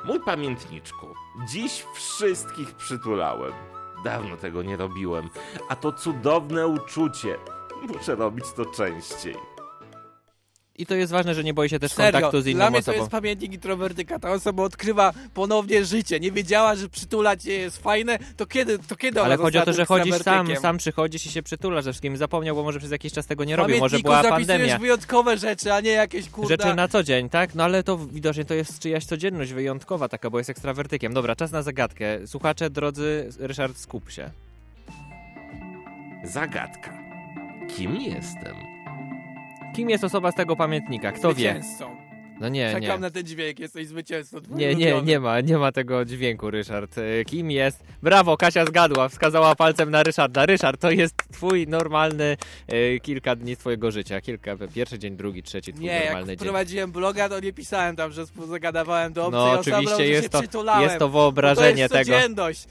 Mój 0.04 0.20
pamiętniczku, 0.20 1.14
dziś 1.48 1.84
wszystkich 1.94 2.74
przytulałem. 2.74 3.52
Dawno 4.04 4.36
tego 4.36 4.62
nie 4.62 4.76
robiłem, 4.76 5.30
a 5.68 5.76
to 5.76 5.92
cudowne 5.92 6.66
uczucie. 6.66 7.36
Muszę 7.88 8.14
robić 8.14 8.44
to 8.56 8.66
częściej. 8.66 9.36
I 10.80 10.86
to 10.86 10.94
jest 10.94 11.12
ważne, 11.12 11.34
że 11.34 11.44
nie 11.44 11.54
boi 11.54 11.68
się 11.68 11.78
też 11.78 11.92
Serio, 11.92 12.12
kontaktu 12.12 12.40
z 12.40 12.46
inną 12.46 12.58
dla 12.58 12.70
mnie 12.70 12.78
osobą. 12.78 12.96
to 12.96 13.02
jest 13.02 13.10
pamiętnik 13.10 13.52
introwertyka. 13.52 14.18
Ta 14.18 14.32
osoba 14.32 14.62
odkrywa 14.62 15.12
ponownie 15.34 15.84
życie. 15.84 16.20
Nie 16.20 16.32
wiedziała, 16.32 16.74
że 16.74 16.88
przytulać 16.88 17.44
je 17.44 17.54
jest 17.54 17.82
fajne, 17.82 18.18
to 18.36 18.46
kiedy, 18.46 18.78
to 18.78 18.96
kiedy 18.96 19.20
ona 19.20 19.26
Ale 19.26 19.36
chodzi 19.36 19.58
o 19.58 19.64
to, 19.64 19.72
że 19.72 19.86
chodzisz 19.86 20.16
sam, 20.16 20.56
sam 20.56 20.78
przychodzisz 20.78 21.26
i 21.26 21.30
się 21.30 21.42
przytulasz 21.42 21.84
ze 21.84 21.92
wszystkim. 21.92 22.16
Zapomniał, 22.16 22.56
bo 22.56 22.62
może 22.62 22.78
przez 22.78 22.90
jakiś 22.90 23.12
czas 23.12 23.26
tego 23.26 23.44
nie 23.44 23.56
robił, 23.56 23.78
może 23.78 23.98
była 23.98 24.22
pandemia. 24.22 24.78
wyjątkowe 24.78 25.38
rzeczy, 25.38 25.72
a 25.72 25.80
nie 25.80 25.90
jakieś 25.90 26.30
kurde... 26.30 26.48
Rzeczy 26.48 26.74
na 26.74 26.88
co 26.88 27.02
dzień, 27.02 27.28
tak? 27.28 27.54
No 27.54 27.64
ale 27.64 27.82
to 27.82 27.98
widocznie 27.98 28.44
to 28.44 28.54
jest 28.54 28.78
czyjaś 28.78 29.04
codzienność 29.04 29.52
wyjątkowa 29.52 30.08
taka, 30.08 30.30
bo 30.30 30.38
jest 30.38 30.50
ekstrawertykiem. 30.50 31.14
Dobra, 31.14 31.36
czas 31.36 31.52
na 31.52 31.62
zagadkę. 31.62 32.26
Słuchacze, 32.26 32.70
drodzy, 32.70 33.28
Ryszard, 33.38 33.78
skup 33.78 34.10
się. 34.10 34.30
Zagadka. 36.24 36.98
Kim 37.76 37.96
jestem? 37.96 38.79
Kim 39.72 39.90
jest 39.90 40.04
osoba 40.04 40.33
z 40.33 40.35
tego 40.35 40.56
pamiętnika? 40.56 41.12
Kto 41.12 41.35
wie? 41.35 41.61
No 42.40 42.48
nie, 42.48 42.72
Czekam 42.72 42.83
nie. 42.83 42.98
na 42.98 43.11
ten 43.11 43.24
dźwięk, 43.26 43.59
jesteś 43.59 43.87
zwycięzcą. 43.87 44.38
Nie, 44.50 44.74
nie, 44.74 45.03
nie 45.03 45.20
ma, 45.20 45.40
nie 45.40 45.59
ma 45.59 45.72
tego 45.72 46.05
dźwięku, 46.05 46.50
Ryszard. 46.50 46.98
E, 46.98 47.24
Kim 47.24 47.50
jest? 47.50 47.83
Brawo, 48.03 48.37
Kasia 48.37 48.66
zgadła, 48.66 49.09
wskazała 49.09 49.55
palcem 49.55 49.90
na 49.90 50.03
Ryszarda. 50.03 50.46
Ryszard, 50.46 50.81
to 50.81 50.90
jest 50.90 51.14
twój 51.33 51.66
normalny 51.66 52.37
e, 52.68 53.00
kilka 53.00 53.37
dni 53.37 53.57
twojego 53.57 53.90
życia. 53.90 54.20
Kilka, 54.20 54.57
pierwszy 54.74 54.98
dzień, 54.98 55.16
drugi, 55.16 55.42
trzeci, 55.42 55.72
twój 55.72 55.85
Nie, 55.85 55.92
jak 55.92 56.05
normalny 56.05 56.37
dzień. 56.37 56.44
prowadziłem 56.44 56.92
bloga, 56.92 57.29
to 57.29 57.40
nie 57.40 57.53
pisałem 57.53 57.96
tam, 57.96 58.12
że 58.12 58.24
zagadawałem 58.48 59.12
do 59.12 59.26
obcej 59.26 59.40
No 59.40 59.61
oczywiście 59.61 60.09
jest 60.09 60.29
to, 60.31 60.38
przytulałem. 60.40 60.83
jest 60.83 60.98
to 60.98 61.09
wyobrażenie 61.09 61.88
to 61.88 61.98
jest 61.98 62.11
tego. 62.11 62.20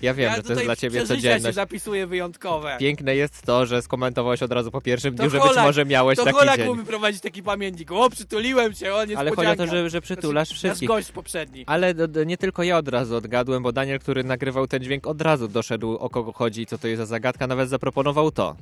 Ja 0.02 0.14
wiem, 0.14 0.30
ja 0.30 0.36
że 0.36 0.44
to 0.44 0.54
jest 0.54 0.64
dla 0.66 0.76
ciebie 0.76 1.06
codzienność. 1.06 1.46
się 1.46 1.54
zapisuję 1.54 2.08
wyjątkowe. 2.08 2.76
Piękne 2.80 3.16
jest 3.16 3.42
to, 3.42 3.66
że 3.66 3.82
skomentowałeś 3.82 4.44
od 4.44 4.52
razu 4.52 4.72
po 4.72 4.82
pierwszym 4.82 5.16
To 5.16 5.24
dniu, 5.24 5.30
że 5.30 5.38
Holak- 5.40 5.48
być 5.56 5.64
może 5.64 5.86
miałeś 5.86 6.18
to 6.18 6.26
taki 6.26 6.38
Holak 6.38 6.58
dzień. 6.58 6.66
mógłby 6.68 6.84
prowadzić 6.86 7.22
taki 7.22 7.44
pamiętnik. 7.44 7.92
O, 7.92 8.10
przytuliłem 8.10 8.74
się, 8.74 8.94
o, 8.94 9.00
Ale 9.18 9.32
chodzi 9.32 9.48
o 9.52 9.56
to, 9.66 9.72
że, 9.72 9.90
że 9.90 10.02
przytulasz 10.02 10.50
wszystkich. 10.50 10.88
gość 10.88 11.12
poprzedni. 11.12 11.64
Ale 11.68 11.94
d- 11.94 12.08
d- 12.08 12.26
nie 12.26 12.38
tylko 12.38 12.64
ja 12.64 12.78
od 12.78 12.88
razu 12.88 13.16
odgadłem, 13.16 13.64
bo 13.64 13.72
Daniel, 13.72 14.00
który 14.00 14.24
nagrywał 14.24 14.68
ten 14.68 14.84
dźwięk, 14.84 15.08
od 15.08 15.22
razu 15.22 15.48
doszedł 15.48 15.92
o 15.98 16.10
kogo 16.10 16.32
chodzi 16.32 16.62
i 16.62 16.66
co 16.66 16.78
to 16.78 16.88
jest 16.88 16.98
za 16.98 17.06
zagadka, 17.06 17.48
nawet 17.48 17.70
zaproponował 17.70 18.32
to. 18.32 18.56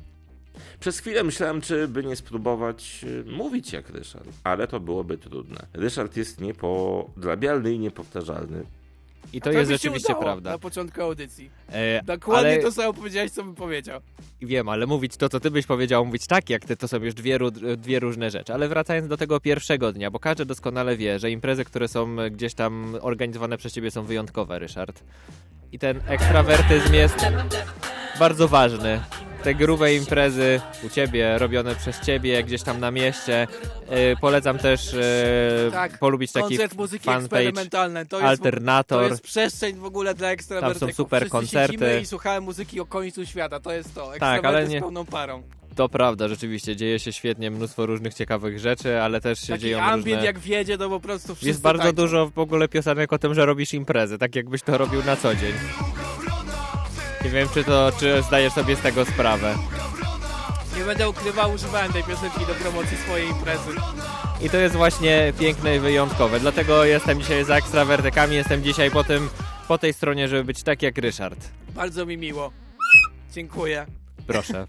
Przez 0.80 1.00
chwilę 1.00 1.24
myślałem, 1.24 1.62
czy 1.62 1.88
by 1.88 2.04
nie 2.04 2.16
spróbować 2.16 3.02
y, 3.04 3.24
mówić 3.32 3.74
jak 3.74 3.90
Ryszard, 3.90 4.28
ale 4.44 4.68
to 4.68 4.80
byłoby 4.80 5.18
trudne. 5.18 5.66
Ryszard 5.74 6.18
jest 6.18 6.42
niepodrabialny 6.42 7.74
i 7.74 7.80
niepowtarzalny. 7.80 8.64
I 9.34 9.42
to 9.42 9.50
A 9.50 9.54
jest 9.54 9.72
rzeczywiście 9.72 10.16
prawda. 10.16 10.52
Na 10.52 10.58
początku 10.60 11.02
audycji. 11.02 11.50
E, 11.70 12.04
Dokładnie 12.04 12.52
ale- 12.52 12.62
to 12.62 12.72
samo 12.72 12.94
powiedziałeś, 12.94 13.32
co 13.32 13.44
bym 13.44 13.56
powiedział. 13.56 14.02
Wiem, 14.42 14.70
ale 14.70 14.86
mówić 14.88 15.18
to, 15.18 15.30
co 15.30 15.40
ty 15.40 15.52
byś 15.52 15.66
powiedział, 15.66 16.06
mówić 16.06 16.28
tak, 16.28 16.50
jak 16.50 16.66
ty, 16.66 16.78
to 16.78 16.88
są 16.88 16.98
już 16.98 17.14
dwie, 17.14 17.40
dwie 17.78 18.00
różne 18.00 18.32
rzeczy. 18.32 18.54
Ale 18.54 18.68
wracając 18.68 19.08
do 19.08 19.18
tego 19.18 19.40
pierwszego 19.40 19.94
dnia, 19.94 20.12
bo 20.12 20.20
każdy 20.20 20.46
doskonale 20.46 20.98
wie, 20.98 21.20
że 21.20 21.32
imprezy, 21.32 21.66
które 21.66 21.88
są 21.88 22.16
gdzieś 22.32 22.54
tam 22.54 22.96
organizowane 23.02 23.58
przez 23.58 23.74
ciebie 23.74 23.92
są 23.92 24.04
wyjątkowe, 24.04 24.60
Ryszard. 24.60 25.04
I 25.72 25.80
ten 25.80 26.02
ekstrawertyzm 26.08 26.94
jest 26.94 27.18
bardzo 28.20 28.48
ważny. 28.48 29.02
Te 29.44 29.56
grube 29.56 29.96
imprezy 29.96 30.62
u 30.84 30.90
ciebie, 30.90 31.38
robione 31.38 31.76
przez 31.76 32.00
ciebie, 32.00 32.44
gdzieś 32.44 32.64
tam 32.64 32.80
na 32.80 32.92
mieście. 32.92 33.48
E, 33.90 34.16
polecam 34.16 34.58
też 34.58 34.94
e, 34.94 35.72
Tak, 35.72 36.00
polubić 36.00 36.32
taki 36.32 36.48
koncert 36.48 36.76
muzyki 36.76 37.06
fanpage 37.06 37.24
eksperymentalnej. 37.24 38.06
To 38.08 38.18
jest, 38.18 38.28
Alternator. 38.30 39.04
To 39.04 39.10
jest 39.10 39.22
przestrzeń 39.24 39.76
w 39.76 39.86
ogóle 39.86 40.14
dla 40.14 40.30
ekstrawertyków. 40.32 40.80
Tam 40.80 40.90
są 40.90 40.96
super 40.96 41.22
Wszyscy 41.22 41.32
koncerty. 41.32 42.00
i 42.02 42.06
słuchałem 42.06 42.44
muzyki 42.44 42.80
o 42.80 42.86
końcu 42.86 43.26
świata. 43.26 43.60
To 43.60 43.72
jest 43.74 43.96
to. 43.96 44.12
Tak, 44.20 44.46
ale 44.46 44.68
nie- 44.68 44.78
z 44.78 44.82
pełną 44.82 45.06
parą. 45.06 45.44
To 45.76 45.90
prawda, 45.90 46.28
rzeczywiście, 46.28 46.76
dzieje 46.76 47.00
się 47.00 47.14
świetnie, 47.14 47.52
mnóstwo 47.52 47.86
różnych 47.86 48.14
ciekawych 48.14 48.60
rzeczy, 48.60 49.02
ale 49.02 49.22
też 49.22 49.40
się 49.42 49.48
Taki 49.48 49.62
dzieją 49.62 49.80
ambient 49.82 50.06
różne... 50.08 50.26
jak 50.26 50.40
wjedzie, 50.40 50.78
to 50.78 50.90
po 50.90 51.00
prostu 51.00 51.28
wszyscy 51.28 51.48
Jest 51.48 51.62
bardzo 51.62 51.84
tańczą. 51.84 51.96
dużo 51.96 52.30
w 52.36 52.40
ogóle 52.40 52.68
piosenek 52.68 53.14
o 53.14 53.18
tym, 53.20 53.34
że 53.34 53.46
robisz 53.46 53.74
imprezy, 53.74 54.18
tak 54.18 54.36
jakbyś 54.36 54.62
to 54.62 54.78
robił 54.78 55.04
na 55.04 55.16
co 55.16 55.36
dzień. 55.36 55.54
Nie 57.24 57.30
wiem, 57.30 57.50
czy 57.54 57.64
to, 57.64 57.92
czy 58.00 58.22
zdajesz 58.24 58.54
sobie 58.54 58.76
z 58.76 58.82
tego 58.82 59.06
sprawę. 59.06 59.56
Nie 60.78 60.84
będę 60.84 61.10
ukrywał, 61.10 61.54
używałem 61.54 61.94
tej 61.94 62.04
piosenki 62.04 62.40
do 62.46 62.54
promocji 62.56 62.98
swojej 62.98 63.28
imprezy. 63.30 63.70
I 64.42 64.50
to 64.50 64.58
jest 64.58 64.76
właśnie 64.76 65.34
piękne 65.40 65.76
i 65.76 65.80
wyjątkowe. 65.80 66.40
Dlatego 66.40 66.86
jestem 66.86 67.22
dzisiaj 67.22 67.46
za 67.46 67.56
ekstrawertykami, 67.58 68.36
jestem 68.36 68.64
dzisiaj 68.64 68.92
po 68.92 69.04
tym, 69.04 69.30
po 69.68 69.78
tej 69.78 69.94
stronie, 69.94 70.28
żeby 70.28 70.44
być 70.44 70.64
tak 70.64 70.82
jak 70.82 70.98
Ryszard. 70.98 71.52
Bardzo 71.76 72.06
mi 72.06 72.18
miło. 72.18 72.52
Dziękuję. 73.34 73.86
Proszę. 74.28 74.68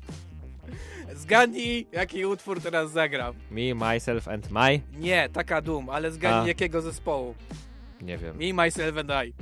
Zgadnij, 1.14 1.86
jaki 1.92 2.26
utwór 2.26 2.60
teraz 2.60 2.90
zagram. 2.90 3.34
Me, 3.50 3.74
myself 3.92 4.28
and 4.28 4.50
my? 4.50 4.80
Nie, 4.98 5.28
taka 5.28 5.60
dum, 5.60 5.90
ale 5.90 6.12
zgadnij 6.12 6.44
A. 6.44 6.48
jakiego 6.48 6.82
zespołu. 6.82 7.34
Nie 8.00 8.18
wiem. 8.18 8.36
Me, 8.36 8.64
myself 8.64 8.96
and 8.96 9.10
I. 9.26 9.32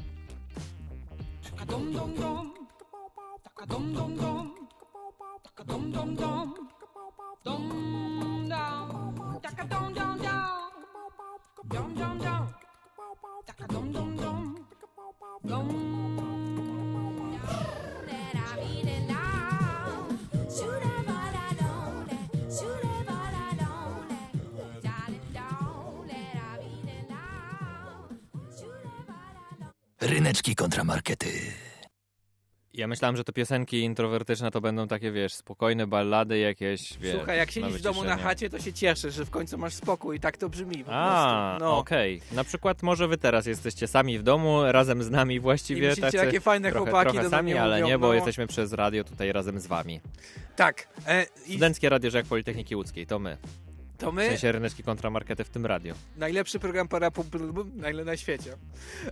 Ryneczki 30.00 30.54
kontramarkety. 30.54 31.65
Ja 32.76 32.86
myślałem, 32.86 33.16
że 33.16 33.24
te 33.24 33.32
piosenki 33.32 33.80
introwertyczne 33.80 34.50
to 34.50 34.60
będą 34.60 34.88
takie, 34.88 35.12
wiesz, 35.12 35.34
spokojne 35.34 35.86
ballady 35.86 36.38
jakieś, 36.38 36.98
wiesz, 36.98 37.16
Słuchaj, 37.16 37.38
jak 37.38 37.50
siedzisz 37.50 37.72
w 37.72 37.82
domu 37.82 38.04
na 38.04 38.16
chacie, 38.16 38.50
to 38.50 38.58
się 38.58 38.72
cieszysz, 38.72 39.14
że 39.14 39.24
w 39.24 39.30
końcu 39.30 39.58
masz 39.58 39.74
spokój 39.74 40.16
i 40.16 40.20
tak 40.20 40.36
to 40.36 40.48
brzmi 40.48 40.84
po 40.84 40.92
A, 40.92 41.56
prostu. 41.56 41.64
No. 41.64 41.78
okej. 41.78 42.20
Na 42.32 42.44
przykład 42.44 42.82
może 42.82 43.08
wy 43.08 43.18
teraz 43.18 43.46
jesteście 43.46 43.86
sami 43.86 44.18
w 44.18 44.22
domu, 44.22 44.62
razem 44.64 45.02
z 45.02 45.10
nami 45.10 45.40
właściwie. 45.40 45.86
I 45.86 45.88
myślicie, 45.88 46.02
tacy 46.02 46.16
jakie 46.16 46.40
fajne 46.40 46.70
trochę, 46.70 46.90
chłopaki 46.90 47.10
trochę 47.12 47.24
do 47.24 47.30
sami, 47.30 47.52
mnie 47.52 47.62
ale 47.62 47.76
mówią, 47.76 47.86
nie, 47.86 47.98
bo 47.98 48.06
no. 48.06 48.14
jesteśmy 48.14 48.46
przez 48.46 48.72
radio 48.72 49.04
tutaj 49.04 49.32
razem 49.32 49.60
z 49.60 49.66
wami. 49.66 50.00
Tak. 50.56 50.88
E, 51.06 51.26
i 51.46 51.50
Studenckie 51.50 51.88
Radio 51.88 52.10
Rzek 52.10 52.26
Politechniki 52.26 52.76
Łódzkiej, 52.76 53.06
to 53.06 53.18
my. 53.18 53.36
To 53.98 54.12
W 54.12 54.14
my, 54.14 54.26
sensie 54.28 54.52
ryneczki 54.52 54.82
kontramarkety 54.82 55.44
w 55.44 55.48
tym 55.50 55.66
radio. 55.66 55.94
najlepszy 56.16 56.58
program 56.58 56.88
para 56.88 57.10
na, 57.74 58.04
na 58.04 58.16
świecie. 58.16 58.56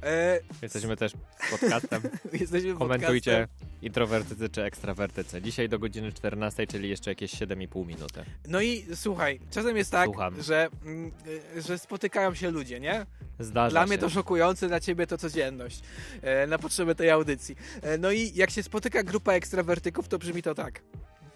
E, 0.02 0.40
Jesteśmy 0.62 0.96
też 0.96 1.12
podcastem. 1.50 2.02
jesteśmy 2.40 2.74
Komentujcie 2.74 3.48
podcastem. 3.48 3.68
introwertycy 3.82 4.48
czy 4.48 4.62
ekstrawertycy. 4.62 5.42
Dzisiaj 5.42 5.68
do 5.68 5.78
godziny 5.78 6.12
14, 6.12 6.66
czyli 6.66 6.88
jeszcze 6.88 7.10
jakieś 7.10 7.32
7,5 7.32 7.86
minuty. 7.86 8.24
No 8.48 8.60
i 8.60 8.86
słuchaj, 8.94 9.40
czasem 9.50 9.76
jest 9.76 9.90
tak, 9.90 10.04
Słucham. 10.04 10.42
że, 10.42 10.68
mm, 10.84 11.12
y, 11.56 11.62
że 11.62 11.78
spotykają 11.78 12.34
się 12.34 12.50
ludzie, 12.50 12.80
nie? 12.80 13.06
Zdarza 13.38 13.70
Dla 13.70 13.80
się. 13.80 13.86
mnie 13.86 13.98
to 13.98 14.10
szokujące, 14.10 14.68
dla 14.68 14.80
ciebie 14.80 15.06
to 15.06 15.18
codzienność. 15.18 15.80
E, 16.22 16.46
na 16.46 16.58
potrzeby 16.58 16.94
tej 16.94 17.10
audycji. 17.10 17.56
E, 17.82 17.98
no 17.98 18.10
i 18.12 18.32
jak 18.34 18.50
się 18.50 18.62
spotyka 18.62 19.02
grupa 19.02 19.32
ekstrawertyków, 19.32 20.08
to 20.08 20.18
brzmi 20.18 20.42
to 20.42 20.54
tak. 20.54 20.82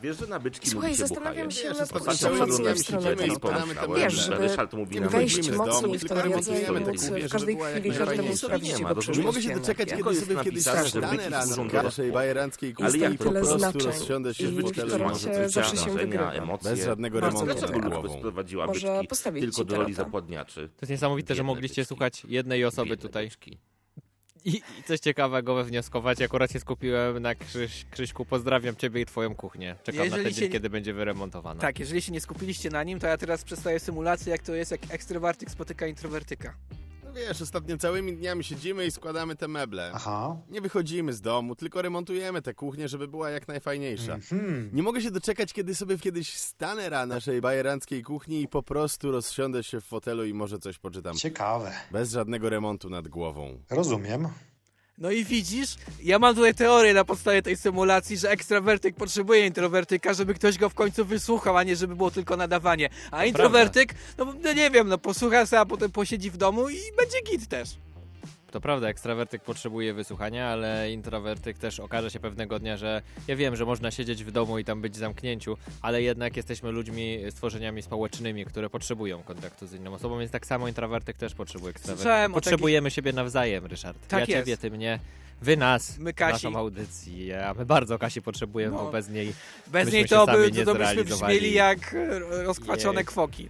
Wiesz, 0.03 0.19
że 0.19 0.27
na 0.27 0.39
byczki 0.41 0.71
Słuchaj, 0.71 0.91
mówi 0.91 1.01
się 1.01 1.07
zastanawiam 1.07 1.51
się 1.51 1.71
nad 1.71 1.93
pójściem 1.93 2.39
mocniej 2.39 2.75
w 2.75 2.79
stronę 2.79 3.17
tego. 3.17 3.95
Wiesz, 3.95 4.15
że 4.15 4.23
żeby 4.23 4.39
Ryszard 4.39 4.73
mówi 4.73 5.01
nam 5.01 5.09
wejść 5.09 5.51
mocniej 5.51 5.99
w 5.99 6.05
to 6.05 6.13
sobie 6.13 6.37
móc 6.37 6.49
tak 6.49 6.99
w 6.99 7.31
każdej 7.33 7.57
chwili 7.57 7.99
każdemu 7.99 8.37
sprawdzić 8.37 8.79
nie 8.79 8.85
ma, 8.85 8.89
jego. 8.89 9.01
Nie 9.13 9.23
mogę 9.23 9.43
się 9.43 9.49
jednak, 9.49 9.67
doczekać, 9.67 9.89
kiedy 9.91 10.11
jest 10.11 10.27
sobie 10.27 10.45
kiedyś 10.45 10.61
wstanę 10.61 11.29
rano 11.31 11.65
w 11.65 11.73
naszej 11.73 12.13
bajeranckiej 12.13 12.75
Ale 12.79 12.87
kuchni 12.87 13.01
jak 13.01 13.13
i 13.13 13.19
po 13.19 13.31
prostu 13.31 13.79
rozsiądę 13.79 14.35
się 14.35 14.49
w 14.49 14.63
fotelu 14.63 15.15
zawsze 15.49 15.77
się 15.77 15.91
wygrywa. 15.91 16.33
emocje. 16.33 16.71
Bez 16.71 16.85
żadnego 16.85 17.21
remontu 17.21 17.45
Dlaczego 17.45 17.81
głową. 17.81 18.19
sprowadziła 18.19 18.67
Może 18.67 19.01
byczki 19.11 19.41
tylko 19.41 19.65
do 19.65 19.77
roli 19.77 19.95
zapładniaczy? 19.95 20.69
To 20.69 20.83
jest 20.83 20.91
niesamowite, 20.91 21.35
że 21.35 21.43
mogliście 21.43 21.85
słuchać 21.85 22.23
jednej 22.29 22.65
osoby 22.65 22.97
tutaj. 22.97 23.31
I, 24.49 24.57
I 24.79 24.83
coś 24.87 25.01
ciekawego 25.01 25.55
wywnioskować. 25.55 26.23
Akurat 26.23 26.53
się 26.53 26.61
skupiłem 26.61 27.19
na 27.19 27.35
Krzyś, 27.35 27.85
Krzyśku. 27.91 28.25
Pozdrawiam 28.25 28.77
ciebie 28.77 29.01
i 29.01 29.07
twoją 29.07 29.35
kuchnię. 29.35 29.77
Czekam 29.85 30.05
Jeżeli 30.05 30.23
na 30.23 30.29
ten 30.29 30.35
dzień, 30.35 30.45
nie- 30.45 30.51
kiedy 30.53 30.71
będzie 30.71 30.93
wyremontowana. 30.95 31.61
Tak, 31.61 31.79
jeżeli 31.79 32.03
się 32.03 32.13
nie 32.13 32.21
skupiliście 32.21 32.71
na 32.71 32.83
nim, 32.85 32.99
to 32.99 33.07
ja 33.07 33.17
teraz 33.19 33.45
przedstawię 33.45 33.81
symulację, 33.81 34.33
jak 34.33 34.43
to 34.43 34.55
jest, 34.55 34.71
jak 34.71 34.81
ekstrawertyk 34.91 35.51
spotyka 35.51 35.87
introwertyka. 35.87 36.55
Wiesz, 37.19 37.43
ostatnio 37.43 37.79
całymi 37.79 38.17
dniami 38.17 38.45
siedzimy 38.45 38.87
i 38.87 38.91
składamy 38.91 39.37
te 39.37 39.49
meble. 39.49 39.91
Aha. 39.95 40.37
Nie 40.51 40.61
wychodzimy 40.61 41.13
z 41.13 41.21
domu, 41.21 41.57
tylko 41.57 41.83
remontujemy 41.83 42.43
tę 42.43 42.55
kuchnię, 42.55 42.89
żeby 42.89 43.09
była 43.09 43.31
jak 43.31 43.49
najfajniejsza. 43.49 44.15
Mhm. 44.15 44.71
Nie 44.73 44.83
mogę 44.83 45.03
się 45.03 45.11
doczekać, 45.11 45.53
kiedy 45.53 45.75
sobie 45.75 45.99
kiedyś 45.99 46.35
stanę 46.35 46.89
rano 46.89 47.15
naszej 47.15 47.41
bajeranckiej 47.41 48.03
kuchni 48.03 48.43
i 48.43 48.49
po 48.49 48.63
prostu 48.63 49.13
rozsiądę 49.13 49.65
się 49.65 49.81
w 49.81 49.85
fotelu 49.85 50.25
i 50.25 50.35
może 50.35 50.59
coś 50.59 50.79
poczytam. 50.79 51.17
Ciekawe. 51.17 51.73
Bez 51.91 52.13
żadnego 52.13 52.51
remontu 52.51 52.91
nad 52.91 53.09
głową. 53.09 53.63
Rozumiem. 53.71 54.29
No 55.01 55.11
i 55.11 55.25
widzisz, 55.25 55.77
ja 56.03 56.19
mam 56.19 56.35
tutaj 56.35 56.55
teorię 56.55 56.95
na 56.95 57.05
podstawie 57.05 57.43
tej 57.43 57.57
symulacji, 57.57 58.19
że 58.19 58.31
ekstrawertyk 58.31 58.97
potrzebuje 58.97 59.47
introwertyka, 59.47 60.15
żeby 60.15 60.35
ktoś 60.35 60.59
go 60.59 60.69
w 60.69 60.75
końcu 60.75 61.05
wysłuchał, 61.05 61.57
a 61.57 61.63
nie 61.63 61.77
żeby 61.77 61.97
było 61.97 62.11
tylko 62.11 62.37
nadawanie. 62.37 62.89
A 63.11 63.25
introwertyk, 63.25 63.95
no, 64.19 64.35
no 64.45 64.53
nie 64.53 64.71
wiem, 64.71 64.89
no 64.89 64.99
posłucha 64.99 65.47
sobie, 65.47 65.61
a 65.61 65.67
potem 65.67 65.91
posiedzi 65.91 66.31
w 66.31 66.37
domu 66.37 66.69
i 66.69 66.79
będzie 66.97 67.23
git 67.31 67.49
też. 67.49 67.69
To 68.51 68.61
prawda, 68.61 68.89
ekstrawertyk 68.89 69.43
potrzebuje 69.43 69.95
wysłuchania, 69.95 70.49
ale 70.49 70.93
introwertyk 70.93 71.59
też 71.59 71.81
okaże 71.81 72.11
się 72.11 72.21
pewnego 72.21 72.59
dnia, 72.59 72.77
że 72.77 73.03
ja 73.29 73.37
wiem, 73.37 73.57
że 73.57 73.65
można 73.65 73.91
siedzieć 73.91 74.25
w 74.25 74.31
domu 74.31 74.59
i 74.59 74.65
tam 74.65 74.81
być 74.81 74.93
w 74.93 74.97
zamknięciu, 74.97 75.57
ale 75.83 76.03
jednak 76.03 76.37
jesteśmy 76.37 76.71
ludźmi, 76.71 77.19
stworzeniami 77.31 77.83
społecznymi, 77.83 78.45
które 78.45 78.71
potrzebują 78.71 79.23
kontaktu 79.23 79.67
z 79.67 79.73
inną 79.73 79.95
osobą, 79.95 80.19
więc 80.19 80.33
tak 80.33 80.47
samo 80.47 80.69
introwertyk 80.69 81.17
też 81.17 81.35
potrzebuje 81.35 81.71
ekstrawertyka. 81.71 82.29
Potrzebujemy 82.35 82.91
siebie 82.91 83.13
nawzajem, 83.13 83.67
Ryszard. 83.67 84.09
Tak 84.09 84.29
ja 84.29 84.37
jest. 84.37 84.47
ciebie, 84.47 84.57
ty 84.57 84.71
mnie, 84.71 84.99
wy 85.43 85.57
nas, 85.57 85.99
My 85.99 86.13
Kasi. 86.13 86.33
naszą 86.33 86.59
audycję, 86.59 87.47
a 87.47 87.55
my 87.55 87.67
bardzo 87.67 87.99
Kasi 87.99 88.23
potrzebujemy, 88.23 88.77
No. 88.77 88.85
bo 88.85 88.91
bez 88.93 89.09
niej 89.09 89.33
Bez 89.67 89.93
niej 89.93 90.07
to, 90.09 90.27
by, 90.27 90.65
to 90.65 90.75
byśmy 90.75 91.05
brzmieli 91.05 91.53
jak 91.53 91.95
e, 91.95 92.19
rozkwaczone 92.43 93.01
Jej. 93.01 93.07
kwoki. 93.07 93.49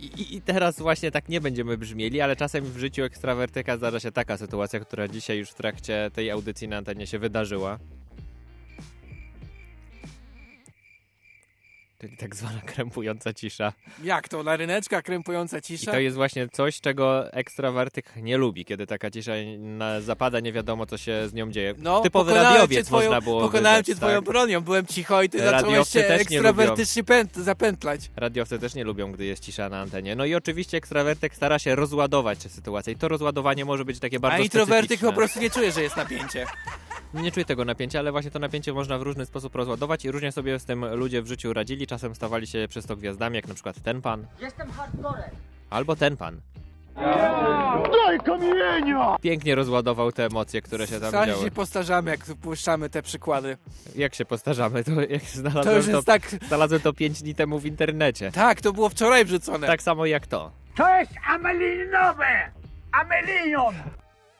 I, 0.00 0.36
i- 0.36 0.42
teraz 0.42 0.78
właśnie 0.78 1.10
tak 1.10 1.28
nie 1.28 1.40
będziemy 1.40 1.78
brzmieli, 1.78 2.20
ale 2.20 2.36
czasem 2.36 2.64
w 2.64 2.78
życiu 2.78 3.02
ekstrawertyka 3.02 3.76
zdarza 3.76 4.00
się 4.00 4.12
taka 4.12 4.36
sytuacja, 4.36 4.80
która 4.80 5.08
dzisiaj 5.08 5.38
już 5.38 5.50
w 5.50 5.54
trakcie 5.54 6.10
tej 6.14 6.30
audycji 6.30 6.68
na 6.68 6.76
antenie 6.76 7.06
się 7.06 7.18
wydarzyła. 7.18 7.78
Czyli 12.00 12.16
tak 12.16 12.36
zwana 12.36 12.60
krępująca 12.74 13.34
cisza. 13.34 13.72
Jak 14.02 14.28
to, 14.28 14.42
laryneczka, 14.42 15.02
krępująca 15.02 15.58
I 15.58 15.62
cisza? 15.62 15.92
to 15.92 15.98
jest 15.98 16.16
właśnie 16.16 16.48
coś, 16.48 16.80
czego 16.80 17.32
ekstrawertyk 17.32 18.16
nie 18.16 18.36
lubi, 18.36 18.64
kiedy 18.64 18.86
taka 18.86 19.10
cisza 19.10 19.32
zapada, 20.00 20.40
nie 20.40 20.52
wiadomo 20.52 20.86
co 20.86 20.98
się 20.98 21.28
z 21.28 21.34
nią 21.34 21.50
dzieje. 21.50 21.74
No, 21.78 22.00
Typowy 22.00 22.34
radiowiec 22.34 22.86
twoją, 22.86 23.02
można 23.02 23.20
było 23.20 23.40
Pokonałem 23.40 23.82
wyrzec, 23.82 23.86
cię 23.86 23.94
twoją 23.94 24.16
tak? 24.16 24.24
bronią, 24.24 24.60
byłem 24.60 24.86
cicho 24.86 25.22
i 25.22 25.28
ty 25.28 25.38
zacząłeś 25.38 25.88
się 25.88 26.06
ekstrawertycznie 26.06 27.04
pęt, 27.04 27.36
zapętlać. 27.36 28.10
Radiowcy 28.16 28.58
też 28.58 28.74
nie 28.74 28.84
lubią, 28.84 29.12
gdy 29.12 29.24
jest 29.24 29.44
cisza 29.44 29.68
na 29.68 29.80
antenie. 29.80 30.16
No 30.16 30.24
i 30.24 30.34
oczywiście 30.34 30.76
ekstrawertyk 30.76 31.34
stara 31.34 31.58
się 31.58 31.74
rozładować 31.74 32.38
tę 32.38 32.48
sytuację 32.48 32.92
i 32.92 32.96
to 32.96 33.08
rozładowanie 33.08 33.64
może 33.64 33.84
być 33.84 33.98
takie 33.98 34.20
bardzo 34.20 34.40
A 34.40 34.44
introwertyk 34.44 35.00
po 35.00 35.12
prostu 35.12 35.40
nie 35.40 35.50
czuje, 35.50 35.72
że 35.72 35.82
jest 35.82 35.96
napięcie. 35.96 36.46
Nie 37.14 37.32
czuję 37.32 37.46
tego 37.46 37.64
napięcia, 37.64 37.98
ale 37.98 38.12
właśnie 38.12 38.30
to 38.30 38.38
napięcie 38.38 38.72
można 38.72 38.98
w 38.98 39.02
różny 39.02 39.26
sposób 39.26 39.54
rozładować 39.54 40.04
i 40.04 40.10
różnie 40.10 40.32
sobie 40.32 40.58
z 40.58 40.64
tym 40.64 40.94
ludzie 40.94 41.22
w 41.22 41.26
życiu 41.26 41.52
radzili. 41.52 41.86
Czasem 41.86 42.14
stawali 42.14 42.46
się 42.46 42.66
przez 42.68 42.86
to 42.86 42.96
gwiazdami, 42.96 43.36
jak 43.36 43.48
na 43.48 43.54
przykład 43.54 43.80
ten 43.82 44.02
pan. 44.02 44.26
Jestem 44.40 44.70
hardcorem. 44.70 45.30
Albo 45.70 45.96
ten 45.96 46.16
pan. 46.16 46.40
Daj 48.06 48.18
kamienia! 48.24 49.16
Pięknie 49.22 49.54
rozładował 49.54 50.12
te 50.12 50.26
emocje, 50.26 50.62
które 50.62 50.86
się 50.86 51.00
tam 51.00 51.08
Strasznie 51.08 51.32
działy. 51.32 51.44
się 51.44 51.50
postarzamy, 51.50 52.10
jak 52.10 52.20
puszczamy 52.24 52.90
te 52.90 53.02
przykłady. 53.02 53.56
Jak 53.96 54.14
się 54.14 54.24
postarzamy, 54.24 54.84
to 54.84 54.90
jak 55.00 55.22
znalazłem 55.22 55.64
To 55.64 55.76
już 55.76 55.86
jest 55.86 56.06
tak... 56.06 56.22
Znalazłem 56.48 56.80
to 56.80 56.92
5 56.92 57.22
dni 57.22 57.34
temu 57.34 57.58
w 57.58 57.66
internecie. 57.66 58.32
Tak, 58.32 58.60
to 58.60 58.72
było 58.72 58.88
wczoraj 58.88 59.24
wrzucone. 59.24 59.66
Tak 59.66 59.82
samo 59.82 60.06
jak 60.06 60.26
to. 60.26 60.50
To 60.76 60.88
jest 60.98 61.12
amelinowe! 61.28 62.50
Amelinion! 62.92 63.74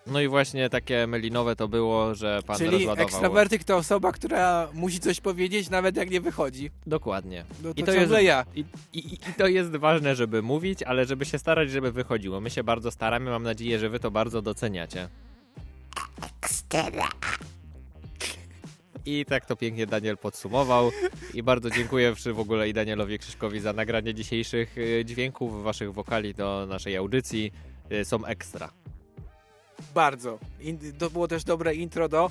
No 0.06 0.20
i 0.20 0.28
właśnie 0.28 0.70
takie 0.70 1.06
melinowe 1.06 1.56
to 1.56 1.68
było, 1.68 2.14
że 2.14 2.40
pan 2.46 2.56
Czyli 2.56 2.70
rozładował. 2.70 3.04
ekstrawertyk 3.04 3.64
to 3.64 3.76
osoba, 3.76 4.12
która 4.12 4.68
musi 4.74 5.00
coś 5.00 5.20
powiedzieć, 5.20 5.70
nawet 5.70 5.96
jak 5.96 6.10
nie 6.10 6.20
wychodzi. 6.20 6.70
Dokładnie. 6.86 7.44
No 7.62 7.74
to 7.74 7.80
I 7.80 7.84
to 7.84 7.92
jest, 7.92 8.12
ja. 8.22 8.44
I, 8.54 8.64
i, 8.92 9.14
I 9.14 9.34
to 9.38 9.46
jest 9.46 9.76
ważne, 9.76 10.16
żeby 10.16 10.42
mówić, 10.42 10.82
ale 10.82 11.04
żeby 11.06 11.24
się 11.24 11.38
starać, 11.38 11.70
żeby 11.70 11.92
wychodziło. 11.92 12.40
My 12.40 12.50
się 12.50 12.64
bardzo 12.64 12.90
staramy, 12.90 13.30
mam 13.30 13.42
nadzieję, 13.42 13.78
że 13.78 13.88
wy 13.88 14.00
to 14.00 14.10
bardzo 14.10 14.42
doceniacie. 14.42 15.08
I 19.06 19.24
tak 19.24 19.46
to 19.46 19.56
pięknie 19.56 19.86
Daniel 19.86 20.16
podsumował. 20.18 20.90
I 21.34 21.42
bardzo 21.42 21.70
dziękuję 21.70 22.14
w 22.34 22.40
ogóle 22.40 22.68
i 22.68 22.72
Danielowi 22.72 23.18
Krzyszkowi 23.18 23.60
za 23.60 23.72
nagranie 23.72 24.14
dzisiejszych 24.14 24.78
y, 24.78 25.04
dźwięków, 25.04 25.62
waszych 25.62 25.92
wokali 25.92 26.34
do 26.34 26.66
naszej 26.68 26.96
audycji. 26.96 27.52
Y, 27.92 28.04
Są 28.04 28.24
ekstra. 28.24 28.70
Bardzo. 29.94 30.38
To 30.98 31.10
było 31.10 31.28
też 31.28 31.44
dobre 31.44 31.74
intro 31.74 32.08
do 32.08 32.30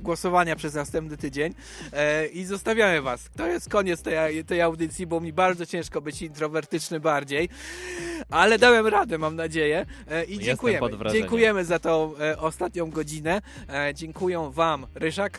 głosowania 0.00 0.56
przez 0.56 0.74
następny 0.74 1.16
tydzień 1.16 1.54
e, 1.92 2.26
i 2.26 2.44
zostawiamy 2.44 3.02
was. 3.02 3.30
To 3.36 3.46
jest 3.46 3.68
koniec 3.68 4.02
tej, 4.02 4.44
tej 4.44 4.60
audycji, 4.60 5.06
bo 5.06 5.20
mi 5.20 5.32
bardzo 5.32 5.66
ciężko 5.66 6.00
być 6.00 6.22
introwertyczny 6.22 7.00
bardziej, 7.00 7.48
ale 8.30 8.58
dałem 8.58 8.86
radę, 8.86 9.18
mam 9.18 9.36
nadzieję 9.36 9.86
e, 10.10 10.24
i 10.24 10.38
dziękujemy. 10.38 10.88
Dziękujemy 11.12 11.64
za 11.64 11.78
tą 11.78 12.16
e, 12.16 12.38
ostatnią 12.38 12.90
godzinę. 12.90 13.42
E, 13.68 13.94
dziękuję 13.94 14.50
wam, 14.54 14.86
Ryszak 14.94 15.38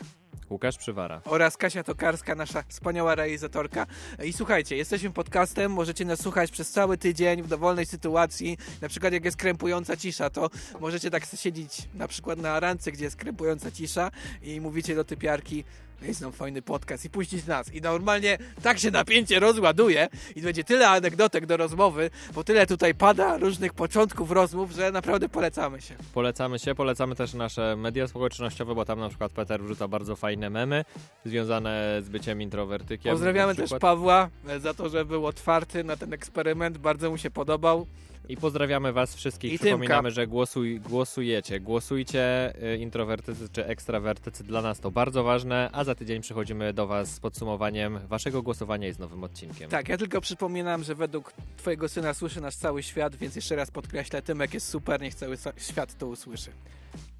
Łukasz 0.50 0.78
Przywara. 0.78 1.20
oraz 1.24 1.56
Kasia 1.56 1.84
Tokarska, 1.84 2.34
nasza 2.34 2.62
wspaniała 2.68 3.14
realizatorka. 3.14 3.86
I 4.24 4.32
słuchajcie, 4.32 4.76
jesteśmy 4.76 5.10
podcastem, 5.10 5.72
możecie 5.72 6.04
nas 6.04 6.20
słuchać 6.20 6.50
przez 6.50 6.70
cały 6.70 6.98
tydzień 6.98 7.42
w 7.42 7.48
dowolnej 7.48 7.86
sytuacji, 7.86 8.58
na 8.80 8.88
przykład 8.88 9.12
jak 9.12 9.24
jest 9.24 9.36
krępująca 9.36 9.96
cisza, 9.96 10.30
to 10.30 10.50
możecie 10.80 11.10
tak 11.10 11.26
siedzieć 11.36 11.88
na 11.94 12.08
przykład 12.08 12.38
na 12.38 12.60
randce, 12.60 12.92
gdzie 12.92 13.04
jest 13.04 13.16
krępująca 13.16 13.70
cisza 13.70 14.10
i 14.42 14.60
mówicie 14.60 14.94
do 14.94 15.04
typiarki, 15.04 15.64
jest 16.02 16.20
nam 16.20 16.32
fajny 16.32 16.62
podcast 16.62 17.04
i 17.04 17.10
puścić 17.10 17.46
nas. 17.46 17.74
I 17.74 17.80
normalnie 17.80 18.38
tak 18.62 18.78
się 18.78 18.90
napięcie 18.90 19.40
rozładuje 19.40 20.08
i 20.36 20.42
będzie 20.42 20.64
tyle 20.64 20.88
anegdotek 20.88 21.46
do 21.46 21.56
rozmowy, 21.56 22.10
bo 22.34 22.44
tyle 22.44 22.66
tutaj 22.66 22.94
pada 22.94 23.38
różnych 23.38 23.74
początków 23.74 24.30
rozmów, 24.30 24.70
że 24.72 24.92
naprawdę 24.92 25.28
polecamy 25.28 25.80
się. 25.80 25.94
Polecamy 26.14 26.58
się, 26.58 26.74
polecamy 26.74 27.14
też 27.14 27.34
nasze 27.34 27.76
media 27.76 28.08
społecznościowe, 28.08 28.74
bo 28.74 28.84
tam 28.84 29.00
na 29.00 29.08
przykład 29.08 29.32
Peter 29.32 29.62
wrzuca 29.62 29.88
bardzo 29.88 30.16
fajne 30.16 30.50
memy 30.50 30.84
związane 31.24 31.98
z 32.02 32.08
byciem 32.08 32.42
introwertykiem. 32.42 33.12
Pozdrawiamy 33.12 33.54
też. 33.54 33.70
Pawła 33.80 34.28
e, 34.48 34.60
za 34.60 34.74
to, 34.74 34.88
że 34.88 35.04
był 35.04 35.26
otwarty 35.26 35.84
na 35.84 35.96
ten 35.96 36.12
eksperyment, 36.12 36.78
bardzo 36.78 37.10
mu 37.10 37.18
się 37.18 37.30
podobał. 37.30 37.86
I 38.30 38.36
pozdrawiamy 38.36 38.92
was 38.92 39.14
wszystkich. 39.14 39.52
I 39.52 39.58
Przypominamy, 39.58 40.08
Tymka. 40.08 40.10
że 40.10 40.26
głosuj, 40.26 40.80
głosujecie. 40.80 41.60
Głosujcie 41.60 42.52
y, 42.72 42.76
introwertycy 42.76 43.48
czy 43.52 43.66
ekstrawertycy. 43.66 44.44
Dla 44.44 44.62
nas 44.62 44.80
to 44.80 44.90
bardzo 44.90 45.24
ważne, 45.24 45.70
a 45.72 45.84
za 45.84 45.94
tydzień 45.94 46.22
przychodzimy 46.22 46.72
do 46.72 46.86
was 46.86 47.14
z 47.14 47.20
podsumowaniem 47.20 47.98
waszego 47.98 48.42
głosowania 48.42 48.88
i 48.88 48.92
z 48.92 48.98
nowym 48.98 49.24
odcinkiem. 49.24 49.70
Tak, 49.70 49.88
ja 49.88 49.96
tylko 49.96 50.20
przypominam, 50.20 50.84
że 50.84 50.94
według 50.94 51.32
twojego 51.56 51.88
syna 51.88 52.14
słyszy 52.14 52.40
nasz 52.40 52.56
cały 52.56 52.82
świat, 52.82 53.16
więc 53.16 53.36
jeszcze 53.36 53.56
raz 53.56 53.70
podkreślę, 53.70 54.22
Tymek 54.22 54.54
jest 54.54 54.68
super, 54.68 55.00
niech 55.00 55.14
cały 55.14 55.36
świat 55.56 55.98
to 55.98 56.06
usłyszy. 56.06 56.50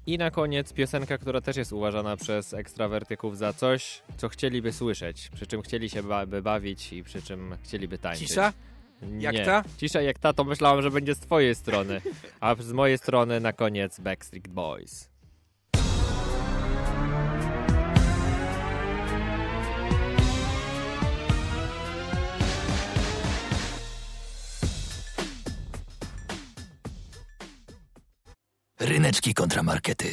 I 0.05 0.17
na 0.17 0.31
koniec 0.31 0.73
piosenka, 0.73 1.17
która 1.17 1.41
też 1.41 1.57
jest 1.57 1.73
uważana 1.73 2.17
przez 2.17 2.53
ekstrawertyków 2.53 3.37
za 3.37 3.53
coś, 3.53 4.01
co 4.17 4.29
chcieliby 4.29 4.73
słyszeć, 4.73 5.29
przy 5.35 5.47
czym 5.47 5.61
chcieli 5.61 5.89
się 5.89 6.03
ba 6.03 6.25
bawić 6.25 6.93
i 6.93 7.03
przy 7.03 7.21
czym 7.21 7.57
chcieliby 7.63 7.97
tańczyć. 7.97 8.27
Cisza? 8.27 8.53
Jak 9.19 9.35
Nie. 9.35 9.45
ta? 9.45 9.63
Cisza 9.77 10.01
jak 10.01 10.19
ta, 10.19 10.33
to 10.33 10.43
myślałem, 10.43 10.81
że 10.81 10.91
będzie 10.91 11.15
z 11.15 11.19
twojej 11.19 11.55
strony. 11.55 12.01
A 12.39 12.55
z 12.55 12.71
mojej 12.71 12.97
strony 12.97 13.39
na 13.39 13.53
koniec 13.53 13.99
Backstreet 13.99 14.47
Boys. 14.47 15.11
Ryneczki 28.79 29.33
kontramarkety. 29.33 30.07